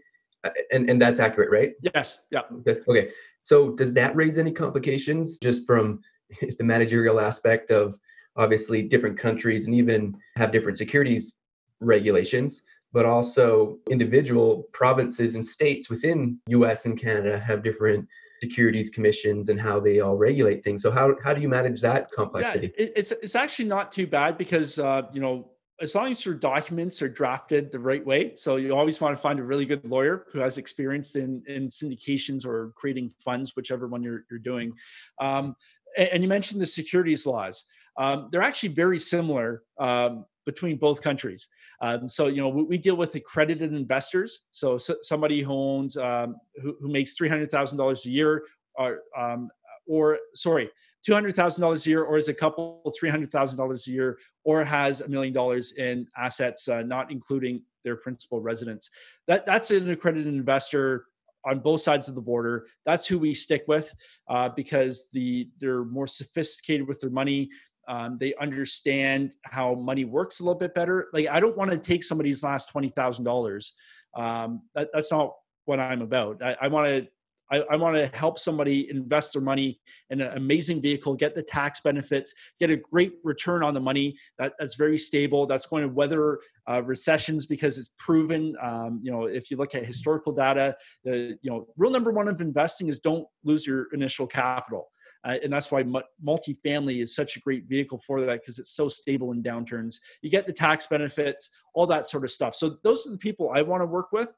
and 0.72 0.88
and 0.88 1.00
that's 1.00 1.20
accurate, 1.20 1.50
right? 1.50 1.72
Yes. 1.94 2.20
Yeah. 2.30 2.42
Okay. 2.60 2.80
Okay. 2.88 3.10
So 3.42 3.72
does 3.74 3.92
that 3.94 4.14
raise 4.16 4.38
any 4.38 4.52
complications 4.52 5.38
just 5.38 5.66
from 5.66 6.00
the 6.40 6.64
managerial 6.64 7.20
aspect 7.20 7.70
of 7.70 7.98
obviously 8.36 8.82
different 8.82 9.18
countries 9.18 9.66
and 9.66 9.74
even 9.74 10.16
have 10.36 10.50
different 10.50 10.76
securities 10.76 11.34
regulations, 11.80 12.62
but 12.92 13.04
also 13.04 13.78
individual 13.90 14.68
provinces 14.72 15.34
and 15.34 15.44
states 15.44 15.90
within 15.90 16.38
US 16.48 16.86
and 16.86 16.98
Canada 16.98 17.38
have 17.38 17.62
different 17.62 18.08
securities 18.42 18.90
commissions 18.90 19.48
and 19.48 19.60
how 19.60 19.80
they 19.80 20.00
all 20.00 20.16
regulate 20.16 20.64
things. 20.64 20.82
So 20.82 20.90
how 20.90 21.14
how 21.22 21.34
do 21.34 21.40
you 21.40 21.48
manage 21.48 21.80
that 21.82 22.10
complexity? 22.12 22.72
Yeah, 22.78 22.88
it's 22.96 23.12
it's 23.12 23.34
actually 23.34 23.66
not 23.66 23.92
too 23.92 24.06
bad 24.06 24.38
because 24.38 24.78
uh, 24.78 25.02
you 25.12 25.20
know 25.20 25.50
as 25.80 25.94
long 25.94 26.12
as 26.12 26.24
your 26.24 26.34
documents 26.34 27.02
are 27.02 27.08
drafted 27.08 27.72
the 27.72 27.78
right 27.78 28.04
way. 28.04 28.34
So 28.36 28.56
you 28.56 28.74
always 28.74 29.00
want 29.00 29.16
to 29.16 29.20
find 29.20 29.40
a 29.40 29.42
really 29.42 29.66
good 29.66 29.84
lawyer 29.84 30.26
who 30.32 30.38
has 30.38 30.56
experience 30.56 31.16
in, 31.16 31.42
in 31.48 31.66
syndications 31.66 32.46
or 32.46 32.72
creating 32.76 33.12
funds 33.18 33.56
whichever 33.56 33.88
one 33.88 34.02
you're, 34.02 34.24
you're 34.30 34.38
doing. 34.38 34.72
Um, 35.20 35.56
and, 35.96 36.08
and, 36.10 36.22
you 36.22 36.28
mentioned 36.28 36.60
the 36.60 36.66
securities 36.66 37.26
laws. 37.26 37.64
Um, 37.98 38.28
they're 38.30 38.42
actually 38.42 38.70
very 38.70 38.98
similar 38.98 39.62
um, 39.78 40.26
between 40.46 40.76
both 40.76 41.02
countries. 41.02 41.48
Um, 41.80 42.08
so 42.08 42.26
you 42.28 42.40
know 42.40 42.48
we, 42.48 42.62
we, 42.64 42.78
deal 42.78 42.96
with 42.96 43.14
accredited 43.14 43.72
investors. 43.72 44.40
So, 44.52 44.78
so 44.78 44.96
somebody 45.02 45.42
who 45.42 45.52
owns 45.52 45.96
um, 45.96 46.36
who, 46.62 46.76
who, 46.80 46.88
makes 46.88 47.16
$300000 47.16 48.04
a 48.04 48.10
year 48.10 48.44
or, 48.76 49.00
um, 49.16 49.48
or 49.86 50.18
sorry 50.34 50.70
$200,000 51.06 51.86
a 51.86 51.90
year 51.90 52.02
or 52.02 52.16
is 52.16 52.28
a 52.28 52.34
couple 52.34 52.80
$300,000 53.02 53.86
a 53.86 53.90
year 53.90 54.18
or 54.44 54.64
has 54.64 55.00
a 55.00 55.08
million 55.08 55.32
dollars 55.32 55.72
in 55.72 56.06
assets, 56.16 56.68
uh, 56.68 56.82
not 56.82 57.10
including 57.10 57.62
their 57.84 57.96
principal 57.96 58.40
residence. 58.40 58.90
That, 59.26 59.44
that's 59.46 59.70
an 59.70 59.90
accredited 59.90 60.32
investor 60.32 61.06
on 61.46 61.60
both 61.60 61.82
sides 61.82 62.08
of 62.08 62.14
the 62.14 62.22
border. 62.22 62.66
That's 62.86 63.06
who 63.06 63.18
we 63.18 63.34
stick 63.34 63.64
with 63.68 63.94
uh, 64.28 64.48
because 64.50 65.08
the 65.12 65.48
they're 65.60 65.84
more 65.84 66.06
sophisticated 66.06 66.88
with 66.88 67.00
their 67.00 67.10
money. 67.10 67.50
Um, 67.86 68.16
they 68.18 68.34
understand 68.40 69.34
how 69.42 69.74
money 69.74 70.06
works 70.06 70.40
a 70.40 70.42
little 70.42 70.58
bit 70.58 70.74
better. 70.74 71.08
Like 71.12 71.28
I 71.28 71.40
don't 71.40 71.56
want 71.56 71.70
to 71.70 71.76
take 71.76 72.02
somebody's 72.02 72.42
last 72.42 72.70
twenty 72.70 72.88
thousand 72.88 73.22
um, 73.22 73.30
dollars. 73.30 73.74
That, 74.16 74.88
that's 74.94 75.12
not 75.12 75.34
what 75.66 75.80
I'm 75.80 76.02
about. 76.02 76.42
I, 76.42 76.56
I 76.62 76.68
want 76.68 76.86
to 76.86 77.08
I, 77.50 77.58
I 77.70 77.76
want 77.76 77.96
to 77.96 78.06
help 78.16 78.38
somebody 78.38 78.88
invest 78.90 79.32
their 79.32 79.42
money 79.42 79.80
in 80.10 80.20
an 80.20 80.36
amazing 80.36 80.80
vehicle, 80.80 81.14
get 81.14 81.34
the 81.34 81.42
tax 81.42 81.80
benefits, 81.80 82.34
get 82.58 82.70
a 82.70 82.76
great 82.76 83.14
return 83.22 83.62
on 83.62 83.74
the 83.74 83.80
money 83.80 84.16
that, 84.38 84.54
that's 84.58 84.74
very 84.74 84.98
stable, 84.98 85.46
that's 85.46 85.66
going 85.66 85.82
to 85.82 85.88
weather 85.88 86.38
uh, 86.68 86.82
recessions 86.82 87.46
because 87.46 87.78
it's 87.78 87.90
proven. 87.98 88.56
Um, 88.62 89.00
you 89.02 89.10
know, 89.10 89.24
if 89.24 89.50
you 89.50 89.56
look 89.56 89.74
at 89.74 89.84
historical 89.84 90.32
data, 90.32 90.76
the 91.04 91.38
you 91.42 91.50
know 91.50 91.66
rule 91.76 91.90
number 91.90 92.10
one 92.10 92.28
of 92.28 92.40
investing 92.40 92.88
is 92.88 93.00
don't 93.00 93.26
lose 93.44 93.66
your 93.66 93.86
initial 93.92 94.26
capital. 94.26 94.90
Uh, 95.24 95.36
and 95.42 95.52
that's 95.52 95.70
why 95.70 95.82
multifamily 95.82 97.02
is 97.02 97.14
such 97.14 97.36
a 97.36 97.40
great 97.40 97.64
vehicle 97.64 97.98
for 98.06 98.20
that 98.20 98.40
because 98.40 98.58
it's 98.58 98.72
so 98.72 98.88
stable 98.88 99.32
in 99.32 99.42
downturns. 99.42 99.96
You 100.20 100.30
get 100.30 100.46
the 100.46 100.52
tax 100.52 100.86
benefits, 100.86 101.48
all 101.74 101.86
that 101.86 102.06
sort 102.08 102.24
of 102.24 102.30
stuff. 102.30 102.54
So 102.54 102.76
those 102.82 103.06
are 103.06 103.10
the 103.10 103.18
people 103.18 103.50
I 103.54 103.62
want 103.62 103.80
to 103.80 103.86
work 103.86 104.12
with. 104.12 104.28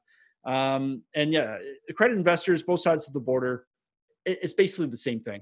Um, 0.47 1.03
and 1.13 1.33
yeah, 1.33 1.57
accredited 1.89 2.17
investors, 2.17 2.63
both 2.63 2.79
sides 2.79 3.05
of 3.07 3.13
the 3.13 3.19
border, 3.19 3.67
it, 4.25 4.39
it's 4.41 4.53
basically 4.53 4.87
the 4.87 4.97
same 4.97 5.19
thing. 5.19 5.41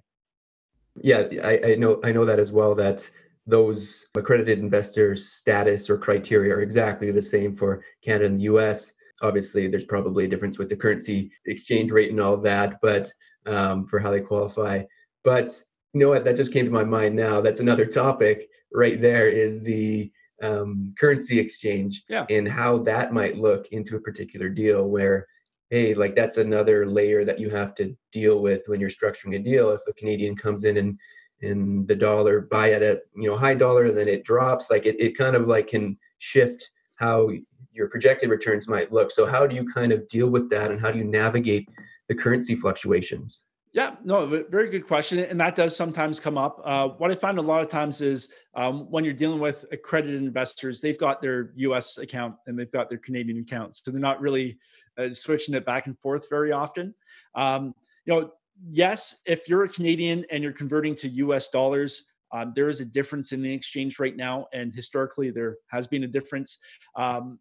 Yeah, 1.02 1.28
I, 1.44 1.60
I 1.64 1.76
know 1.76 2.00
I 2.04 2.12
know 2.12 2.26
that 2.26 2.40
as 2.40 2.52
well. 2.52 2.74
That 2.74 3.08
those 3.46 4.08
accredited 4.16 4.60
investors' 4.60 5.30
status 5.30 5.90
or 5.90 5.98
criteria 5.98 6.56
are 6.56 6.62
exactly 6.62 7.12
the 7.12 7.22
same 7.22 7.56
for 7.56 7.84
Canada 8.02 8.26
and 8.26 8.40
the 8.40 8.44
U.S. 8.44 8.94
Obviously, 9.22 9.68
there's 9.68 9.86
probably 9.86 10.26
a 10.26 10.28
difference 10.28 10.58
with 10.58 10.70
the 10.70 10.76
currency 10.76 11.32
exchange 11.46 11.92
rate 11.92 12.12
and 12.12 12.20
all 12.20 12.38
that, 12.38 12.80
but 12.82 13.12
um, 13.46 13.86
for 13.86 14.00
how 14.00 14.10
they 14.10 14.22
qualify. 14.22 14.82
But 15.24 15.52
you 15.94 16.00
know 16.00 16.10
what? 16.10 16.24
That 16.24 16.38
just 16.38 16.54
came 16.54 16.66
to 16.66 16.72
my 16.72 16.84
mind 16.84 17.16
now. 17.16 17.42
That's 17.42 17.60
another 17.60 17.86
topic 17.86 18.50
right 18.74 19.00
there. 19.00 19.30
Is 19.30 19.64
the 19.64 20.12
um, 20.42 20.94
currency 21.00 21.40
exchange 21.40 22.04
yeah. 22.10 22.26
and 22.30 22.48
how 22.48 22.78
that 22.80 23.14
might 23.14 23.38
look 23.38 23.68
into 23.72 23.96
a 23.96 24.02
particular 24.02 24.50
deal 24.50 24.88
where 24.88 25.28
hey 25.70 25.94
like 25.94 26.16
that's 26.16 26.38
another 26.38 26.86
layer 26.86 27.26
that 27.26 27.40
you 27.40 27.50
have 27.50 27.74
to 27.76 27.96
deal 28.12 28.40
with 28.40 28.64
when 28.68 28.80
you're 28.80 28.90
structuring 28.90 29.36
a 29.36 29.40
deal. 29.40 29.72
If 29.72 29.82
a 29.88 29.94
canadian 29.94 30.36
comes 30.36 30.64
in 30.64 30.78
and 30.78 31.00
and 31.42 31.88
the 31.88 31.96
dollar 31.96 32.42
buy 32.42 32.72
at 32.72 32.82
a 32.82 33.02
you 33.16 33.30
know 33.30 33.38
high 33.38 33.56
dollar 33.56 33.92
then 33.92 34.08
it 34.08 34.24
drops. 34.24 34.70
Like 34.70 34.86
it, 34.86 35.00
it 35.00 35.18
kind 35.18 35.36
of 35.36 35.48
like 35.48 35.68
can 35.68 35.98
shift 36.20 36.72
how 36.96 37.30
your 37.72 37.90
projected 37.90 38.30
returns 38.30 38.70
might 38.70 38.92
look. 38.92 39.12
So 39.12 39.26
how 39.26 39.46
do 39.46 39.56
you 39.56 39.66
kind 39.66 39.92
of 39.92 40.08
deal 40.08 40.30
with 40.30 40.50
that 40.50 40.72
and 40.72 40.80
how 40.80 40.92
do 40.92 40.98
you 40.98 41.04
navigate 41.04 41.68
the 42.08 42.16
currency 42.16 42.56
fluctuations 42.56 43.45
yeah, 43.76 43.98
no, 44.06 44.46
very 44.50 44.70
good 44.70 44.88
question, 44.88 45.20
and 45.20 45.38
that 45.42 45.54
does 45.54 45.76
sometimes 45.76 46.18
come 46.18 46.38
up. 46.38 46.62
Uh, 46.64 46.88
what 46.88 47.12
I 47.12 47.16
find 47.16 47.38
a 47.38 47.42
lot 47.42 47.62
of 47.62 47.68
times 47.68 48.00
is 48.00 48.30
um, 48.56 48.90
when 48.90 49.04
you're 49.04 49.14
dealing 49.14 49.42
with 49.42 49.66
accredited 49.70 50.24
investors, 50.24 50.80
they've 50.80 50.98
got 50.98 51.22
their 51.22 51.52
U.S. 51.58 51.98
account 51.98 52.36
and 52.48 52.58
they've 52.58 52.72
got 52.72 52.88
their 52.88 53.00
Canadian 53.00 53.38
accounts, 53.40 53.84
so 53.84 53.92
they're 53.92 54.00
not 54.00 54.22
really 54.22 54.58
uh, 54.98 55.12
switching 55.12 55.56
it 55.56 55.66
back 55.66 55.88
and 55.88 56.00
forth 56.00 56.30
very 56.30 56.54
often. 56.54 56.96
Um, 57.36 57.76
you 58.06 58.14
know, 58.14 58.32
yes, 58.70 59.20
if 59.26 59.50
you're 59.50 59.66
a 59.66 59.70
Canadian 59.70 60.26
and 60.32 60.42
you're 60.42 60.54
converting 60.54 60.96
to 60.96 61.10
U.S. 61.10 61.50
dollars, 61.50 62.06
um, 62.32 62.54
there 62.56 62.70
is 62.70 62.80
a 62.80 62.86
difference 62.86 63.34
in 63.34 63.42
the 63.42 63.54
exchange 63.54 64.00
right 64.00 64.16
now, 64.16 64.48
and 64.54 64.74
historically 64.74 65.32
there 65.32 65.58
has 65.68 65.86
been 65.86 66.06
a 66.06 66.08
difference. 66.08 66.60
Um, 66.96 67.40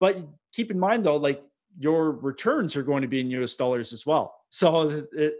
but 0.00 0.18
keep 0.54 0.70
in 0.70 0.80
mind 0.80 1.04
though, 1.04 1.16
like 1.16 1.42
your 1.76 2.12
returns 2.12 2.74
are 2.74 2.82
going 2.82 3.02
to 3.02 3.08
be 3.08 3.20
in 3.20 3.30
U.S. 3.32 3.54
dollars 3.54 3.92
as 3.92 4.06
well. 4.06 4.34
So 4.48 5.04
it, 5.12 5.34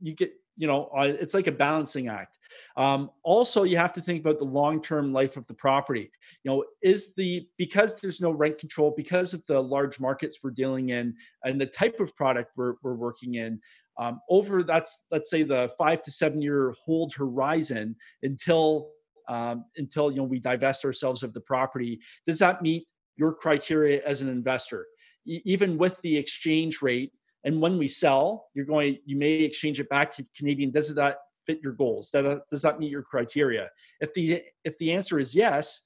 you 0.00 0.14
get 0.14 0.32
you 0.56 0.66
know 0.66 0.90
uh, 0.96 1.02
it's 1.20 1.34
like 1.34 1.46
a 1.46 1.52
balancing 1.52 2.08
act 2.08 2.38
um, 2.76 3.10
also 3.22 3.64
you 3.64 3.76
have 3.76 3.92
to 3.92 4.00
think 4.00 4.20
about 4.20 4.38
the 4.38 4.44
long-term 4.44 5.12
life 5.12 5.36
of 5.36 5.46
the 5.46 5.54
property 5.54 6.10
you 6.42 6.50
know 6.50 6.64
is 6.82 7.14
the 7.14 7.46
because 7.58 8.00
there's 8.00 8.20
no 8.20 8.30
rent 8.30 8.58
control 8.58 8.94
because 8.96 9.34
of 9.34 9.44
the 9.46 9.60
large 9.60 10.00
markets 10.00 10.38
we're 10.42 10.50
dealing 10.50 10.90
in 10.90 11.14
and 11.44 11.60
the 11.60 11.66
type 11.66 12.00
of 12.00 12.14
product 12.16 12.52
we're, 12.56 12.74
we're 12.82 12.94
working 12.94 13.34
in 13.34 13.60
um, 13.98 14.20
over 14.28 14.62
that's 14.62 15.06
let's 15.10 15.30
say 15.30 15.42
the 15.42 15.70
five 15.78 16.02
to 16.02 16.10
seven 16.10 16.42
year 16.42 16.74
hold 16.84 17.14
horizon 17.14 17.96
until 18.22 18.90
um, 19.28 19.64
until 19.76 20.10
you 20.10 20.18
know 20.18 20.24
we 20.24 20.38
divest 20.38 20.84
ourselves 20.84 21.22
of 21.22 21.32
the 21.32 21.40
property. 21.40 22.00
Does 22.26 22.38
that 22.38 22.62
meet 22.62 22.86
your 23.16 23.32
criteria 23.32 24.02
as 24.04 24.22
an 24.22 24.28
investor? 24.28 24.86
Even 25.26 25.76
with 25.76 26.00
the 26.02 26.16
exchange 26.16 26.82
rate, 26.82 27.12
and 27.46 27.60
when 27.62 27.78
we 27.78 27.86
sell, 27.86 28.48
you're 28.54 28.66
going, 28.66 28.98
you 29.06 29.16
may 29.16 29.34
exchange 29.34 29.78
it 29.78 29.88
back 29.88 30.14
to 30.16 30.24
Canadian. 30.36 30.72
Does 30.72 30.92
that 30.96 31.18
fit 31.46 31.60
your 31.62 31.72
goals? 31.72 32.10
Does 32.10 32.62
that 32.62 32.80
meet 32.80 32.90
your 32.90 33.04
criteria? 33.04 33.70
If 34.00 34.12
the 34.14 34.42
if 34.64 34.76
the 34.78 34.92
answer 34.92 35.20
is 35.20 35.34
yes, 35.34 35.80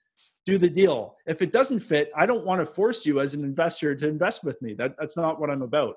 do 0.47 0.57
the 0.57 0.71
deal. 0.71 1.17
If 1.27 1.43
it 1.43 1.53
doesn't 1.53 1.81
fit, 1.81 2.11
I 2.17 2.25
don't 2.25 2.47
want 2.47 2.63
to 2.63 2.67
force 2.67 3.05
you 3.05 3.21
as 3.21 3.35
an 3.35 3.45
investor 3.45 3.95
to 3.95 4.09
invest 4.09 4.43
with 4.43 4.61
me. 4.63 4.73
That, 4.73 4.95
that's 4.99 5.19
not 5.19 5.39
what 5.39 5.51
I'm 5.51 5.61
about. 5.61 5.97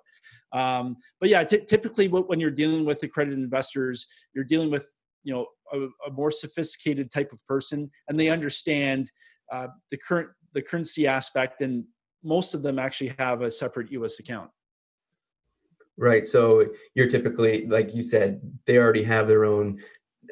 Um, 0.52 0.98
but 1.22 1.30
yeah, 1.30 1.46
t- 1.46 1.64
typically 1.66 2.10
when 2.10 2.42
you're 2.42 2.52
dealing 2.52 2.84
with 2.84 3.02
accredited 3.02 3.40
investors, 3.40 4.06
you're 4.36 4.44
dealing 4.44 4.70
with 4.70 4.88
you 5.24 5.34
know 5.34 5.48
a, 5.72 6.10
a 6.10 6.12
more 6.12 6.30
sophisticated 6.30 7.10
type 7.10 7.32
of 7.32 7.40
person, 7.48 7.90
and 8.10 8.20
they 8.20 8.28
understand 8.28 9.10
uh, 9.50 9.68
the 9.92 9.98
current 9.98 10.28
the 10.54 10.62
currency 10.62 11.08
aspect, 11.08 11.62
and 11.62 11.86
most 12.22 12.54
of 12.54 12.64
them 12.64 12.80
actually 12.80 13.16
have 13.18 13.42
a 13.42 13.50
separate 13.50 13.94
U.S. 13.94 14.20
account. 14.20 14.52
Right. 15.98 16.26
So 16.26 16.66
you're 16.96 17.10
typically, 17.10 17.68
like 17.68 17.94
you 17.94 18.02
said, 18.02 18.42
they 18.66 18.78
already 18.78 19.04
have 19.04 19.28
their 19.28 19.46
own 19.46 19.80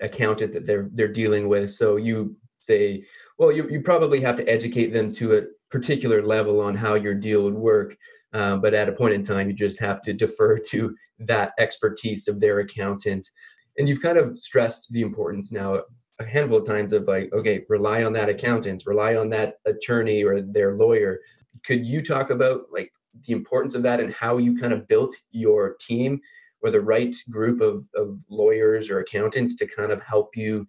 accountant 0.01 0.53
that 0.53 0.65
they're 0.65 0.89
they're 0.93 1.07
dealing 1.07 1.47
with. 1.47 1.69
So 1.71 1.97
you 1.97 2.35
say, 2.57 3.03
well, 3.37 3.51
you, 3.51 3.67
you 3.69 3.81
probably 3.81 4.21
have 4.21 4.35
to 4.37 4.47
educate 4.49 4.93
them 4.93 5.11
to 5.13 5.37
a 5.37 5.41
particular 5.69 6.21
level 6.21 6.59
on 6.59 6.75
how 6.75 6.95
your 6.95 7.13
deal 7.13 7.43
would 7.43 7.53
work. 7.53 7.95
Uh, 8.33 8.57
but 8.57 8.73
at 8.73 8.89
a 8.89 8.93
point 8.93 9.13
in 9.13 9.23
time, 9.23 9.47
you 9.47 9.53
just 9.53 9.79
have 9.79 10.01
to 10.03 10.13
defer 10.13 10.57
to 10.57 10.95
that 11.19 11.53
expertise 11.59 12.27
of 12.27 12.39
their 12.39 12.59
accountant. 12.59 13.29
And 13.77 13.87
you've 13.87 14.01
kind 14.01 14.17
of 14.17 14.35
stressed 14.37 14.91
the 14.91 15.01
importance 15.01 15.51
now 15.51 15.81
a 16.19 16.25
handful 16.25 16.57
of 16.57 16.67
times 16.67 16.93
of 16.93 17.07
like, 17.07 17.31
okay, 17.33 17.65
rely 17.67 18.03
on 18.03 18.13
that 18.13 18.29
accountant, 18.29 18.83
rely 18.85 19.15
on 19.15 19.29
that 19.29 19.55
attorney 19.65 20.23
or 20.23 20.41
their 20.41 20.75
lawyer. 20.75 21.19
Could 21.65 21.85
you 21.85 22.01
talk 22.01 22.29
about 22.29 22.65
like 22.71 22.91
the 23.25 23.33
importance 23.33 23.75
of 23.75 23.83
that 23.83 23.99
and 23.99 24.13
how 24.13 24.37
you 24.37 24.59
kind 24.59 24.73
of 24.73 24.87
built 24.87 25.15
your 25.31 25.75
team 25.79 26.19
or 26.61 26.69
the 26.69 26.81
right 26.81 27.15
group 27.29 27.61
of, 27.61 27.85
of 27.95 28.19
lawyers 28.29 28.89
or 28.89 28.99
accountants 28.99 29.55
to 29.55 29.67
kind 29.67 29.91
of 29.91 30.01
help 30.01 30.35
you 30.35 30.67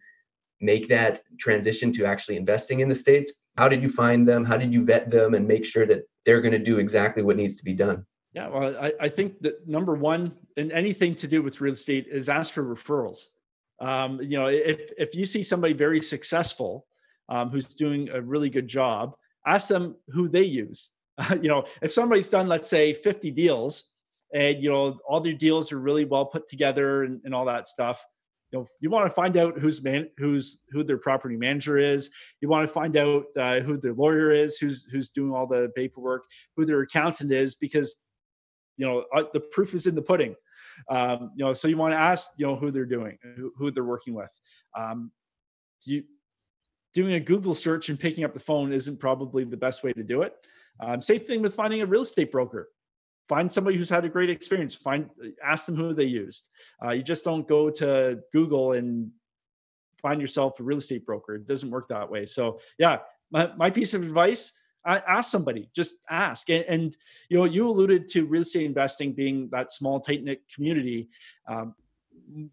make 0.61 0.89
that 0.89 1.23
transition 1.39 1.93
to 1.93 2.05
actually 2.05 2.37
investing 2.37 2.81
in 2.81 2.89
the 2.89 2.95
states. 2.95 3.41
How 3.59 3.69
did 3.69 3.83
you 3.83 3.89
find 3.89 4.27
them? 4.27 4.45
How 4.45 4.57
did 4.57 4.73
you 4.73 4.85
vet 4.85 5.11
them 5.11 5.35
and 5.35 5.47
make 5.47 5.65
sure 5.65 5.85
that 5.87 6.05
they're 6.25 6.41
going 6.41 6.53
to 6.53 6.59
do 6.59 6.79
exactly 6.79 7.23
what 7.23 7.37
needs 7.37 7.57
to 7.59 7.65
be 7.65 7.75
done? 7.75 8.07
Yeah 8.33 8.49
well 8.49 8.75
I, 8.81 8.93
I 9.01 9.09
think 9.09 9.41
that 9.43 9.69
number 9.69 9.95
one 9.95 10.33
in 10.57 10.73
anything 10.73 11.15
to 11.17 11.29
do 11.29 11.43
with 11.43 11.61
real 11.61 11.75
estate 11.75 12.07
is 12.11 12.29
ask 12.29 12.53
for 12.53 12.65
referrals. 12.65 13.27
Um, 13.81 14.21
you 14.23 14.39
know 14.39 14.47
if 14.47 14.93
if 14.97 15.15
you 15.15 15.27
see 15.27 15.43
somebody 15.43 15.75
very 15.75 16.01
successful 16.01 16.87
um, 17.29 17.51
who's 17.51 17.67
doing 17.67 18.09
a 18.09 18.21
really 18.21 18.49
good 18.49 18.69
job 18.69 19.15
ask 19.47 19.69
them 19.69 19.97
who 20.09 20.29
they 20.29 20.45
use 20.45 20.91
you 21.43 21.49
know 21.49 21.65
if 21.81 21.93
somebody's 21.93 22.29
done 22.29 22.49
let's 22.49 22.69
say 22.69 22.93
50 22.93 23.31
deals 23.31 23.91
and 24.33 24.63
you 24.63 24.71
know 24.71 24.99
all 25.09 25.21
their 25.21 25.33
deals 25.33 25.73
are 25.73 25.79
really 25.79 26.05
well 26.05 26.27
put 26.27 26.49
together 26.49 27.05
and, 27.05 27.21
and 27.25 27.35
all 27.35 27.45
that 27.45 27.67
stuff 27.67 28.05
you 28.53 28.59
know 28.59 28.69
you 28.81 28.91
want 28.91 29.07
to 29.07 29.13
find 29.13 29.37
out 29.37 29.59
who's 29.59 29.83
man 29.83 30.09
who's 30.19 30.63
who 30.71 30.85
their 30.85 30.99
property 30.99 31.37
manager 31.37 31.79
is. 31.79 32.11
You 32.41 32.49
want 32.49 32.67
to 32.67 32.73
find 32.73 32.97
out 32.97 33.25
uh, 33.39 33.61
who 33.61 33.77
their 33.77 33.95
lawyer 33.95 34.31
is 34.31 34.59
who's 34.59 34.85
who's 34.85 35.09
doing 35.11 35.33
all 35.33 35.47
the 35.47 35.73
paperwork 35.75 36.25
who 36.57 36.65
their 36.65 36.81
accountant 36.83 37.33
is 37.33 37.55
because 37.55 37.95
you 38.77 38.87
know 38.87 39.05
uh, 39.17 39.25
the 39.33 39.41
proof 39.41 39.75
is 39.75 39.87
in 39.87 39.95
the 39.95 40.03
pudding. 40.03 40.37
Um, 40.89 41.33
you 41.35 41.45
know 41.45 41.53
so 41.53 41.67
you 41.67 41.77
want 41.77 41.95
to 41.95 41.99
ask 41.99 42.31
you 42.37 42.47
know 42.47 42.57
who 42.57 42.71
they're 42.71 42.85
doing 42.85 43.19
who, 43.37 43.53
who 43.57 43.71
they're 43.71 43.85
working 43.85 44.15
with. 44.15 44.31
Um, 44.77 45.11
you 45.85 46.05
doing 46.95 47.15
a 47.15 47.21
google 47.21 47.55
search 47.55 47.89
and 47.89 47.99
picking 47.99 48.23
up 48.23 48.35
the 48.35 48.41
phone 48.41 48.73
isn't 48.73 49.01
probably 49.01 49.45
the 49.45 49.57
best 49.57 49.83
way 49.83 49.93
to 49.95 50.03
do 50.03 50.23
it 50.23 50.35
um, 50.81 51.01
same 51.01 51.21
thing 51.21 51.43
with 51.43 51.55
finding 51.55 51.83
a 51.83 51.87
real 51.87 52.03
estate 52.03 52.33
broker. 52.33 52.69
Find 53.29 53.51
somebody 53.51 53.77
who's 53.77 53.91
had 53.91 54.05
a 54.05 54.09
great 54.09 54.31
experience. 54.31 54.75
Find 54.75 55.09
ask 55.43 55.67
them 55.67 55.77
who 55.77 55.95
they 55.95 56.05
used. 56.05 56.49
Uh, 56.85 56.91
you 56.91 57.03
just 57.03 57.25
don't 57.25 57.47
go 57.47 57.71
to 57.71 58.19
google 58.33 58.73
and 58.73 59.11
find 60.01 60.21
yourself 60.21 60.59
a 60.59 60.63
real 60.63 60.79
estate 60.79 61.07
broker. 61.07 61.37
It 61.37 61.47
doesn't 61.47 61.71
work 61.71 61.89
that 61.89 62.11
way. 62.11 62.27
So 62.27 62.61
yeah 62.79 62.99
my, 63.33 63.51
my 63.57 63.71
piece 63.71 63.95
of 63.95 64.03
advice 64.03 64.53
ask 64.85 65.31
somebody. 65.31 65.71
Just 65.75 66.03
ask. 66.11 66.51
And, 66.51 66.65
and, 66.69 66.97
you 67.29 67.39
know 67.39 67.45
you 67.45 67.69
alluded 67.69 68.09
to 68.09 68.27
real 68.27 68.43
estate 68.43 68.67
investing 68.67 69.13
being 69.13 69.49
that 69.53 69.73
small 69.73 70.01
tight 70.01 70.23
knit 70.23 70.43
community. 70.55 71.09
Um, 71.49 71.75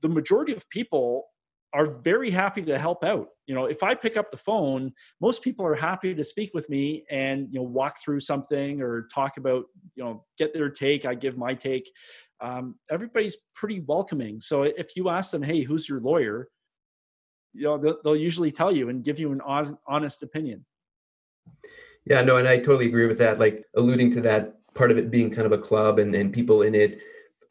the 0.02 0.10
majority 0.10 0.54
of 0.54 0.70
people 0.70 1.28
are 1.74 1.86
very 1.86 2.32
happy 2.32 2.64
to 2.64 2.78
help 2.78 3.04
out. 3.04 3.28
You 3.46 3.56
know, 3.56 3.66
if 3.66 3.84
I 3.84 3.94
pick 3.96 4.18
up 4.18 4.32
the 4.32 4.38
phone, 4.38 4.94
most 5.22 5.44
people 5.44 5.66
are 5.66 5.76
happy 5.76 6.16
to 6.16 6.24
speak 6.24 6.52
with 6.54 6.70
me 6.70 7.06
and 7.10 7.48
you 7.52 7.60
know 7.60 7.64
walk 7.64 7.98
through 8.04 8.22
something 8.22 8.82
or 8.82 9.08
talk 9.14 9.38
about 9.38 9.66
you 9.96 10.04
know 10.04 10.26
get 10.38 10.54
their 10.54 10.70
take. 10.70 11.06
I 11.06 11.16
give 11.16 11.38
my 11.38 11.54
take. 11.54 11.92
Um, 12.42 12.76
everybody's 12.90 13.38
pretty 13.54 13.82
welcoming. 13.82 14.42
So 14.42 14.64
if 14.64 14.96
you 14.96 15.10
ask 15.10 15.32
them, 15.32 15.44
"Hey, 15.44 15.64
who's 15.64 15.88
your 15.88 16.00
lawyer?" 16.00 16.50
You 17.54 17.64
know, 17.64 17.78
they'll, 17.78 17.98
they'll 18.04 18.16
usually 18.16 18.52
tell 18.52 18.72
you 18.72 18.90
and 18.90 19.04
give 19.04 19.20
you 19.20 19.32
an 19.32 19.42
honest 19.88 20.24
opinion. 20.24 20.66
Yeah, 22.06 22.22
no, 22.22 22.38
and 22.38 22.48
I 22.48 22.58
totally 22.58 22.86
agree 22.86 23.08
with 23.08 23.18
that. 23.20 23.40
Like 23.40 23.66
alluding 23.76 24.12
to 24.12 24.22
that 24.22 24.60
part 24.74 24.92
of 24.92 24.98
it 24.98 25.12
being 25.12 25.32
kind 25.32 25.46
of 25.46 25.52
a 25.52 25.58
club 25.58 26.00
and, 26.00 26.14
and 26.16 26.32
people 26.32 26.62
in 26.62 26.76
it. 26.76 27.00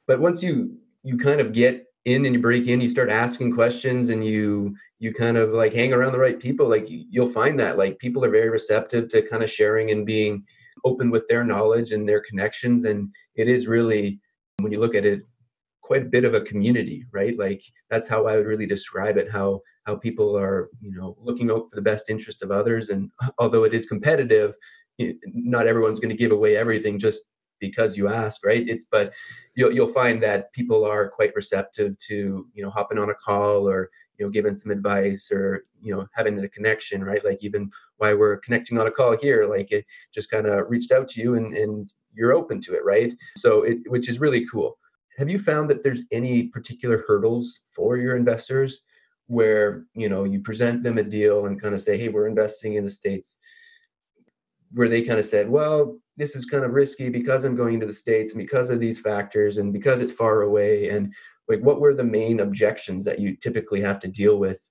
But 0.07 0.21
once 0.21 0.43
you 0.43 0.79
you 1.03 1.17
kind 1.17 1.41
of 1.41 1.53
get 1.53 1.88
in 2.09 2.25
and 2.25 2.35
you 2.35 2.41
break 2.41 2.67
in, 2.67 2.81
you 2.81 2.89
start 2.89 3.11
asking 3.11 3.53
questions 3.55 4.09
and 4.09 4.25
you 4.25 4.75
you 4.99 5.15
kind 5.15 5.37
of 5.37 5.51
like 5.51 5.73
hang 5.73 5.93
around 5.93 6.13
the 6.13 6.19
right 6.19 6.41
people, 6.41 6.69
like 6.69 6.87
you'll 6.89 7.29
find 7.29 7.59
that 7.61 7.79
like 7.79 7.99
people 7.99 8.25
are 8.25 8.31
very 8.31 8.49
receptive 8.49 9.09
to 9.09 9.23
kind 9.23 9.45
of 9.45 9.51
sharing 9.51 9.91
and 9.93 10.05
being 10.05 10.45
open 10.85 11.11
with 11.11 11.27
their 11.29 11.45
knowledge 11.45 11.93
and 11.93 12.09
their 12.09 12.23
connections. 12.29 12.85
And 12.85 13.09
it 13.37 13.49
is 13.49 13.69
really 13.69 14.21
when 14.59 14.73
you 14.73 14.81
look 14.81 14.97
at 14.97 15.05
it, 15.05 15.23
quite 15.83 16.03
a 16.03 16.07
bit 16.07 16.25
of 16.25 16.35
a 16.35 16.41
community, 16.43 17.07
right? 17.13 17.39
Like 17.39 17.63
that's 17.91 18.09
how 18.09 18.27
I 18.27 18.37
would 18.37 18.47
really 18.47 18.67
describe 18.67 19.17
it, 19.17 19.31
how 19.31 19.63
how 19.85 19.97
people 19.97 20.37
are, 20.37 20.69
you 20.83 20.95
know, 20.95 21.17
looking 21.19 21.51
out 21.51 21.71
for 21.71 21.77
the 21.77 21.83
best 21.91 22.11
interest 22.11 22.43
of 22.43 22.51
others. 22.51 22.91
And 22.91 23.11
although 23.39 23.65
it 23.65 23.73
is 23.73 23.87
competitive, 23.87 24.55
not 25.25 25.67
everyone's 25.67 26.01
going 26.01 26.11
to 26.11 26.23
give 26.23 26.33
away 26.33 26.57
everything 26.57 26.99
just 26.99 27.23
because 27.61 27.97
you 27.97 28.09
ask, 28.09 28.45
right? 28.45 28.69
It's 28.69 28.85
but 28.85 29.13
you'll 29.55 29.73
you'll 29.73 29.87
find 29.87 30.23
that 30.23 30.53
people 30.53 30.85
are 30.85 31.09
quite 31.09 31.35
receptive 31.35 31.97
to 32.09 32.47
you 32.53 32.63
know 32.63 32.71
hopping 32.71 32.99
on 32.99 33.11
a 33.11 33.15
call 33.15 33.69
or 33.69 33.91
you 34.19 34.27
know 34.27 34.31
giving 34.31 34.55
some 34.55 34.71
advice 34.71 35.31
or 35.33 35.65
you 35.81 35.95
know 35.95 36.07
having 36.15 36.39
a 36.39 36.49
connection, 36.49 37.05
right? 37.05 37.25
Like 37.25 37.39
even 37.43 37.71
why 37.97 38.15
we're 38.15 38.39
connecting 38.39 38.79
on 38.79 38.87
a 38.87 38.91
call 38.91 39.17
here, 39.17 39.47
like 39.49 39.73
it 39.73 39.85
just 40.13 40.31
kind 40.31 40.47
of 40.47 40.69
reached 40.69 40.93
out 40.93 41.09
to 41.09 41.21
you 41.21 41.35
and 41.35 41.57
and 41.57 41.91
you're 42.15 42.33
open 42.33 42.61
to 42.63 42.75
it, 42.75 42.85
right? 42.85 43.15
So 43.37 43.63
it 43.63 43.79
which 43.87 44.09
is 44.09 44.21
really 44.21 44.47
cool. 44.47 44.79
Have 45.19 45.31
you 45.31 45.39
found 45.39 45.69
that 45.71 45.83
there's 45.83 46.03
any 46.13 46.45
particular 46.45 47.05
hurdles 47.07 47.61
for 47.75 47.97
your 47.97 48.17
investors 48.17 48.83
where 49.27 49.85
you 49.95 50.09
know 50.09 50.25
you 50.25 50.41
present 50.41 50.83
them 50.83 50.99
a 50.99 51.03
deal 51.03 51.47
and 51.47 51.61
kind 51.61 51.75
of 51.75 51.81
say, 51.81 51.99
hey, 51.99 52.09
we're 52.09 52.29
investing 52.29 52.75
in 52.75 52.85
the 52.85 52.91
states? 52.91 53.39
Where 54.73 54.89
they 54.89 55.03
kind 55.03 55.19
of 55.19 55.25
said, 55.25 55.49
well, 55.49 55.99
this 56.17 56.35
is 56.37 56.45
kind 56.45 56.65
of 56.65 56.73
risky 56.73 57.09
because 57.09 57.45
I'm 57.45 57.55
going 57.55 57.81
to 57.81 57.87
the 57.87 57.93
States 57.93 58.33
and 58.33 58.41
because 58.41 58.71
of 58.71 58.81
these 58.81 59.01
factors 59.01 59.59
and 59.59 59.73
because 59.73 60.01
it's 60.01 60.13
far 60.13 60.43
away. 60.43 60.91
And 60.91 61.15
like, 61.49 61.61
what 61.61 61.81
were 61.81 61.95
the 61.95 62.05
main 62.05 62.41
objections 62.41 63.05
that 63.05 63.19
you 63.19 63.37
typically 63.37 63.81
have 63.81 64.01
to 64.01 64.09
deal 64.09 64.39
with 64.39 64.69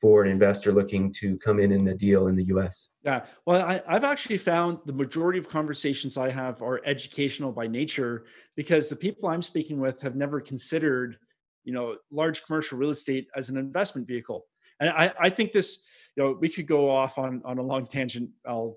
for 0.00 0.22
an 0.22 0.30
investor 0.30 0.72
looking 0.72 1.12
to 1.14 1.36
come 1.38 1.58
in 1.58 1.72
in 1.72 1.88
a 1.88 1.94
deal 1.94 2.28
in 2.28 2.36
the 2.36 2.44
US? 2.44 2.90
Yeah, 3.02 3.24
well, 3.44 3.62
I, 3.62 3.82
have 3.92 4.04
actually 4.04 4.36
found 4.36 4.78
the 4.86 4.92
majority 4.92 5.38
of 5.38 5.48
conversations 5.48 6.16
I 6.16 6.30
have 6.30 6.62
are 6.62 6.80
educational 6.84 7.52
by 7.52 7.66
nature 7.66 8.24
because 8.56 8.88
the 8.88 8.96
people 8.96 9.28
I'm 9.28 9.42
speaking 9.42 9.80
with 9.80 10.00
have 10.02 10.14
never 10.14 10.40
considered, 10.40 11.18
you 11.64 11.72
know, 11.72 11.96
large 12.10 12.44
commercial 12.44 12.78
real 12.78 12.90
estate 12.90 13.28
as 13.36 13.48
an 13.48 13.56
investment 13.56 14.06
vehicle. 14.06 14.46
And 14.80 14.90
I, 14.90 15.12
I 15.18 15.30
think 15.30 15.52
this, 15.52 15.82
you 16.16 16.22
know, 16.22 16.38
we 16.38 16.48
could 16.48 16.66
go 16.66 16.90
off 16.90 17.18
on, 17.18 17.42
on 17.44 17.58
a 17.58 17.62
long 17.62 17.86
tangent. 17.86 18.30
I'll 18.46 18.76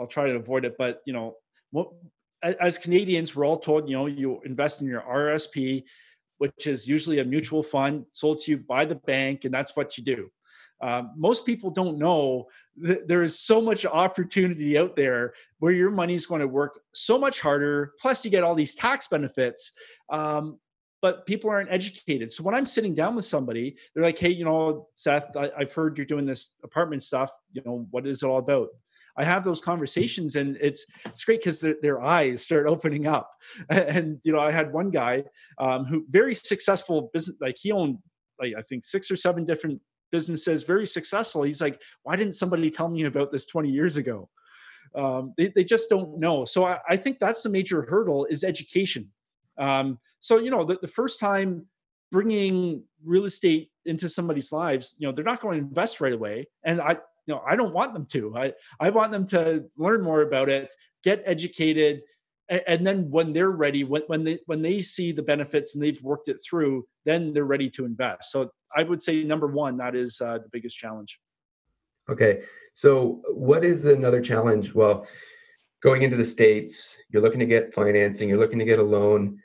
I'll 0.00 0.06
try 0.06 0.26
to 0.26 0.34
avoid 0.34 0.64
it. 0.64 0.76
But 0.78 1.02
you 1.04 1.12
know, 1.12 1.36
what, 1.70 1.90
as 2.42 2.78
Canadians, 2.78 3.36
we're 3.36 3.44
all 3.44 3.58
told, 3.58 3.88
you 3.88 3.96
know, 3.96 4.06
you 4.06 4.40
invest 4.44 4.80
in 4.80 4.88
your 4.88 5.02
RSP, 5.02 5.84
which 6.38 6.66
is 6.66 6.88
usually 6.88 7.18
a 7.18 7.24
mutual 7.24 7.62
fund 7.62 8.06
sold 8.12 8.38
to 8.40 8.50
you 8.52 8.58
by 8.58 8.86
the 8.86 8.94
bank, 8.94 9.44
and 9.44 9.52
that's 9.52 9.76
what 9.76 9.98
you 9.98 10.04
do. 10.04 10.30
Um, 10.80 11.12
most 11.14 11.44
people 11.44 11.70
don't 11.70 11.98
know 11.98 12.48
that 12.78 13.06
there 13.06 13.22
is 13.22 13.38
so 13.38 13.60
much 13.60 13.84
opportunity 13.84 14.78
out 14.78 14.96
there 14.96 15.34
where 15.58 15.72
your 15.72 15.90
money 15.90 16.14
is 16.14 16.24
going 16.24 16.40
to 16.40 16.48
work 16.48 16.80
so 16.94 17.18
much 17.18 17.40
harder. 17.40 17.92
Plus, 18.00 18.24
you 18.24 18.30
get 18.30 18.42
all 18.42 18.54
these 18.54 18.74
tax 18.74 19.06
benefits. 19.06 19.72
Um, 20.08 20.58
but 21.02 21.26
people 21.26 21.50
aren't 21.50 21.70
educated. 21.70 22.32
So 22.32 22.42
when 22.42 22.54
I'm 22.54 22.66
sitting 22.66 22.94
down 22.94 23.14
with 23.16 23.24
somebody, 23.24 23.76
they're 23.94 24.02
like, 24.02 24.18
"Hey, 24.18 24.30
you 24.30 24.44
know, 24.44 24.88
Seth, 24.94 25.36
I, 25.36 25.50
have 25.58 25.72
heard 25.72 25.96
you're 25.96 26.06
doing 26.06 26.26
this 26.26 26.50
apartment 26.62 27.02
stuff. 27.02 27.30
You 27.52 27.62
know, 27.64 27.86
what 27.90 28.06
is 28.06 28.22
it 28.22 28.26
all 28.26 28.38
about?" 28.38 28.68
I 29.16 29.24
have 29.24 29.44
those 29.44 29.60
conversations 29.60 30.36
and 30.36 30.56
it's 30.60 30.86
it's 31.04 31.24
great 31.24 31.40
because 31.40 31.60
their, 31.60 32.00
eyes 32.00 32.42
start 32.42 32.66
opening 32.66 33.06
up. 33.06 33.30
And 33.70 34.20
you 34.22 34.32
know, 34.32 34.40
I 34.40 34.50
had 34.50 34.72
one 34.72 34.90
guy 34.90 35.24
um, 35.58 35.84
who 35.84 36.06
very 36.08 36.34
successful 36.34 37.10
business, 37.12 37.36
like 37.40 37.56
he 37.58 37.72
owned 37.72 37.98
like 38.40 38.54
I 38.56 38.62
think 38.62 38.84
six 38.84 39.10
or 39.10 39.16
seven 39.16 39.44
different 39.44 39.80
businesses, 40.10 40.64
very 40.64 40.86
successful. 40.86 41.42
He's 41.42 41.60
like, 41.60 41.80
why 42.02 42.16
didn't 42.16 42.34
somebody 42.34 42.70
tell 42.70 42.88
me 42.88 43.04
about 43.04 43.32
this 43.32 43.46
20 43.46 43.70
years 43.70 43.96
ago? 43.96 44.28
Um, 44.94 45.34
they, 45.36 45.48
they 45.54 45.64
just 45.64 45.88
don't 45.88 46.18
know. 46.18 46.44
So 46.44 46.64
I, 46.64 46.78
I, 46.88 46.96
think 46.96 47.20
that's 47.20 47.42
the 47.42 47.48
major 47.48 47.82
hurdle 47.82 48.26
is 48.28 48.42
education. 48.42 49.12
Um, 49.56 50.00
so, 50.18 50.38
you 50.38 50.50
know, 50.50 50.64
the, 50.64 50.78
the 50.82 50.88
first 50.88 51.20
time 51.20 51.66
bringing 52.10 52.82
real 53.04 53.24
estate 53.24 53.70
into 53.84 54.08
somebody's 54.08 54.50
lives, 54.50 54.96
you 54.98 55.06
know, 55.06 55.14
they're 55.14 55.24
not 55.24 55.40
going 55.40 55.60
to 55.60 55.66
invest 55.66 56.00
right 56.00 56.12
away. 56.12 56.48
And 56.64 56.80
I, 56.80 56.96
I 57.38 57.56
don't 57.56 57.74
want 57.74 57.94
them 57.94 58.06
to. 58.06 58.36
I, 58.36 58.52
I 58.80 58.90
want 58.90 59.12
them 59.12 59.26
to 59.26 59.64
learn 59.76 60.02
more 60.02 60.22
about 60.22 60.48
it, 60.48 60.72
get 61.04 61.22
educated, 61.24 62.02
and, 62.48 62.62
and 62.66 62.86
then 62.86 63.10
when 63.10 63.32
they're 63.32 63.50
ready, 63.50 63.84
when, 63.84 64.02
when 64.08 64.24
they 64.24 64.38
when 64.46 64.62
they 64.62 64.80
see 64.80 65.12
the 65.12 65.22
benefits 65.22 65.74
and 65.74 65.82
they've 65.82 66.02
worked 66.02 66.28
it 66.28 66.38
through, 66.44 66.86
then 67.04 67.32
they're 67.32 67.44
ready 67.44 67.70
to 67.70 67.84
invest. 67.84 68.30
So 68.32 68.50
I 68.76 68.82
would 68.82 69.00
say 69.00 69.22
number 69.22 69.46
one, 69.46 69.76
that 69.78 69.94
is 69.94 70.20
uh, 70.20 70.38
the 70.38 70.48
biggest 70.50 70.76
challenge. 70.76 71.20
Okay, 72.08 72.42
so 72.72 73.22
what 73.28 73.64
is 73.64 73.84
another 73.84 74.20
challenge? 74.20 74.74
Well, 74.74 75.06
going 75.82 76.02
into 76.02 76.16
the 76.16 76.24
states, 76.24 76.98
you're 77.10 77.22
looking 77.22 77.40
to 77.40 77.46
get 77.46 77.72
financing, 77.72 78.28
you're 78.28 78.38
looking 78.38 78.58
to 78.58 78.64
get 78.64 78.78
a 78.78 78.82
loan. 78.82 79.38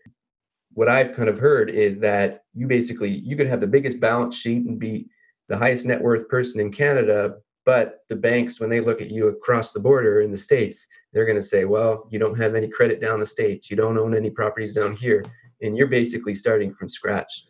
What 0.73 0.89
I've 0.89 1.13
kind 1.13 1.29
of 1.29 1.39
heard 1.39 1.69
is 1.69 1.99
that 2.01 2.41
you 2.53 2.67
basically 2.67 3.09
you 3.09 3.35
could 3.37 3.47
have 3.47 3.61
the 3.61 3.67
biggest 3.67 3.99
balance 3.99 4.35
sheet 4.35 4.65
and 4.65 4.79
be 4.79 5.07
the 5.47 5.57
highest 5.57 5.85
net 5.85 6.01
worth 6.01 6.27
person 6.27 6.59
in 6.59 6.71
Canada, 6.71 7.35
but 7.65 8.01
the 8.09 8.15
banks, 8.15 8.59
when 8.59 8.69
they 8.69 8.79
look 8.79 9.01
at 9.01 9.09
you 9.09 9.27
across 9.27 9.73
the 9.73 9.79
border 9.79 10.21
in 10.21 10.31
the 10.31 10.37
States, 10.37 10.87
they're 11.11 11.25
going 11.25 11.37
to 11.37 11.41
say, 11.41 11.65
well, 11.65 12.07
you 12.11 12.19
don't 12.19 12.39
have 12.39 12.55
any 12.55 12.67
credit 12.67 13.01
down 13.01 13.19
the 13.19 13.25
States. 13.25 13.69
You 13.71 13.75
don't 13.75 13.97
own 13.97 14.15
any 14.15 14.29
properties 14.29 14.75
down 14.75 14.95
here. 14.95 15.25
And 15.61 15.75
you're 15.75 15.87
basically 15.87 16.35
starting 16.35 16.73
from 16.73 16.89
scratch. 16.89 17.45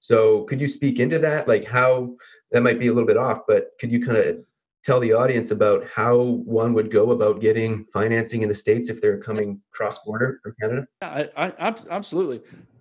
So 0.00 0.44
could 0.44 0.60
you 0.60 0.68
speak 0.68 1.00
into 1.00 1.18
that? 1.18 1.46
Like 1.46 1.66
how 1.66 2.16
that 2.52 2.62
might 2.62 2.78
be 2.78 2.86
a 2.86 2.92
little 2.92 3.06
bit 3.06 3.18
off, 3.18 3.42
but 3.46 3.72
could 3.78 3.92
you 3.92 4.04
kind 4.04 4.16
of 4.16 4.38
tell 4.84 5.00
the 5.00 5.12
audience 5.12 5.50
about 5.50 5.86
how 5.86 6.16
one 6.16 6.72
would 6.72 6.90
go 6.90 7.10
about 7.10 7.40
getting 7.40 7.84
financing 7.92 8.42
in 8.42 8.48
the 8.48 8.54
States 8.54 8.88
if 8.88 9.02
they're 9.02 9.18
coming 9.18 9.60
cross 9.70 9.98
border 9.98 10.40
from 10.42 10.54
Canada? 10.58 10.86
Yeah, 11.02 11.26
I, 11.36 11.52
I, 11.58 11.74
absolutely. 11.90 12.40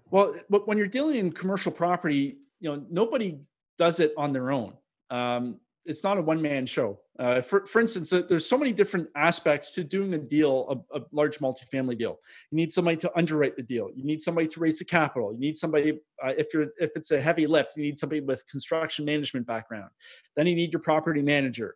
Well, 0.09 0.35
but 0.49 0.67
when 0.67 0.77
you're 0.77 0.87
dealing 0.87 1.17
in 1.17 1.33
commercial 1.33 1.71
property, 1.71 2.37
you 2.61 2.69
know, 2.69 2.85
nobody 2.89 3.39
does 3.77 3.99
it 3.99 4.13
on 4.15 4.31
their 4.31 4.51
own. 4.51 4.73
Um, 5.09 5.59
it's 5.87 6.03
not 6.03 6.17
a 6.17 6.21
one 6.21 6.41
man 6.41 6.65
show. 6.65 6.99
Uh, 7.17 7.41
for, 7.41 7.65
for 7.65 7.79
instance, 7.79 8.11
uh, 8.13 8.21
there's 8.27 8.45
so 8.45 8.57
many 8.57 8.71
different 8.71 9.07
aspects 9.15 9.71
to 9.71 9.83
doing 9.83 10.13
a 10.13 10.17
deal, 10.17 10.85
a, 10.93 10.99
a, 10.99 11.01
large 11.11 11.39
multifamily 11.39 11.97
deal. 11.97 12.19
You 12.51 12.57
need 12.57 12.71
somebody 12.71 12.97
to 12.97 13.17
underwrite 13.17 13.55
the 13.55 13.63
deal. 13.63 13.89
You 13.95 14.03
need 14.03 14.21
somebody 14.21 14.47
to 14.47 14.59
raise 14.59 14.79
the 14.79 14.85
capital. 14.85 15.33
You 15.33 15.39
need 15.39 15.57
somebody 15.57 15.99
uh, 16.23 16.33
if 16.37 16.53
you're 16.53 16.67
if 16.77 16.91
it's 16.95 17.11
a 17.11 17.21
heavy 17.21 17.47
lift, 17.47 17.77
you 17.77 17.83
need 17.83 17.97
somebody 17.97 18.21
with 18.21 18.45
construction 18.47 19.05
management 19.05 19.47
background. 19.47 19.89
Then 20.35 20.45
you 20.45 20.55
need 20.55 20.73
your 20.73 20.81
property 20.81 21.21
manager, 21.21 21.75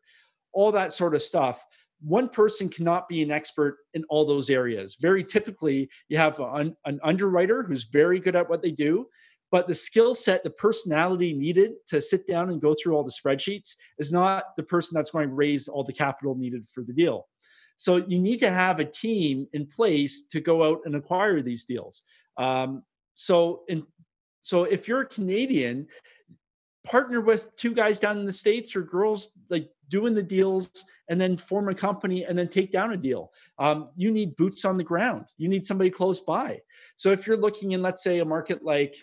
all 0.52 0.72
that 0.74 0.92
sort 0.92 1.16
of 1.16 1.22
stuff. 1.22 1.66
One 2.04 2.30
person 2.30 2.68
cannot 2.68 3.08
be 3.08 3.22
an 3.22 3.32
expert 3.32 3.78
in 3.94 4.04
all 4.10 4.26
those 4.26 4.50
areas. 4.50 4.98
Very 5.00 5.24
typically, 5.24 5.90
you 6.10 6.18
have 6.18 6.40
an, 6.40 6.76
an 6.86 7.00
underwriter 7.04 7.64
who's 7.64 7.84
very 7.84 8.20
good 8.20 8.36
at 8.36 8.50
what 8.50 8.62
they 8.62 8.72
do 8.72 9.08
but 9.52 9.68
the 9.68 9.76
skill 9.76 10.16
set 10.16 10.44
the 10.44 10.50
personality 10.50 11.34
needed 11.34 11.74
to 11.88 12.02
sit 12.02 12.26
down 12.26 12.50
and 12.50 12.62
go 12.62 12.74
through 12.74 12.96
all 12.96 13.04
the 13.04 13.12
spreadsheets 13.12 13.76
is 14.00 14.12
not 14.12 14.56
the 14.56 14.64
person 14.64 14.96
that's 14.96 15.12
going 15.12 15.28
to 15.28 15.36
raise 15.36 15.68
all 15.68 15.84
the 15.84 15.94
capital 15.94 16.36
needed 16.36 16.66
for 16.74 16.84
the 16.84 16.94
deal. 16.94 17.28
So 17.76 17.98
you 17.98 18.20
need 18.20 18.40
to 18.40 18.50
have 18.50 18.80
a 18.80 18.86
team 18.86 19.48
in 19.54 19.66
place 19.68 20.28
to 20.28 20.40
go 20.40 20.64
out 20.64 20.82
and 20.86 20.96
acquire 20.96 21.42
these 21.42 21.66
deals. 21.66 22.04
Um, 22.38 22.84
so 23.14 23.64
in 23.68 23.86
so 24.42 24.64
if 24.64 24.88
you're 24.88 25.02
a 25.02 25.06
canadian 25.06 25.88
partner 26.84 27.22
with 27.22 27.56
two 27.56 27.76
guys 27.76 28.00
down 28.00 28.18
in 28.18 28.26
the 28.26 28.34
states 28.34 28.76
or 28.76 28.82
girls 28.82 29.30
like 29.50 29.70
doing 29.90 30.16
the 30.16 30.24
deals 30.24 30.86
and 31.10 31.20
then 31.20 31.38
form 31.38 31.70
a 31.70 31.76
company 31.76 32.24
and 32.24 32.40
then 32.40 32.48
take 32.48 32.72
down 32.72 32.94
a 32.94 32.98
deal. 32.98 33.32
Um, 33.60 33.90
you 33.96 34.12
need 34.12 34.38
boots 34.38 34.64
on 34.66 34.78
the 34.78 34.84
ground. 34.84 35.26
You 35.38 35.50
need 35.50 35.66
somebody 35.66 35.90
close 35.90 36.22
by. 36.22 36.62
So 36.96 37.12
if 37.12 37.28
you're 37.28 37.38
looking 37.38 37.74
in 37.74 37.82
let's 37.82 38.02
say 38.02 38.20
a 38.20 38.26
market 38.26 38.64
like 38.64 38.96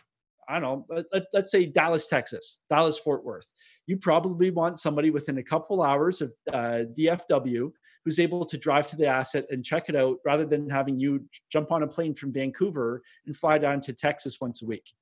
I 0.48 0.58
don't 0.58 0.88
know, 0.88 1.02
let, 1.12 1.24
us 1.34 1.50
say 1.50 1.66
Dallas, 1.66 2.06
Texas, 2.06 2.60
Dallas, 2.70 2.98
Fort 2.98 3.24
Worth. 3.24 3.52
You 3.86 3.98
probably 3.98 4.50
want 4.50 4.78
somebody 4.78 5.10
within 5.10 5.38
a 5.38 5.42
couple 5.42 5.82
hours 5.82 6.20
of 6.22 6.32
uh, 6.52 6.84
DFW 6.96 7.70
who's 8.04 8.18
able 8.18 8.44
to 8.44 8.56
drive 8.56 8.86
to 8.86 8.96
the 8.96 9.06
asset 9.06 9.44
and 9.50 9.64
check 9.64 9.88
it 9.88 9.96
out 9.96 10.16
rather 10.24 10.46
than 10.46 10.70
having 10.70 10.98
you 10.98 11.24
jump 11.50 11.70
on 11.70 11.82
a 11.82 11.86
plane 11.86 12.14
from 12.14 12.32
Vancouver 12.32 13.02
and 13.26 13.36
fly 13.36 13.58
down 13.58 13.80
to 13.80 13.92
Texas 13.92 14.40
once 14.40 14.62
a 14.62 14.66
week. 14.66 14.94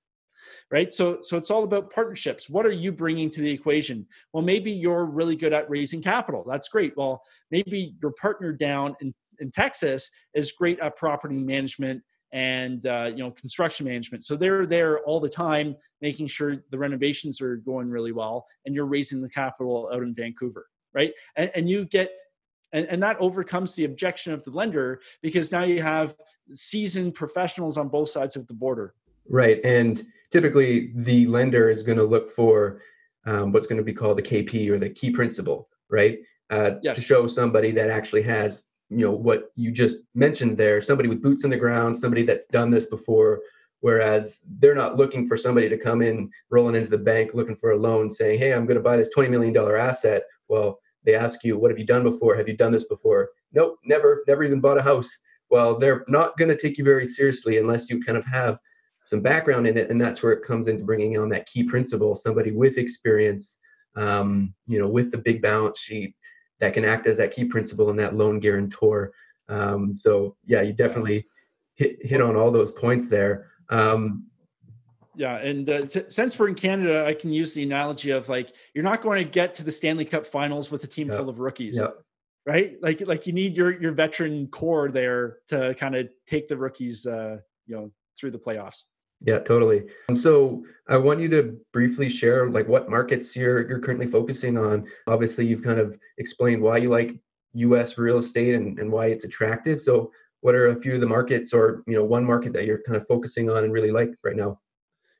Right. 0.70 0.92
So, 0.92 1.18
so 1.22 1.36
it's 1.36 1.50
all 1.50 1.64
about 1.64 1.92
partnerships. 1.92 2.48
What 2.48 2.66
are 2.66 2.72
you 2.72 2.92
bringing 2.92 3.30
to 3.30 3.40
the 3.40 3.50
equation? 3.50 4.06
Well, 4.32 4.44
maybe 4.44 4.70
you're 4.70 5.04
really 5.04 5.36
good 5.36 5.52
at 5.52 5.68
raising 5.68 6.02
capital. 6.02 6.44
That's 6.48 6.68
great. 6.68 6.96
Well, 6.96 7.22
maybe 7.50 7.94
your 8.00 8.12
partner 8.12 8.52
down 8.52 8.96
in, 9.00 9.14
in 9.40 9.50
Texas 9.50 10.10
is 10.34 10.52
great 10.52 10.78
at 10.80 10.96
property 10.96 11.36
management 11.36 12.02
and 12.32 12.86
uh, 12.86 13.10
you 13.10 13.18
know 13.18 13.30
construction 13.30 13.86
management. 13.86 14.24
So 14.24 14.36
they're 14.36 14.66
there 14.66 15.00
all 15.00 15.20
the 15.20 15.28
time 15.28 15.76
making 16.00 16.26
sure 16.26 16.56
the 16.70 16.78
renovations 16.78 17.40
are 17.40 17.56
going 17.56 17.88
really 17.88 18.12
well 18.12 18.46
and 18.64 18.74
you're 18.74 18.86
raising 18.86 19.22
the 19.22 19.28
capital 19.28 19.88
out 19.92 20.02
in 20.02 20.14
vancouver 20.14 20.66
right? 20.96 21.12
And, 21.36 21.52
and 21.54 21.70
you 21.70 21.84
get 21.84 22.10
and, 22.72 22.86
and 22.86 23.00
that 23.04 23.16
overcomes 23.20 23.76
the 23.76 23.84
objection 23.84 24.32
of 24.32 24.42
the 24.42 24.50
lender 24.50 25.00
because 25.22 25.52
now 25.52 25.62
you 25.62 25.80
have 25.80 26.16
seasoned 26.52 27.14
professionals 27.14 27.78
on 27.78 27.88
both 27.88 28.08
sides 28.08 28.34
of 28.34 28.48
the 28.48 28.54
border. 28.54 28.94
Right 29.28 29.60
and 29.64 30.02
typically 30.32 30.92
the 30.94 31.26
lender 31.26 31.68
is 31.70 31.82
going 31.84 31.98
to 31.98 32.04
look 32.04 32.28
for 32.28 32.80
um, 33.26 33.52
what's 33.52 33.66
going 33.66 33.78
to 33.78 33.84
be 33.84 33.92
called 33.92 34.18
the 34.18 34.22
kp 34.22 34.68
or 34.70 34.78
the 34.78 34.90
key 34.90 35.10
principal 35.10 35.68
right? 35.88 36.18
Uh, 36.50 36.72
yes. 36.82 36.96
to 36.96 37.02
show 37.02 37.26
somebody 37.26 37.72
that 37.72 37.90
actually 37.90 38.22
has 38.22 38.66
you 38.90 38.98
know 38.98 39.12
what 39.12 39.50
you 39.56 39.70
just 39.70 39.96
mentioned 40.14 40.56
there 40.56 40.80
somebody 40.80 41.08
with 41.08 41.22
boots 41.22 41.44
on 41.44 41.50
the 41.50 41.56
ground 41.56 41.96
somebody 41.96 42.22
that's 42.22 42.46
done 42.46 42.70
this 42.70 42.86
before 42.86 43.40
whereas 43.80 44.42
they're 44.58 44.74
not 44.74 44.96
looking 44.96 45.26
for 45.26 45.36
somebody 45.36 45.68
to 45.68 45.76
come 45.76 46.02
in 46.02 46.30
rolling 46.50 46.74
into 46.74 46.90
the 46.90 46.98
bank 46.98 47.30
looking 47.34 47.56
for 47.56 47.72
a 47.72 47.76
loan 47.76 48.10
saying 48.10 48.38
hey 48.38 48.52
i'm 48.52 48.66
going 48.66 48.76
to 48.76 48.82
buy 48.82 48.96
this 48.96 49.10
20 49.10 49.28
million 49.28 49.52
dollar 49.52 49.76
asset. 49.76 50.22
Well 50.48 50.78
they 51.04 51.14
ask 51.14 51.44
you 51.44 51.58
what 51.58 51.70
have 51.70 51.78
you 51.78 51.86
done 51.86 52.02
before? 52.02 52.36
Have 52.36 52.48
you 52.48 52.56
done 52.56 52.72
this 52.72 52.88
before? 52.88 53.30
Nope 53.52 53.78
never 53.84 54.22
never 54.26 54.44
even 54.44 54.60
bought 54.60 54.78
a 54.78 54.82
house. 54.82 55.18
Well 55.50 55.78
they're 55.78 56.04
not 56.08 56.36
going 56.36 56.48
to 56.48 56.56
take 56.56 56.78
you 56.78 56.84
very 56.84 57.06
seriously 57.06 57.58
unless 57.58 57.90
you 57.90 58.02
kind 58.02 58.18
of 58.18 58.24
have 58.24 58.58
some 59.04 59.20
background 59.20 59.66
in 59.66 59.78
it 59.78 59.90
and 59.90 60.00
that's 60.00 60.22
where 60.22 60.32
it 60.32 60.44
comes 60.44 60.68
into 60.68 60.84
bringing 60.84 61.16
on 61.18 61.28
that 61.28 61.46
key 61.46 61.62
principal 61.62 62.14
somebody 62.14 62.50
with 62.50 62.76
experience 62.78 63.60
um, 63.94 64.54
you 64.66 64.78
know 64.78 64.88
with 64.88 65.10
the 65.10 65.18
big 65.18 65.40
balance 65.40 65.78
sheet 65.78 66.14
that 66.60 66.74
can 66.74 66.84
act 66.84 67.06
as 67.06 67.16
that 67.18 67.32
key 67.32 67.44
principal 67.44 67.90
and 67.90 67.98
that 67.98 68.14
loan 68.14 68.40
guarantor. 68.40 69.12
Um, 69.48 69.96
so 69.96 70.36
yeah, 70.44 70.62
you 70.62 70.72
definitely 70.72 71.26
hit 71.74 72.04
hit 72.04 72.20
on 72.20 72.36
all 72.36 72.50
those 72.50 72.72
points 72.72 73.08
there. 73.08 73.50
Um, 73.70 74.26
yeah, 75.14 75.38
and 75.38 75.68
uh, 75.68 75.86
since 75.86 76.38
we're 76.38 76.48
in 76.48 76.54
Canada, 76.54 77.06
I 77.06 77.14
can 77.14 77.32
use 77.32 77.54
the 77.54 77.62
analogy 77.62 78.10
of 78.10 78.28
like 78.28 78.52
you're 78.74 78.84
not 78.84 79.02
going 79.02 79.24
to 79.24 79.30
get 79.30 79.54
to 79.54 79.64
the 79.64 79.72
Stanley 79.72 80.04
Cup 80.04 80.26
Finals 80.26 80.70
with 80.70 80.84
a 80.84 80.86
team 80.86 81.08
full 81.08 81.28
of 81.28 81.40
rookies, 81.40 81.80
right? 82.44 82.76
Like 82.82 83.00
like 83.06 83.26
you 83.26 83.32
need 83.32 83.56
your 83.56 83.80
your 83.80 83.92
veteran 83.92 84.48
core 84.48 84.90
there 84.90 85.38
to 85.48 85.74
kind 85.74 85.94
of 85.96 86.08
take 86.26 86.48
the 86.48 86.56
rookies, 86.56 87.06
uh, 87.06 87.38
you 87.66 87.76
know, 87.76 87.92
through 88.18 88.32
the 88.32 88.38
playoffs. 88.38 88.82
Yeah, 89.20 89.38
totally. 89.38 89.84
Um, 90.08 90.16
so 90.16 90.64
I 90.88 90.96
want 90.96 91.20
you 91.20 91.28
to 91.30 91.58
briefly 91.72 92.08
share 92.08 92.48
like 92.50 92.68
what 92.68 92.90
markets 92.90 93.34
you're 93.34 93.68
you're 93.68 93.80
currently 93.80 94.06
focusing 94.06 94.58
on. 94.58 94.86
Obviously, 95.06 95.46
you've 95.46 95.62
kind 95.62 95.80
of 95.80 95.98
explained 96.18 96.62
why 96.62 96.78
you 96.78 96.90
like 96.90 97.18
U.S. 97.54 97.98
real 97.98 98.18
estate 98.18 98.54
and, 98.54 98.78
and 98.78 98.90
why 98.90 99.06
it's 99.06 99.24
attractive. 99.24 99.80
So, 99.80 100.12
what 100.42 100.54
are 100.54 100.68
a 100.68 100.78
few 100.78 100.94
of 100.94 101.00
the 101.00 101.06
markets, 101.06 101.52
or 101.52 101.82
you 101.86 101.94
know, 101.94 102.04
one 102.04 102.24
market 102.24 102.52
that 102.52 102.66
you're 102.66 102.82
kind 102.82 102.96
of 102.96 103.06
focusing 103.06 103.50
on 103.50 103.64
and 103.64 103.72
really 103.72 103.90
like 103.90 104.14
right 104.22 104.36
now? 104.36 104.60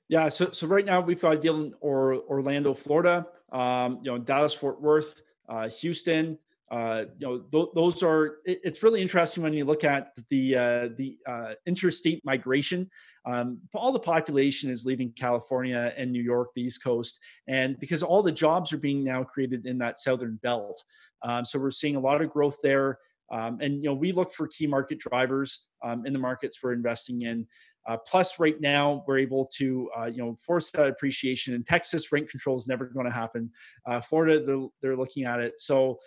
Yeah, 0.08 0.28
so 0.28 0.50
so 0.52 0.66
right 0.66 0.84
now 0.84 1.00
we've 1.00 1.20
got 1.20 1.40
deal 1.40 1.56
in 1.56 1.74
or, 1.80 2.14
Orlando, 2.14 2.74
Florida. 2.74 3.26
Um, 3.50 4.00
you 4.02 4.10
know, 4.10 4.18
Dallas, 4.18 4.54
Fort 4.54 4.80
Worth, 4.80 5.22
uh, 5.48 5.68
Houston, 5.68 6.38
uh, 6.70 7.04
you 7.18 7.26
know, 7.26 7.38
th- 7.38 7.68
those 7.74 8.02
are. 8.02 8.38
It, 8.44 8.60
it's 8.64 8.82
really 8.82 9.00
interesting 9.00 9.42
when 9.42 9.52
you 9.52 9.64
look 9.64 9.84
at 9.84 10.12
the 10.28 10.56
uh, 10.56 10.88
the 10.96 11.18
uh, 11.26 11.54
interstate 11.64 12.24
migration. 12.24 12.90
Um, 13.24 13.58
all 13.74 13.92
the 13.92 14.00
population 14.00 14.70
is 14.70 14.84
leaving 14.84 15.12
California 15.12 15.92
and 15.96 16.10
New 16.10 16.22
York, 16.22 16.50
the 16.54 16.62
East 16.62 16.82
Coast, 16.82 17.20
and 17.46 17.78
because 17.78 18.02
all 18.02 18.22
the 18.22 18.32
jobs 18.32 18.72
are 18.72 18.78
being 18.78 19.04
now 19.04 19.22
created 19.22 19.66
in 19.66 19.78
that 19.78 19.98
southern 19.98 20.36
belt, 20.42 20.82
um, 21.22 21.44
so 21.44 21.58
we're 21.58 21.70
seeing 21.70 21.96
a 21.96 22.00
lot 22.00 22.20
of 22.20 22.30
growth 22.30 22.58
there. 22.62 22.98
Um, 23.30 23.58
and 23.60 23.76
you 23.82 23.90
know, 23.90 23.94
we 23.94 24.12
look 24.12 24.32
for 24.32 24.46
key 24.46 24.66
market 24.66 24.98
drivers 24.98 25.66
um, 25.82 26.06
in 26.06 26.12
the 26.12 26.18
markets 26.18 26.58
we're 26.62 26.72
investing 26.72 27.22
in. 27.22 27.46
Uh, 27.88 27.96
plus, 27.96 28.40
right 28.40 28.60
now 28.60 29.04
we're 29.06 29.18
able 29.18 29.46
to, 29.46 29.88
uh, 29.96 30.06
you 30.06 30.18
know, 30.18 30.36
force 30.44 30.70
that 30.70 30.88
appreciation. 30.88 31.54
In 31.54 31.62
Texas, 31.62 32.10
rent 32.10 32.28
control 32.28 32.56
is 32.56 32.66
never 32.66 32.86
going 32.86 33.06
to 33.06 33.12
happen. 33.12 33.50
Uh, 33.84 34.00
Florida, 34.00 34.44
they're, 34.44 34.66
they're 34.82 34.96
looking 34.96 35.24
at 35.24 35.38
it. 35.38 35.60
So 35.60 36.00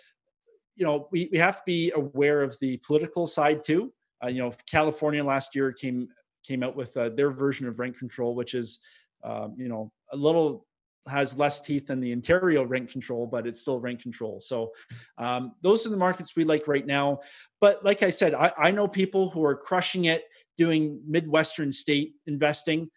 you 0.76 0.84
know, 0.84 1.08
we, 1.10 1.28
we 1.32 1.38
have 1.38 1.56
to 1.56 1.62
be 1.66 1.92
aware 1.94 2.42
of 2.42 2.58
the 2.60 2.78
political 2.78 3.26
side 3.26 3.62
too. 3.62 3.92
Uh, 4.22 4.28
you 4.28 4.38
know, 4.38 4.52
California 4.70 5.24
last 5.24 5.54
year 5.54 5.72
came 5.72 6.08
came 6.46 6.62
out 6.62 6.74
with 6.76 6.96
uh, 6.96 7.10
their 7.10 7.30
version 7.30 7.66
of 7.66 7.78
rent 7.78 7.98
control, 7.98 8.34
which 8.34 8.54
is, 8.54 8.80
um, 9.24 9.54
you 9.58 9.68
know, 9.68 9.92
a 10.12 10.16
little 10.16 10.66
has 11.06 11.36
less 11.36 11.60
teeth 11.60 11.86
than 11.86 12.00
the 12.00 12.12
Ontario 12.12 12.62
rent 12.62 12.90
control, 12.90 13.26
but 13.26 13.46
it's 13.46 13.60
still 13.60 13.80
rent 13.80 14.02
control. 14.02 14.38
So 14.40 14.72
um, 15.18 15.52
those 15.62 15.86
are 15.86 15.90
the 15.90 15.96
markets 15.96 16.36
we 16.36 16.44
like 16.44 16.68
right 16.68 16.86
now. 16.86 17.20
But 17.60 17.84
like 17.84 18.02
I 18.02 18.10
said, 18.10 18.34
I, 18.34 18.52
I 18.56 18.70
know 18.70 18.86
people 18.86 19.30
who 19.30 19.44
are 19.44 19.56
crushing 19.56 20.04
it 20.04 20.24
doing 20.56 21.00
Midwestern 21.06 21.72
state 21.72 22.14
investing, 22.26 22.90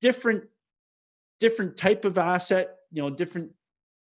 different 0.00 0.44
different 1.38 1.76
type 1.76 2.06
of 2.06 2.16
asset, 2.16 2.76
you 2.90 3.02
know, 3.02 3.10
different 3.10 3.50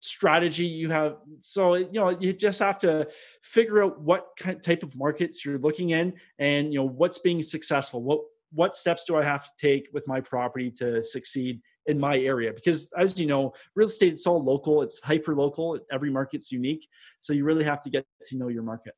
strategy 0.02 0.66
you 0.66 0.90
have. 0.90 1.16
So 1.40 1.74
you 1.74 1.92
know 1.92 2.10
you 2.10 2.32
just 2.32 2.58
have 2.58 2.78
to 2.80 3.08
figure 3.42 3.82
out 3.82 4.00
what 4.00 4.26
kind 4.36 4.56
of 4.56 4.62
type 4.62 4.82
of 4.82 4.94
markets 4.96 5.44
you're 5.44 5.58
looking 5.58 5.90
in 5.90 6.14
and 6.38 6.72
you 6.72 6.80
know 6.80 6.88
what's 6.88 7.18
being 7.18 7.40
successful. 7.40 8.02
What 8.02 8.20
what 8.54 8.76
steps 8.76 9.04
do 9.06 9.16
i 9.16 9.24
have 9.24 9.44
to 9.44 9.50
take 9.58 9.88
with 9.94 10.06
my 10.06 10.20
property 10.20 10.70
to 10.70 11.02
succeed 11.02 11.62
in 11.86 11.98
my 11.98 12.18
area? 12.18 12.52
Because 12.52 12.92
as 12.98 13.18
you 13.18 13.26
know 13.26 13.54
real 13.76 13.86
estate 13.86 14.12
it's 14.12 14.26
all 14.26 14.42
local 14.42 14.82
it's 14.82 15.00
hyper 15.00 15.34
local 15.34 15.78
every 15.90 16.10
market's 16.10 16.50
unique. 16.50 16.86
So 17.20 17.32
you 17.32 17.44
really 17.44 17.64
have 17.64 17.80
to 17.82 17.90
get 17.90 18.04
to 18.26 18.36
know 18.36 18.48
your 18.48 18.64
market. 18.64 18.94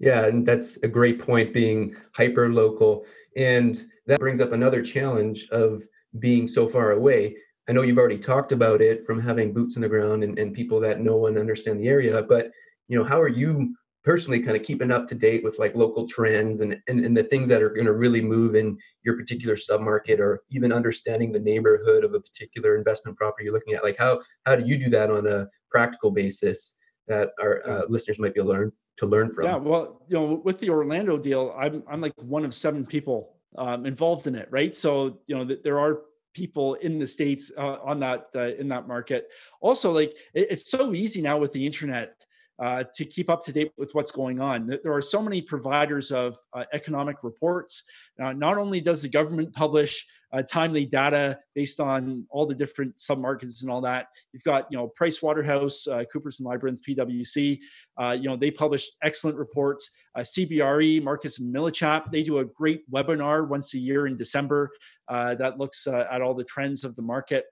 Yeah 0.00 0.24
and 0.24 0.44
that's 0.46 0.78
a 0.78 0.88
great 0.88 1.18
point 1.18 1.52
being 1.52 1.94
hyper 2.12 2.48
local 2.48 3.04
and 3.36 3.84
that 4.06 4.20
brings 4.20 4.40
up 4.40 4.52
another 4.52 4.82
challenge 4.82 5.48
of 5.50 5.82
being 6.18 6.46
so 6.46 6.66
far 6.66 6.92
away 6.92 7.36
I 7.68 7.72
know 7.72 7.82
you've 7.82 7.98
already 7.98 8.18
talked 8.18 8.52
about 8.52 8.80
it 8.80 9.04
from 9.04 9.20
having 9.20 9.52
boots 9.52 9.76
in 9.76 9.82
the 9.82 9.88
ground 9.88 10.22
and, 10.22 10.38
and 10.38 10.54
people 10.54 10.80
that 10.80 11.00
know 11.00 11.26
and 11.26 11.38
understand 11.38 11.80
the 11.80 11.88
area, 11.88 12.22
but 12.22 12.50
you 12.88 12.98
know, 12.98 13.04
how 13.04 13.20
are 13.20 13.28
you 13.28 13.74
personally 14.06 14.40
kind 14.40 14.56
of 14.56 14.62
keeping 14.62 14.92
up 14.92 15.04
to 15.08 15.16
date 15.16 15.42
with 15.42 15.58
like 15.58 15.74
local 15.74 16.06
trends 16.06 16.60
and, 16.60 16.80
and, 16.86 17.04
and 17.04 17.16
the 17.16 17.24
things 17.24 17.48
that 17.48 17.60
are 17.60 17.70
going 17.70 17.86
to 17.86 17.92
really 17.92 18.20
move 18.20 18.54
in 18.54 18.78
your 19.02 19.16
particular 19.16 19.56
submarket 19.56 20.20
or 20.20 20.44
even 20.50 20.72
understanding 20.72 21.32
the 21.32 21.40
neighborhood 21.40 22.04
of 22.04 22.14
a 22.14 22.20
particular 22.20 22.76
investment 22.76 23.18
property 23.18 23.44
you're 23.44 23.52
looking 23.52 23.74
at? 23.74 23.82
Like 23.82 23.98
how 23.98 24.20
how 24.46 24.54
do 24.54 24.64
you 24.64 24.78
do 24.78 24.88
that 24.90 25.10
on 25.10 25.26
a 25.26 25.48
practical 25.72 26.12
basis 26.12 26.76
that 27.08 27.30
our 27.40 27.68
uh, 27.68 27.82
listeners 27.88 28.20
might 28.20 28.34
be 28.34 28.42
learn 28.42 28.70
to 28.98 29.06
learn 29.06 29.28
from? 29.28 29.44
Yeah, 29.44 29.56
well, 29.56 30.02
you 30.08 30.16
know, 30.16 30.40
with 30.44 30.60
the 30.60 30.70
Orlando 30.70 31.18
deal, 31.18 31.52
I'm 31.58 31.82
I'm 31.90 32.00
like 32.00 32.14
one 32.16 32.44
of 32.44 32.54
seven 32.54 32.86
people 32.86 33.34
um, 33.58 33.86
involved 33.86 34.28
in 34.28 34.36
it, 34.36 34.46
right? 34.52 34.72
So 34.72 35.18
you 35.26 35.36
know, 35.36 35.56
there 35.64 35.80
are 35.80 36.02
people 36.36 36.74
in 36.74 36.98
the 36.98 37.06
states 37.06 37.50
uh, 37.56 37.78
on 37.82 37.98
that 38.00 38.26
uh, 38.34 38.54
in 38.60 38.68
that 38.68 38.86
market. 38.86 39.28
Also, 39.60 39.90
like 39.90 40.12
it, 40.34 40.48
it's 40.50 40.70
so 40.70 40.92
easy 40.92 41.22
now 41.22 41.38
with 41.38 41.52
the 41.52 41.64
internet 41.64 42.26
uh, 42.58 42.84
to 42.94 43.04
keep 43.04 43.30
up 43.30 43.44
to 43.44 43.52
date 43.52 43.72
with 43.78 43.94
what's 43.94 44.10
going 44.10 44.38
on. 44.40 44.66
There 44.66 44.92
are 44.92 45.02
so 45.02 45.22
many 45.22 45.40
providers 45.40 46.12
of 46.12 46.38
uh, 46.52 46.64
economic 46.72 47.16
reports. 47.22 47.84
Uh, 48.22 48.32
not 48.32 48.58
only 48.58 48.80
does 48.80 49.00
the 49.02 49.08
government 49.08 49.54
publish 49.54 50.06
uh, 50.32 50.42
timely 50.42 50.84
data 50.84 51.38
based 51.54 51.80
on 51.80 52.26
all 52.30 52.46
the 52.46 52.54
different 52.54 52.96
submarkets 52.96 53.62
and 53.62 53.70
all 53.70 53.80
that, 53.80 54.08
you've 54.32 54.42
got 54.42 54.66
you 54.70 54.76
know 54.76 54.88
Price 54.88 55.22
Waterhouse, 55.22 55.86
uh, 55.86 56.04
Coopers 56.12 56.40
and 56.40 56.48
Lybrand, 56.48 56.78
PwC. 56.86 57.58
Uh, 57.96 58.16
you 58.18 58.28
know 58.28 58.36
they 58.36 58.50
publish 58.50 58.88
excellent 59.02 59.38
reports. 59.38 59.90
CBRE, 60.18 61.02
Marcus 61.02 61.38
Millichap, 61.38 62.10
they 62.10 62.22
do 62.22 62.38
a 62.38 62.44
great 62.44 62.90
webinar 62.90 63.46
once 63.46 63.74
a 63.74 63.78
year 63.78 64.06
in 64.06 64.16
December 64.16 64.70
that 65.08 65.58
looks 65.58 65.86
at 65.86 66.22
all 66.22 66.34
the 66.34 66.44
trends 66.44 66.84
of 66.84 66.96
the 66.96 67.02
market. 67.02 67.44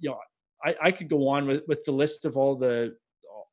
you 0.00 0.10
know. 0.10 0.18
I, 0.64 0.74
I, 0.82 0.90
could 0.90 1.08
go 1.08 1.28
on 1.28 1.46
with, 1.46 1.62
with 1.68 1.84
the 1.84 1.92
list 1.92 2.24
of 2.24 2.36
all 2.36 2.56
the 2.56 2.96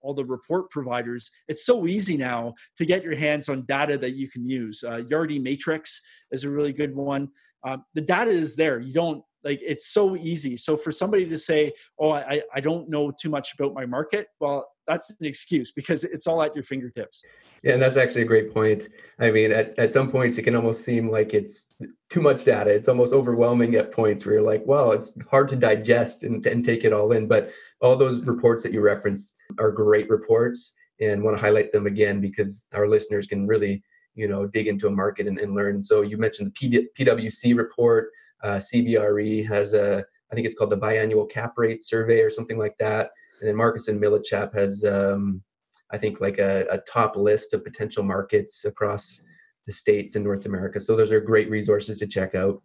all 0.06 0.14
the 0.14 0.24
report 0.24 0.70
providers. 0.70 1.32
It's 1.48 1.66
so 1.66 1.88
easy 1.88 2.16
now 2.16 2.54
to 2.78 2.86
get 2.86 3.04
your 3.04 3.16
hands 3.16 3.50
on 3.50 3.66
data 3.66 3.98
that 3.98 4.16
you 4.16 4.30
can 4.30 4.48
use. 4.48 4.84
Uh, 4.84 5.02
Yardi 5.10 5.42
Matrix 5.42 6.02
is 6.32 6.44
a 6.44 6.50
really 6.50 6.74
good 6.74 6.96
one. 6.96 7.30
Um, 7.66 7.84
the 7.93 8.01
data 8.01 8.32
is 8.32 8.55
there. 8.55 8.80
You 8.80 8.93
don't 8.93 9.24
like 9.43 9.59
it's 9.61 9.89
so 9.89 10.16
easy. 10.16 10.55
So 10.57 10.78
for 10.78 10.91
somebody 10.91 11.28
to 11.28 11.38
say, 11.38 11.74
"Oh, 11.99 12.11
I, 12.11 12.41
I 12.53 12.59
don't 12.59 12.89
know 12.89 13.11
too 13.11 13.30
much 13.30 13.53
about 13.53 13.74
my 13.74 13.86
market," 13.86 14.28
well, 14.39 14.68
that's 14.88 15.09
an 15.09 15.26
excuse 15.26 15.72
because 15.72 16.03
it's 16.03 16.28
all 16.28 16.41
at 16.41 16.55
your 16.55 16.63
fingertips. 16.63 17.24
Yeah, 17.63 17.74
and 17.74 17.82
that's 17.82 17.97
actually 17.97 18.22
a 18.22 18.26
great 18.26 18.53
point. 18.53 18.88
I 19.20 19.32
mean, 19.32 19.51
at, 19.51 19.78
at 19.80 19.91
some 19.91 20.11
points, 20.11 20.38
it 20.38 20.43
can 20.43 20.55
almost 20.55 20.84
seem 20.84 21.09
like 21.09 21.34
it's 21.34 21.70
too 22.09 22.22
much 22.22 22.43
data. 22.43 22.70
It's 22.70 22.88
almost 22.88 23.13
overwhelming 23.13 23.76
at 23.76 23.91
points 23.91 24.26
where 24.26 24.36
you're 24.36 24.43
like, 24.43 24.63
well, 24.66 24.91
it's 24.91 25.18
hard 25.30 25.47
to 25.49 25.55
digest 25.55 26.24
and, 26.24 26.45
and 26.45 26.63
take 26.63 26.84
it 26.84 26.93
all 26.93 27.11
in. 27.11 27.28
But 27.28 27.51
all 27.82 27.95
those 27.95 28.22
reports 28.22 28.63
that 28.63 28.74
you 28.74 28.82
referenced 28.82 29.36
are 29.59 29.72
great 29.72 30.09
reports 30.09 30.76
and 31.01 31.24
want 31.24 31.38
to 31.38 31.43
highlight 31.43 31.72
them 31.72 31.88
again 31.88 32.22
because 32.22 32.68
our 32.74 32.88
listeners 32.88 33.28
can 33.28 33.47
really 33.47 33.84
you 34.16 34.28
know 34.28 34.47
dig 34.47 34.68
into 34.68 34.88
a 34.88 34.91
market 34.91 35.28
and, 35.28 35.38
and 35.39 35.53
learn 35.53 35.84
so 35.84 36.01
you 36.01 36.18
mentioned 36.18 36.51
the 36.59 36.89
pwc 36.97 37.57
report 37.57 38.09
uh, 38.43 38.55
cbre 38.55 39.47
has 39.47 39.74
a 39.74 40.03
i 40.32 40.36
think 40.36 40.47
it's 40.47 40.57
called 40.57 40.70
the 40.70 40.78
biannual 40.78 41.30
cap 41.30 41.53
rate 41.57 41.84
survey 41.84 42.22
or 42.22 42.30
something 42.30 42.57
like 42.57 42.78
that 42.80 43.11
and 43.39 43.49
then 43.49 43.55
marcus 43.55 43.88
and 43.88 44.01
millichap 44.01 44.53
has 44.53 44.84
um, 44.86 45.41
i 45.91 45.97
think 45.97 46.22
like 46.22 46.39
a, 46.39 46.66
a 46.72 46.78
top 46.80 47.16
list 47.16 47.53
of 47.53 47.63
potential 47.63 48.03
markets 48.03 48.66
across 48.66 49.24
the 49.68 49.74
states 49.74 50.16
in 50.16 50.24
north 50.24 50.45
america 50.45 50.80
so 50.80 50.95
those 50.95 51.11
are 51.11 51.20
great 51.20 51.49
resources 51.49 51.99
to 51.99 52.07
check 52.07 52.36
out 52.36 52.61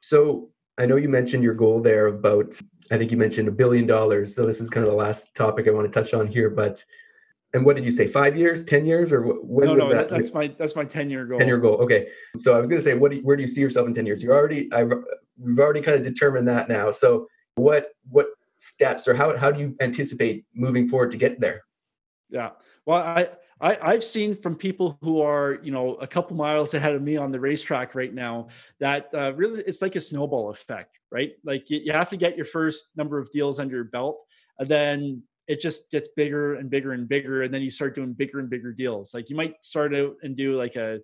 so 0.00 0.50
I 0.76 0.86
know 0.86 0.96
you 0.96 1.08
mentioned 1.08 1.44
your 1.44 1.54
goal 1.54 1.80
there 1.80 2.06
about, 2.06 2.58
I 2.90 2.98
think 2.98 3.10
you 3.12 3.16
mentioned 3.16 3.46
a 3.46 3.52
billion 3.52 3.86
dollars. 3.86 4.34
So 4.34 4.44
this 4.44 4.60
is 4.60 4.68
kind 4.68 4.84
of 4.84 4.90
the 4.90 4.96
last 4.96 5.34
topic 5.34 5.68
I 5.68 5.70
want 5.70 5.90
to 5.90 6.00
touch 6.00 6.14
on 6.14 6.26
here. 6.26 6.50
But, 6.50 6.84
and 7.54 7.64
what 7.64 7.76
did 7.76 7.84
you 7.84 7.90
say? 7.90 8.06
Five 8.06 8.36
years, 8.36 8.64
ten 8.64 8.84
years, 8.84 9.12
or 9.12 9.22
when 9.22 9.68
no, 9.68 9.74
was 9.74 9.88
no, 9.88 9.94
that? 9.94 10.08
That's 10.08 10.34
my 10.34 10.48
that's 10.58 10.76
my 10.76 10.84
ten 10.84 11.08
year 11.08 11.24
goal. 11.24 11.38
Ten 11.38 11.48
year 11.48 11.58
goal. 11.58 11.76
Okay. 11.76 12.08
So 12.36 12.54
I 12.54 12.58
was 12.58 12.68
going 12.68 12.80
to 12.80 12.84
say, 12.84 12.94
what 12.94 13.12
do 13.12 13.18
you, 13.18 13.22
where 13.22 13.36
do 13.36 13.42
you 13.42 13.48
see 13.48 13.60
yourself 13.60 13.86
in 13.86 13.94
ten 13.94 14.04
years? 14.04 14.22
You 14.22 14.32
already, 14.32 14.70
I've 14.72 14.92
we've 15.38 15.58
already 15.58 15.80
kind 15.80 15.96
of 15.96 16.02
determined 16.02 16.48
that 16.48 16.68
now. 16.68 16.90
So 16.90 17.28
what 17.54 17.92
what 18.10 18.26
steps 18.56 19.06
or 19.08 19.14
how 19.14 19.36
how 19.36 19.50
do 19.50 19.60
you 19.60 19.76
anticipate 19.80 20.44
moving 20.54 20.88
forward 20.88 21.12
to 21.12 21.16
get 21.16 21.40
there? 21.40 21.62
Yeah. 22.28 22.50
Well, 22.86 22.98
I 22.98 23.28
I, 23.60 23.78
I've 23.80 24.04
seen 24.04 24.34
from 24.34 24.56
people 24.56 24.98
who 25.00 25.22
are, 25.22 25.58
you 25.62 25.70
know, 25.70 25.94
a 25.94 26.08
couple 26.08 26.36
miles 26.36 26.74
ahead 26.74 26.94
of 26.94 27.02
me 27.02 27.16
on 27.16 27.30
the 27.30 27.38
racetrack 27.38 27.94
right 27.94 28.12
now 28.12 28.48
that 28.80 29.10
uh, 29.14 29.32
really 29.36 29.62
it's 29.64 29.80
like 29.80 29.94
a 29.94 30.00
snowball 30.00 30.50
effect, 30.50 30.98
right? 31.12 31.32
Like 31.44 31.70
you, 31.70 31.80
you 31.84 31.92
have 31.92 32.10
to 32.10 32.16
get 32.16 32.36
your 32.36 32.46
first 32.46 32.88
number 32.96 33.16
of 33.16 33.30
deals 33.30 33.60
under 33.60 33.76
your 33.76 33.84
belt, 33.84 34.24
and 34.58 34.68
then 34.68 35.22
it 35.46 35.60
just 35.60 35.90
gets 35.90 36.08
bigger 36.16 36.54
and 36.54 36.70
bigger 36.70 36.92
and 36.92 37.08
bigger, 37.08 37.42
and 37.42 37.52
then 37.52 37.62
you 37.62 37.70
start 37.70 37.94
doing 37.94 38.12
bigger 38.12 38.38
and 38.38 38.48
bigger 38.48 38.72
deals. 38.72 39.14
Like 39.14 39.30
you 39.30 39.36
might 39.36 39.62
start 39.64 39.94
out 39.94 40.16
and 40.22 40.36
do 40.36 40.56
like 40.56 40.76
a, 40.76 40.94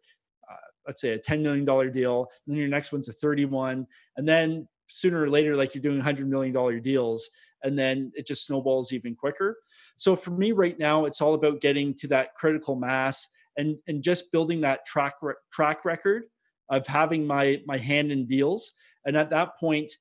uh, 0.51 0.66
let's 0.86 1.01
say 1.01 1.11
a 1.11 1.18
ten 1.18 1.43
million 1.43 1.64
dollar 1.64 1.91
deal, 1.91 2.28
then 2.47 2.57
your 2.57 2.68
next 2.68 2.93
one's 2.93 3.09
a 3.09 3.12
thirty 3.12 3.45
one, 3.45 3.86
and 4.16 4.26
then 4.26 4.66
sooner 4.88 5.22
or 5.22 5.30
later, 5.30 5.57
like 5.57 5.74
you're 5.74 5.82
doing 5.82 6.01
hundred 6.01 6.28
million 6.28 6.53
dollar 6.53 6.78
deals, 6.80 7.28
and 7.62 7.78
then 7.78 8.12
it 8.14 8.26
just 8.26 8.47
snowballs 8.47 8.93
even 8.93 9.14
quicker. 9.14 9.59
So 9.97 10.16
for 10.16 10.30
me 10.30 10.53
right 10.53 10.78
now, 10.78 11.05
it's 11.05 11.20
all 11.20 11.34
about 11.34 11.61
getting 11.61 11.95
to 11.97 12.09
that 12.09 12.34
critical 12.34 12.76
mass 12.76 13.28
and 13.57 13.76
and 13.86 14.03
just 14.03 14.32
building 14.32 14.62
that 14.62 14.86
track 14.86 15.14
track 15.53 15.84
record 15.84 16.24
of 16.70 16.86
having 16.86 17.26
my 17.26 17.61
my 17.66 17.78
hand 17.78 18.11
in 18.11 18.26
deals. 18.26 18.72
And 19.05 19.16
at 19.16 19.30
that 19.30 19.59
point, 19.59 19.93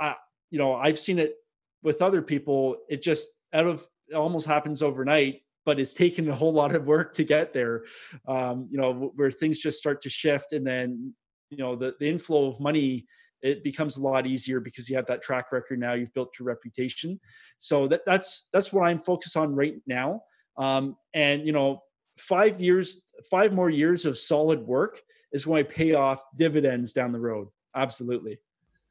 I 0.00 0.14
you 0.50 0.58
know 0.58 0.74
I've 0.74 0.98
seen 0.98 1.18
it 1.18 1.34
with 1.82 2.00
other 2.00 2.22
people. 2.22 2.78
It 2.88 3.02
just 3.02 3.28
out 3.52 3.66
of 3.66 3.86
almost 4.14 4.46
happens 4.46 4.82
overnight 4.82 5.42
but 5.66 5.80
it's 5.80 5.92
taken 5.92 6.30
a 6.30 6.34
whole 6.34 6.52
lot 6.52 6.74
of 6.74 6.86
work 6.86 7.12
to 7.12 7.24
get 7.24 7.52
there. 7.52 7.82
Um, 8.26 8.68
you 8.70 8.78
know 8.78 9.12
where 9.16 9.30
things 9.30 9.58
just 9.58 9.78
start 9.78 10.00
to 10.02 10.08
shift 10.08 10.52
and 10.52 10.66
then 10.66 11.12
you 11.50 11.58
know 11.58 11.76
the, 11.76 11.94
the 12.00 12.08
inflow 12.08 12.46
of 12.46 12.60
money 12.60 13.04
it 13.42 13.62
becomes 13.62 13.96
a 13.96 14.02
lot 14.02 14.26
easier 14.26 14.60
because 14.60 14.88
you 14.88 14.96
have 14.96 15.06
that 15.06 15.22
track 15.22 15.52
record 15.52 15.78
now 15.78 15.92
you've 15.92 16.14
built 16.14 16.30
your 16.38 16.46
reputation. 16.46 17.20
So 17.58 17.86
that, 17.88 18.00
that's 18.06 18.48
that's 18.52 18.72
what 18.72 18.86
i'm 18.86 18.98
focused 18.98 19.36
on 19.36 19.54
right 19.54 19.74
now. 19.86 20.22
Um, 20.56 20.96
and 21.12 21.44
you 21.44 21.52
know 21.52 21.82
five 22.16 22.60
years 22.60 23.02
five 23.30 23.52
more 23.52 23.68
years 23.68 24.06
of 24.06 24.16
solid 24.16 24.60
work 24.60 25.02
is 25.32 25.44
going 25.44 25.64
to 25.64 25.70
pay 25.70 25.94
off 25.94 26.22
dividends 26.36 26.92
down 26.92 27.12
the 27.12 27.20
road. 27.20 27.48
Absolutely. 27.74 28.38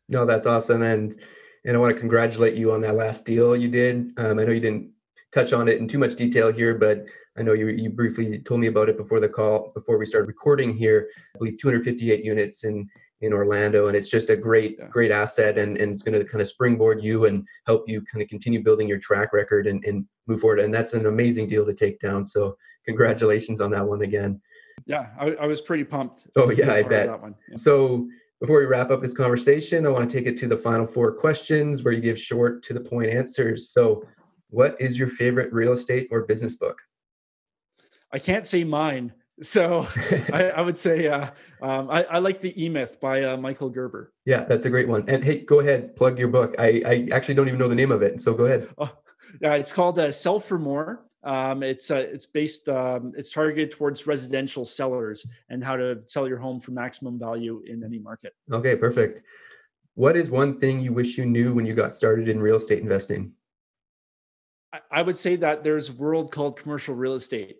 No 0.10 0.26
that's 0.26 0.46
awesome. 0.46 0.84
And 0.84 1.18
and 1.66 1.76
i 1.76 1.80
want 1.80 1.94
to 1.94 2.00
congratulate 2.00 2.56
you 2.56 2.72
on 2.72 2.82
that 2.82 2.96
last 2.96 3.26
deal 3.26 3.56
you 3.56 3.68
did 3.68 4.12
um, 4.18 4.40
i 4.40 4.44
know 4.44 4.52
you 4.52 4.60
didn't 4.60 4.90
touch 5.34 5.54
on 5.54 5.68
it 5.68 5.78
in 5.80 5.88
too 5.88 6.00
much 6.00 6.16
detail 6.16 6.52
here 6.52 6.76
but 6.76 7.08
i 7.38 7.42
know 7.42 7.54
you, 7.54 7.68
you 7.68 7.90
briefly 7.90 8.40
told 8.40 8.60
me 8.60 8.68
about 8.68 8.90
it 8.90 8.98
before 8.98 9.20
the 9.20 9.30
call 9.30 9.72
before 9.74 9.98
we 9.98 10.06
started 10.06 10.28
recording 10.28 10.76
here 10.76 11.10
i 11.36 11.38
believe 11.38 11.58
258 11.58 12.24
units 12.24 12.64
and 12.64 12.90
in 13.22 13.34
Orlando. 13.34 13.88
And 13.88 13.96
it's 13.96 14.10
just 14.10 14.30
a 14.30 14.36
great, 14.36 14.90
great 14.90 15.12
asset 15.12 15.58
and, 15.58 15.78
and 15.78 15.92
it's 15.92 16.02
going 16.02 16.18
to 16.18 16.26
kind 16.26 16.42
of 16.42 16.48
springboard 16.48 17.04
you 17.04 17.26
and 17.26 17.46
help 17.66 17.88
you 17.88 18.02
kind 18.02 18.22
of 18.22 18.30
continue 18.30 18.64
building 18.64 18.88
your 18.88 19.00
track 19.00 19.34
record 19.34 19.68
and, 19.68 19.84
and 19.86 20.06
move 20.28 20.40
forward. 20.40 20.60
And 20.60 20.74
that's 20.74 20.94
an 20.94 21.06
amazing 21.06 21.48
deal 21.48 21.66
to 21.66 21.74
take 21.74 22.00
down. 22.00 22.24
So 22.26 22.58
congratulations 22.86 23.62
on 23.62 23.72
that 23.72 23.86
one 23.86 24.02
again. 24.02 24.42
Yeah, 24.86 25.08
I, 25.20 25.28
I 25.42 25.46
was 25.46 25.62
pretty 25.62 25.86
pumped. 25.86 26.28
Oh 26.36 26.52
yeah, 26.52 26.74
I 26.74 26.84
bet. 26.84 27.10
So 27.56 28.08
before 28.42 28.60
we 28.60 28.66
wrap 28.66 28.92
up 28.92 29.02
this 29.02 29.14
conversation, 29.14 29.86
I 29.86 29.90
want 29.90 30.10
to 30.10 30.18
take 30.18 30.28
it 30.28 30.38
to 30.38 30.48
the 30.48 30.58
final 30.58 30.86
four 30.86 31.12
questions 31.14 31.84
where 31.84 31.94
you 31.94 32.02
give 32.02 32.20
short 32.20 32.64
to 32.64 32.74
the 32.74 32.82
point 32.82 33.10
answers. 33.10 33.70
So 33.70 34.04
what 34.50 34.76
is 34.80 35.00
your 35.00 35.08
favorite 35.08 35.52
real 35.54 35.74
estate 35.74 36.08
or 36.12 36.26
business 36.26 36.56
book? 36.56 36.78
I 38.12 38.20
can't 38.20 38.46
say 38.46 38.64
mine 38.64 39.14
So 39.42 39.88
I, 40.34 40.52
I, 40.52 40.62
would 40.62 40.78
say 40.78 41.08
uh, 41.08 41.30
um, 41.62 41.90
I, 41.90 42.04
I, 42.04 42.20
like 42.20 42.40
the 42.40 42.64
E 42.64 42.70
Myth 42.70 43.00
by 43.02 43.24
uh, 43.24 43.38
Michael 43.38 43.70
Gerber. 43.70 44.14
Yeah, 44.26 44.46
that's 44.46 44.66
a 44.66 44.70
great 44.70 44.88
one. 44.88 45.04
And 45.08 45.24
hey, 45.24 45.40
go 45.40 45.60
ahead, 45.60 45.96
plug 45.96 46.18
your 46.18 46.30
book. 46.30 46.56
I, 46.58 46.82
I 46.86 47.08
actually 47.12 47.34
don't 47.34 47.48
even 47.48 47.60
know 47.60 47.68
the 47.68 47.76
name 47.76 47.92
of 47.92 48.02
it, 48.02 48.22
so 48.22 48.34
go 48.34 48.46
ahead. 48.46 48.70
Oh, 48.78 48.92
yeah, 49.42 49.56
it's 49.56 49.74
called 49.74 50.00
uh, 50.00 50.12
Sell 50.12 50.40
for 50.40 50.58
More. 50.58 51.06
Um, 51.26 51.64
it's 51.64 51.90
uh, 51.90 51.96
it's 51.96 52.28
based 52.28 52.70
um, 52.70 53.12
it's 53.18 53.32
targeted 53.32 53.72
towards 53.72 54.06
residential 54.06 54.64
sellers 54.64 55.26
and 55.50 55.64
how 55.64 55.76
to 55.76 56.00
sell 56.06 56.28
your 56.28 56.38
home 56.38 56.60
for 56.60 56.72
maximum 56.72 57.18
value 57.18 57.64
in 57.66 57.84
any 57.84 57.98
market. 57.98 58.34
Okay, 58.52 58.76
perfect. 58.76 59.24
What 59.96 60.16
is 60.16 60.30
one 60.30 60.60
thing 60.60 60.80
you 60.80 60.94
wish 60.94 61.18
you 61.18 61.26
knew 61.26 61.54
when 61.54 61.66
you 61.66 61.74
got 61.74 61.94
started 61.94 62.30
in 62.30 62.40
real 62.40 62.58
estate 62.58 62.80
investing? 62.80 63.32
I 64.92 65.02
would 65.02 65.18
say 65.18 65.36
that 65.38 65.64
there's 65.64 65.90
a 65.90 65.94
world 65.94 66.32
called 66.32 66.60
commercial 66.60 66.94
real 66.96 67.16
estate. 67.16 67.58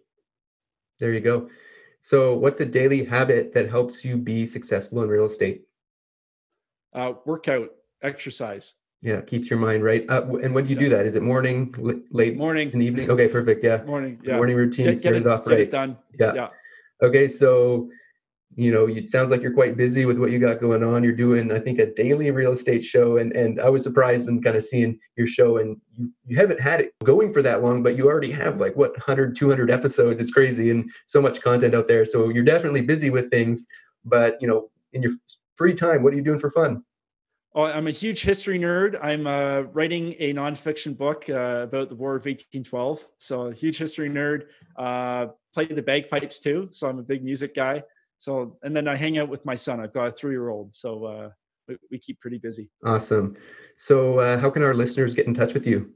There 1.00 1.12
you 1.12 1.22
go. 1.22 1.50
So, 2.00 2.36
what's 2.36 2.60
a 2.60 2.66
daily 2.66 3.04
habit 3.04 3.52
that 3.54 3.70
helps 3.70 4.06
you 4.06 4.16
be 4.16 4.46
successful 4.46 5.02
in 5.02 5.10
real 5.10 5.26
estate? 5.26 5.64
Uh, 6.94 7.14
workout, 7.26 7.72
exercise. 8.04 8.76
Yeah, 9.06 9.22
keeps 9.22 9.52
your 9.52 9.60
mind 9.60 9.84
right. 9.84 10.04
Uh, 10.10 10.26
and 10.42 10.56
when 10.56 10.64
do 10.64 10.72
you 10.72 10.76
yeah. 10.78 10.80
do 10.86 10.90
that? 10.90 11.06
Is 11.06 11.14
it 11.14 11.22
morning, 11.22 11.76
late 12.10 12.36
morning, 12.36 12.72
in 12.72 12.80
the 12.80 12.88
evening? 12.88 13.12
Okay, 13.12 13.28
perfect. 13.28 13.64
Yeah, 13.64 13.84
morning. 13.84 14.20
Yeah, 14.24 14.38
morning 14.38 14.56
routine. 14.56 14.88
Get, 14.88 15.04
get 15.04 15.14
it, 15.14 15.28
off 15.28 15.46
right. 15.46 15.60
It 15.60 15.70
done. 15.70 15.96
Yeah. 16.20 16.34
yeah. 16.34 16.48
Okay, 17.04 17.28
so 17.28 17.88
you 18.56 18.72
know 18.72 18.88
it 18.88 19.08
sounds 19.08 19.30
like 19.30 19.44
you're 19.44 19.54
quite 19.54 19.78
busy 19.78 20.06
with 20.06 20.18
what 20.18 20.32
you 20.32 20.40
got 20.40 20.62
going 20.62 20.82
on 20.82 21.04
you're 21.04 21.12
doing 21.12 21.52
i 21.52 21.60
think 21.60 21.78
a 21.78 21.94
daily 21.94 22.32
real 22.32 22.54
estate 22.54 22.82
show 22.82 23.18
and 23.18 23.34
and 23.34 23.60
i 23.60 23.68
was 23.68 23.84
surprised 23.84 24.30
in 24.30 24.42
kind 24.42 24.56
of 24.56 24.64
seeing 24.64 24.98
your 25.18 25.28
show 25.28 25.58
and 25.58 25.76
you, 25.98 26.10
you 26.26 26.38
haven't 26.38 26.62
had 26.62 26.80
it 26.80 26.94
going 27.04 27.34
for 27.34 27.42
that 27.42 27.62
long 27.62 27.84
but 27.84 27.98
you 27.98 28.08
already 28.08 28.32
have 28.32 28.62
like 28.62 28.74
what 28.78 28.92
100 28.92 29.36
200 29.36 29.70
episodes 29.70 30.22
it's 30.22 30.32
crazy 30.32 30.70
and 30.70 30.90
so 31.06 31.22
much 31.22 31.42
content 31.42 31.76
out 31.76 31.88
there 31.90 32.06
so 32.06 32.30
you're 32.30 32.46
definitely 32.46 32.80
busy 32.80 33.10
with 33.10 33.30
things 33.30 33.68
but 34.06 34.42
you 34.42 34.48
know 34.48 34.70
in 34.94 35.02
your 35.02 35.12
free 35.58 35.74
time 35.74 36.02
what 36.02 36.14
are 36.14 36.16
you 36.16 36.24
doing 36.24 36.40
for 36.40 36.50
fun 36.50 36.82
Oh, 37.58 37.64
I'm 37.64 37.88
a 37.88 37.92
huge 37.92 38.22
history 38.22 38.60
nerd. 38.60 39.00
I'm 39.02 39.26
uh, 39.26 39.62
writing 39.72 40.14
a 40.20 40.34
nonfiction 40.34 40.98
book 40.98 41.30
uh, 41.30 41.64
about 41.64 41.88
the 41.88 41.96
War 41.96 42.12
of 42.12 42.26
1812. 42.26 43.08
So, 43.18 43.48
a 43.48 43.54
huge 43.54 43.78
history 43.78 44.10
nerd. 44.10 44.48
Uh, 44.78 45.28
play 45.54 45.66
the 45.66 45.82
bagpipes 45.82 46.42
too. 46.42 46.68
So, 46.72 46.90
I'm 46.90 47.00
a 47.00 47.04
big 47.04 47.24
music 47.24 47.56
guy. 47.56 47.84
So, 48.20 48.58
and 48.64 48.76
then 48.76 48.88
I 48.88 48.96
hang 48.96 49.18
out 49.18 49.30
with 49.30 49.46
my 49.46 49.56
son. 49.56 49.80
I've 49.80 49.94
got 49.94 50.08
a 50.08 50.12
three 50.12 50.34
year 50.34 50.50
old. 50.50 50.74
So 50.74 51.06
uh, 51.06 51.30
we, 51.68 51.78
we, 51.92 52.00
keep 52.00 52.20
pretty 52.20 52.40
busy. 52.40 52.70
Awesome. 52.84 53.36
So, 53.78 54.20
uh, 54.20 54.38
how 54.38 54.50
can 54.50 54.64
our 54.64 54.74
listeners 54.74 55.14
get 55.14 55.28
in 55.28 55.34
touch 55.34 55.54
with 55.54 55.68
you? 55.68 55.92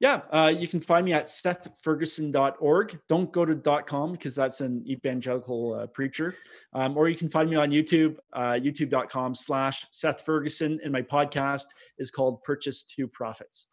Yeah, 0.00 0.22
uh, 0.30 0.52
you 0.56 0.66
can 0.66 0.80
find 0.80 1.04
me 1.04 1.12
at 1.12 1.26
sethferguson.org. 1.26 3.00
Don't 3.08 3.32
go 3.32 3.44
to 3.44 3.82
.com 3.86 4.12
because 4.12 4.34
that's 4.34 4.60
an 4.60 4.84
evangelical 4.88 5.74
uh, 5.74 5.86
preacher. 5.86 6.34
Um, 6.72 6.96
or 6.96 7.08
you 7.08 7.16
can 7.16 7.28
find 7.28 7.48
me 7.48 7.56
on 7.56 7.70
YouTube, 7.70 8.16
uh, 8.32 8.52
youtube.com 8.52 9.34
slash 9.34 9.86
Seth 9.92 10.22
Ferguson. 10.22 10.80
And 10.82 10.92
my 10.92 11.02
podcast 11.02 11.66
is 11.98 12.10
called 12.10 12.42
Purchase 12.42 12.82
to 12.84 13.06
Profits. 13.06 13.68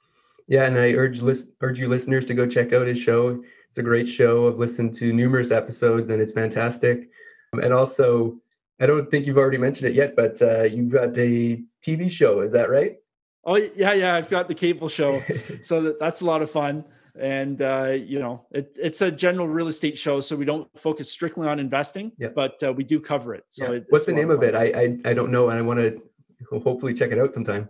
Yeah, 0.48 0.66
and 0.66 0.78
I 0.78 0.94
urge 0.94 1.22
list, 1.22 1.54
urge 1.62 1.80
you 1.80 1.88
listeners 1.88 2.26
to 2.26 2.34
go 2.34 2.46
check 2.46 2.72
out 2.72 2.88
his 2.88 3.00
show. 3.00 3.44
It's 3.68 3.78
a 3.78 3.84
great 3.84 4.08
show. 4.08 4.48
I've 4.48 4.60
listened 4.60 4.94
to 4.96 5.14
numerous 5.14 5.50
episodes 5.50 6.10
and 6.10 6.22
it's 6.22 6.34
fantastic. 6.34 7.10
And 7.54 7.74
also, 7.74 8.38
I 8.80 8.86
don't 8.86 9.10
think 9.10 9.26
you've 9.26 9.38
already 9.38 9.58
mentioned 9.58 9.90
it 9.90 9.96
yet, 9.96 10.16
but 10.16 10.42
uh, 10.42 10.64
you've 10.64 10.92
got 10.92 11.18
a 11.18 11.64
TV 11.86 12.10
show. 12.12 12.42
Is 12.42 12.52
that 12.52 12.70
right? 12.70 12.98
Oh 13.44 13.56
yeah, 13.56 13.94
yeah. 13.94 14.16
I've 14.16 14.30
got 14.30 14.48
the 14.48 14.56
cable 14.56 14.88
show, 14.88 15.24
so 15.64 15.82
that, 15.82 16.00
that's 16.00 16.22
a 16.22 16.26
lot 16.26 16.42
of 16.42 16.52
fun. 16.52 16.86
And 17.20 17.62
uh, 17.62 17.90
you 17.90 18.20
know, 18.20 18.46
it, 18.52 18.76
it's 18.80 19.02
a 19.02 19.12
general 19.12 19.48
real 19.48 19.68
estate 19.68 19.98
show, 19.98 20.22
so 20.22 20.36
we 20.36 20.46
don't 20.46 20.68
focus 20.80 21.12
strictly 21.12 21.48
on 21.48 21.60
investing, 21.60 22.12
yeah. 22.18 22.30
but 22.30 22.62
uh, 22.64 22.72
we 22.72 22.84
do 22.84 23.00
cover 23.00 23.34
it. 23.34 23.46
So, 23.50 23.72
yeah. 23.72 23.78
it, 23.78 23.86
what's 23.90 24.06
the 24.06 24.14
name 24.14 24.32
of, 24.32 24.38
of 24.38 24.44
it? 24.44 24.56
I, 24.56 24.66
I 24.66 25.12
I 25.12 25.14
don't 25.14 25.32
know, 25.32 25.50
and 25.50 25.58
I 25.58 25.62
want 25.62 25.80
to 25.80 26.02
hopefully 26.64 26.94
check 26.94 27.12
it 27.12 27.20
out 27.20 27.34
sometime. 27.34 27.70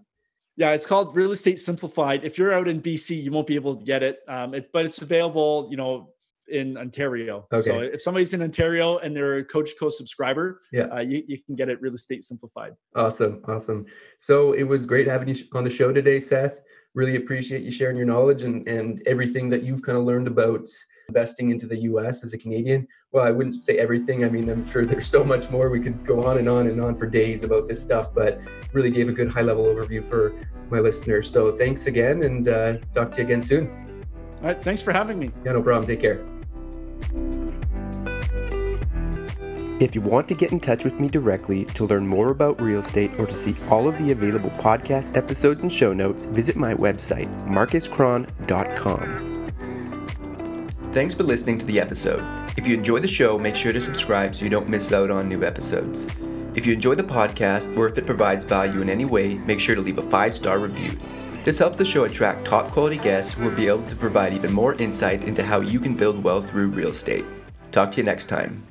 Yeah, 0.57 0.71
it's 0.71 0.85
called 0.85 1.15
Real 1.15 1.31
Estate 1.31 1.59
Simplified. 1.59 2.23
If 2.23 2.37
you're 2.37 2.53
out 2.53 2.67
in 2.67 2.81
BC, 2.81 3.23
you 3.23 3.31
won't 3.31 3.47
be 3.47 3.55
able 3.55 3.77
to 3.77 3.83
get 3.83 4.03
it, 4.03 4.19
um, 4.27 4.53
it 4.53 4.71
but 4.71 4.85
it's 4.85 5.01
available. 5.01 5.67
You 5.71 5.77
know, 5.77 6.09
in 6.47 6.77
Ontario. 6.77 7.47
Okay. 7.51 7.61
So 7.61 7.79
if 7.79 8.01
somebody's 8.01 8.33
in 8.33 8.41
Ontario 8.41 8.97
and 8.97 9.15
they're 9.15 9.37
a 9.37 9.45
Cogeco 9.45 9.91
subscriber, 9.91 10.61
yeah, 10.71 10.83
uh, 10.83 10.99
you, 10.99 11.23
you 11.27 11.37
can 11.41 11.55
get 11.55 11.69
it 11.69 11.81
real 11.81 11.93
estate 11.93 12.23
simplified. 12.23 12.73
Awesome, 12.95 13.41
awesome. 13.47 13.85
So 14.19 14.53
it 14.53 14.63
was 14.63 14.85
great 14.85 15.07
having 15.07 15.27
you 15.27 15.35
on 15.53 15.63
the 15.63 15.69
show 15.69 15.91
today, 15.91 16.19
Seth. 16.19 16.55
Really 16.93 17.15
appreciate 17.15 17.63
you 17.63 17.71
sharing 17.71 17.95
your 17.95 18.05
knowledge 18.05 18.43
and 18.43 18.67
and 18.67 19.01
everything 19.07 19.49
that 19.49 19.63
you've 19.63 19.81
kind 19.81 19.97
of 19.97 20.03
learned 20.03 20.27
about 20.27 20.67
investing 21.07 21.51
into 21.51 21.67
the 21.67 21.77
U.S. 21.77 22.23
as 22.23 22.33
a 22.33 22.37
Canadian. 22.37 22.87
Well, 23.11 23.25
I 23.25 23.31
wouldn't 23.31 23.55
say 23.55 23.77
everything. 23.77 24.23
I 24.23 24.29
mean, 24.29 24.49
I'm 24.49 24.65
sure 24.65 24.85
there's 24.85 25.07
so 25.07 25.23
much 25.23 25.49
more. 25.49 25.69
We 25.69 25.79
could 25.79 26.05
go 26.05 26.23
on 26.23 26.37
and 26.37 26.47
on 26.47 26.67
and 26.67 26.81
on 26.81 26.95
for 26.95 27.07
days 27.07 27.43
about 27.43 27.67
this 27.67 27.81
stuff, 27.81 28.13
but 28.13 28.39
really 28.73 28.91
gave 28.91 29.09
a 29.09 29.13
good 29.13 29.29
high 29.29 29.41
level 29.41 29.65
overview 29.65 30.03
for 30.03 30.33
my 30.69 30.79
listeners. 30.79 31.29
So 31.29 31.55
thanks 31.55 31.87
again, 31.87 32.23
and 32.23 32.47
uh, 32.47 32.77
talk 32.93 33.11
to 33.13 33.19
you 33.19 33.25
again 33.25 33.41
soon. 33.41 33.90
All 34.41 34.47
right. 34.47 34.63
Thanks 34.63 34.81
for 34.81 34.91
having 34.91 35.19
me. 35.19 35.31
Yeah, 35.45 35.53
no 35.53 35.61
problem. 35.61 35.87
Take 35.87 36.01
care. 36.01 36.25
If 39.81 39.95
you 39.95 40.01
want 40.01 40.27
to 40.27 40.35
get 40.35 40.51
in 40.51 40.59
touch 40.59 40.83
with 40.83 40.99
me 40.99 41.09
directly 41.09 41.65
to 41.65 41.85
learn 41.85 42.05
more 42.05 42.29
about 42.29 42.61
real 42.61 42.81
estate 42.81 43.11
or 43.19 43.25
to 43.25 43.33
see 43.33 43.55
all 43.67 43.87
of 43.87 43.97
the 43.97 44.11
available 44.11 44.51
podcast 44.51 45.17
episodes 45.17 45.63
and 45.63 45.73
show 45.73 45.91
notes, 45.91 46.25
visit 46.25 46.55
my 46.55 46.75
website, 46.75 47.27
marcuskrahn.com. 47.47 49.31
Thanks 50.93 51.15
for 51.15 51.23
listening 51.23 51.57
to 51.57 51.65
the 51.65 51.79
episode. 51.79 52.23
If 52.57 52.67
you 52.67 52.75
enjoy 52.75 52.99
the 52.99 53.07
show, 53.07 53.39
make 53.39 53.55
sure 53.55 53.73
to 53.73 53.81
subscribe 53.81 54.35
so 54.35 54.43
you 54.43 54.51
don't 54.51 54.69
miss 54.69 54.91
out 54.91 55.09
on 55.09 55.27
new 55.27 55.43
episodes. 55.43 56.07
If 56.53 56.67
you 56.67 56.73
enjoy 56.73 56.93
the 56.93 57.03
podcast 57.03 57.75
or 57.75 57.87
if 57.87 57.97
it 57.97 58.05
provides 58.05 58.45
value 58.45 58.81
in 58.81 58.89
any 58.89 59.05
way, 59.05 59.35
make 59.35 59.59
sure 59.59 59.73
to 59.73 59.81
leave 59.81 59.97
a 59.97 60.03
five 60.03 60.35
star 60.35 60.59
review. 60.59 60.91
This 61.43 61.57
helps 61.57 61.79
the 61.79 61.85
show 61.85 62.03
attract 62.03 62.45
top 62.45 62.67
quality 62.67 62.97
guests 62.97 63.33
who 63.33 63.43
will 63.43 63.55
be 63.55 63.67
able 63.67 63.83
to 63.85 63.95
provide 63.95 64.33
even 64.33 64.53
more 64.53 64.75
insight 64.75 65.23
into 65.23 65.41
how 65.41 65.61
you 65.61 65.79
can 65.79 65.95
build 65.95 66.23
wealth 66.23 66.47
through 66.51 66.67
real 66.67 66.89
estate. 66.89 67.25
Talk 67.71 67.91
to 67.91 67.97
you 67.97 68.03
next 68.03 68.25
time. 68.25 68.70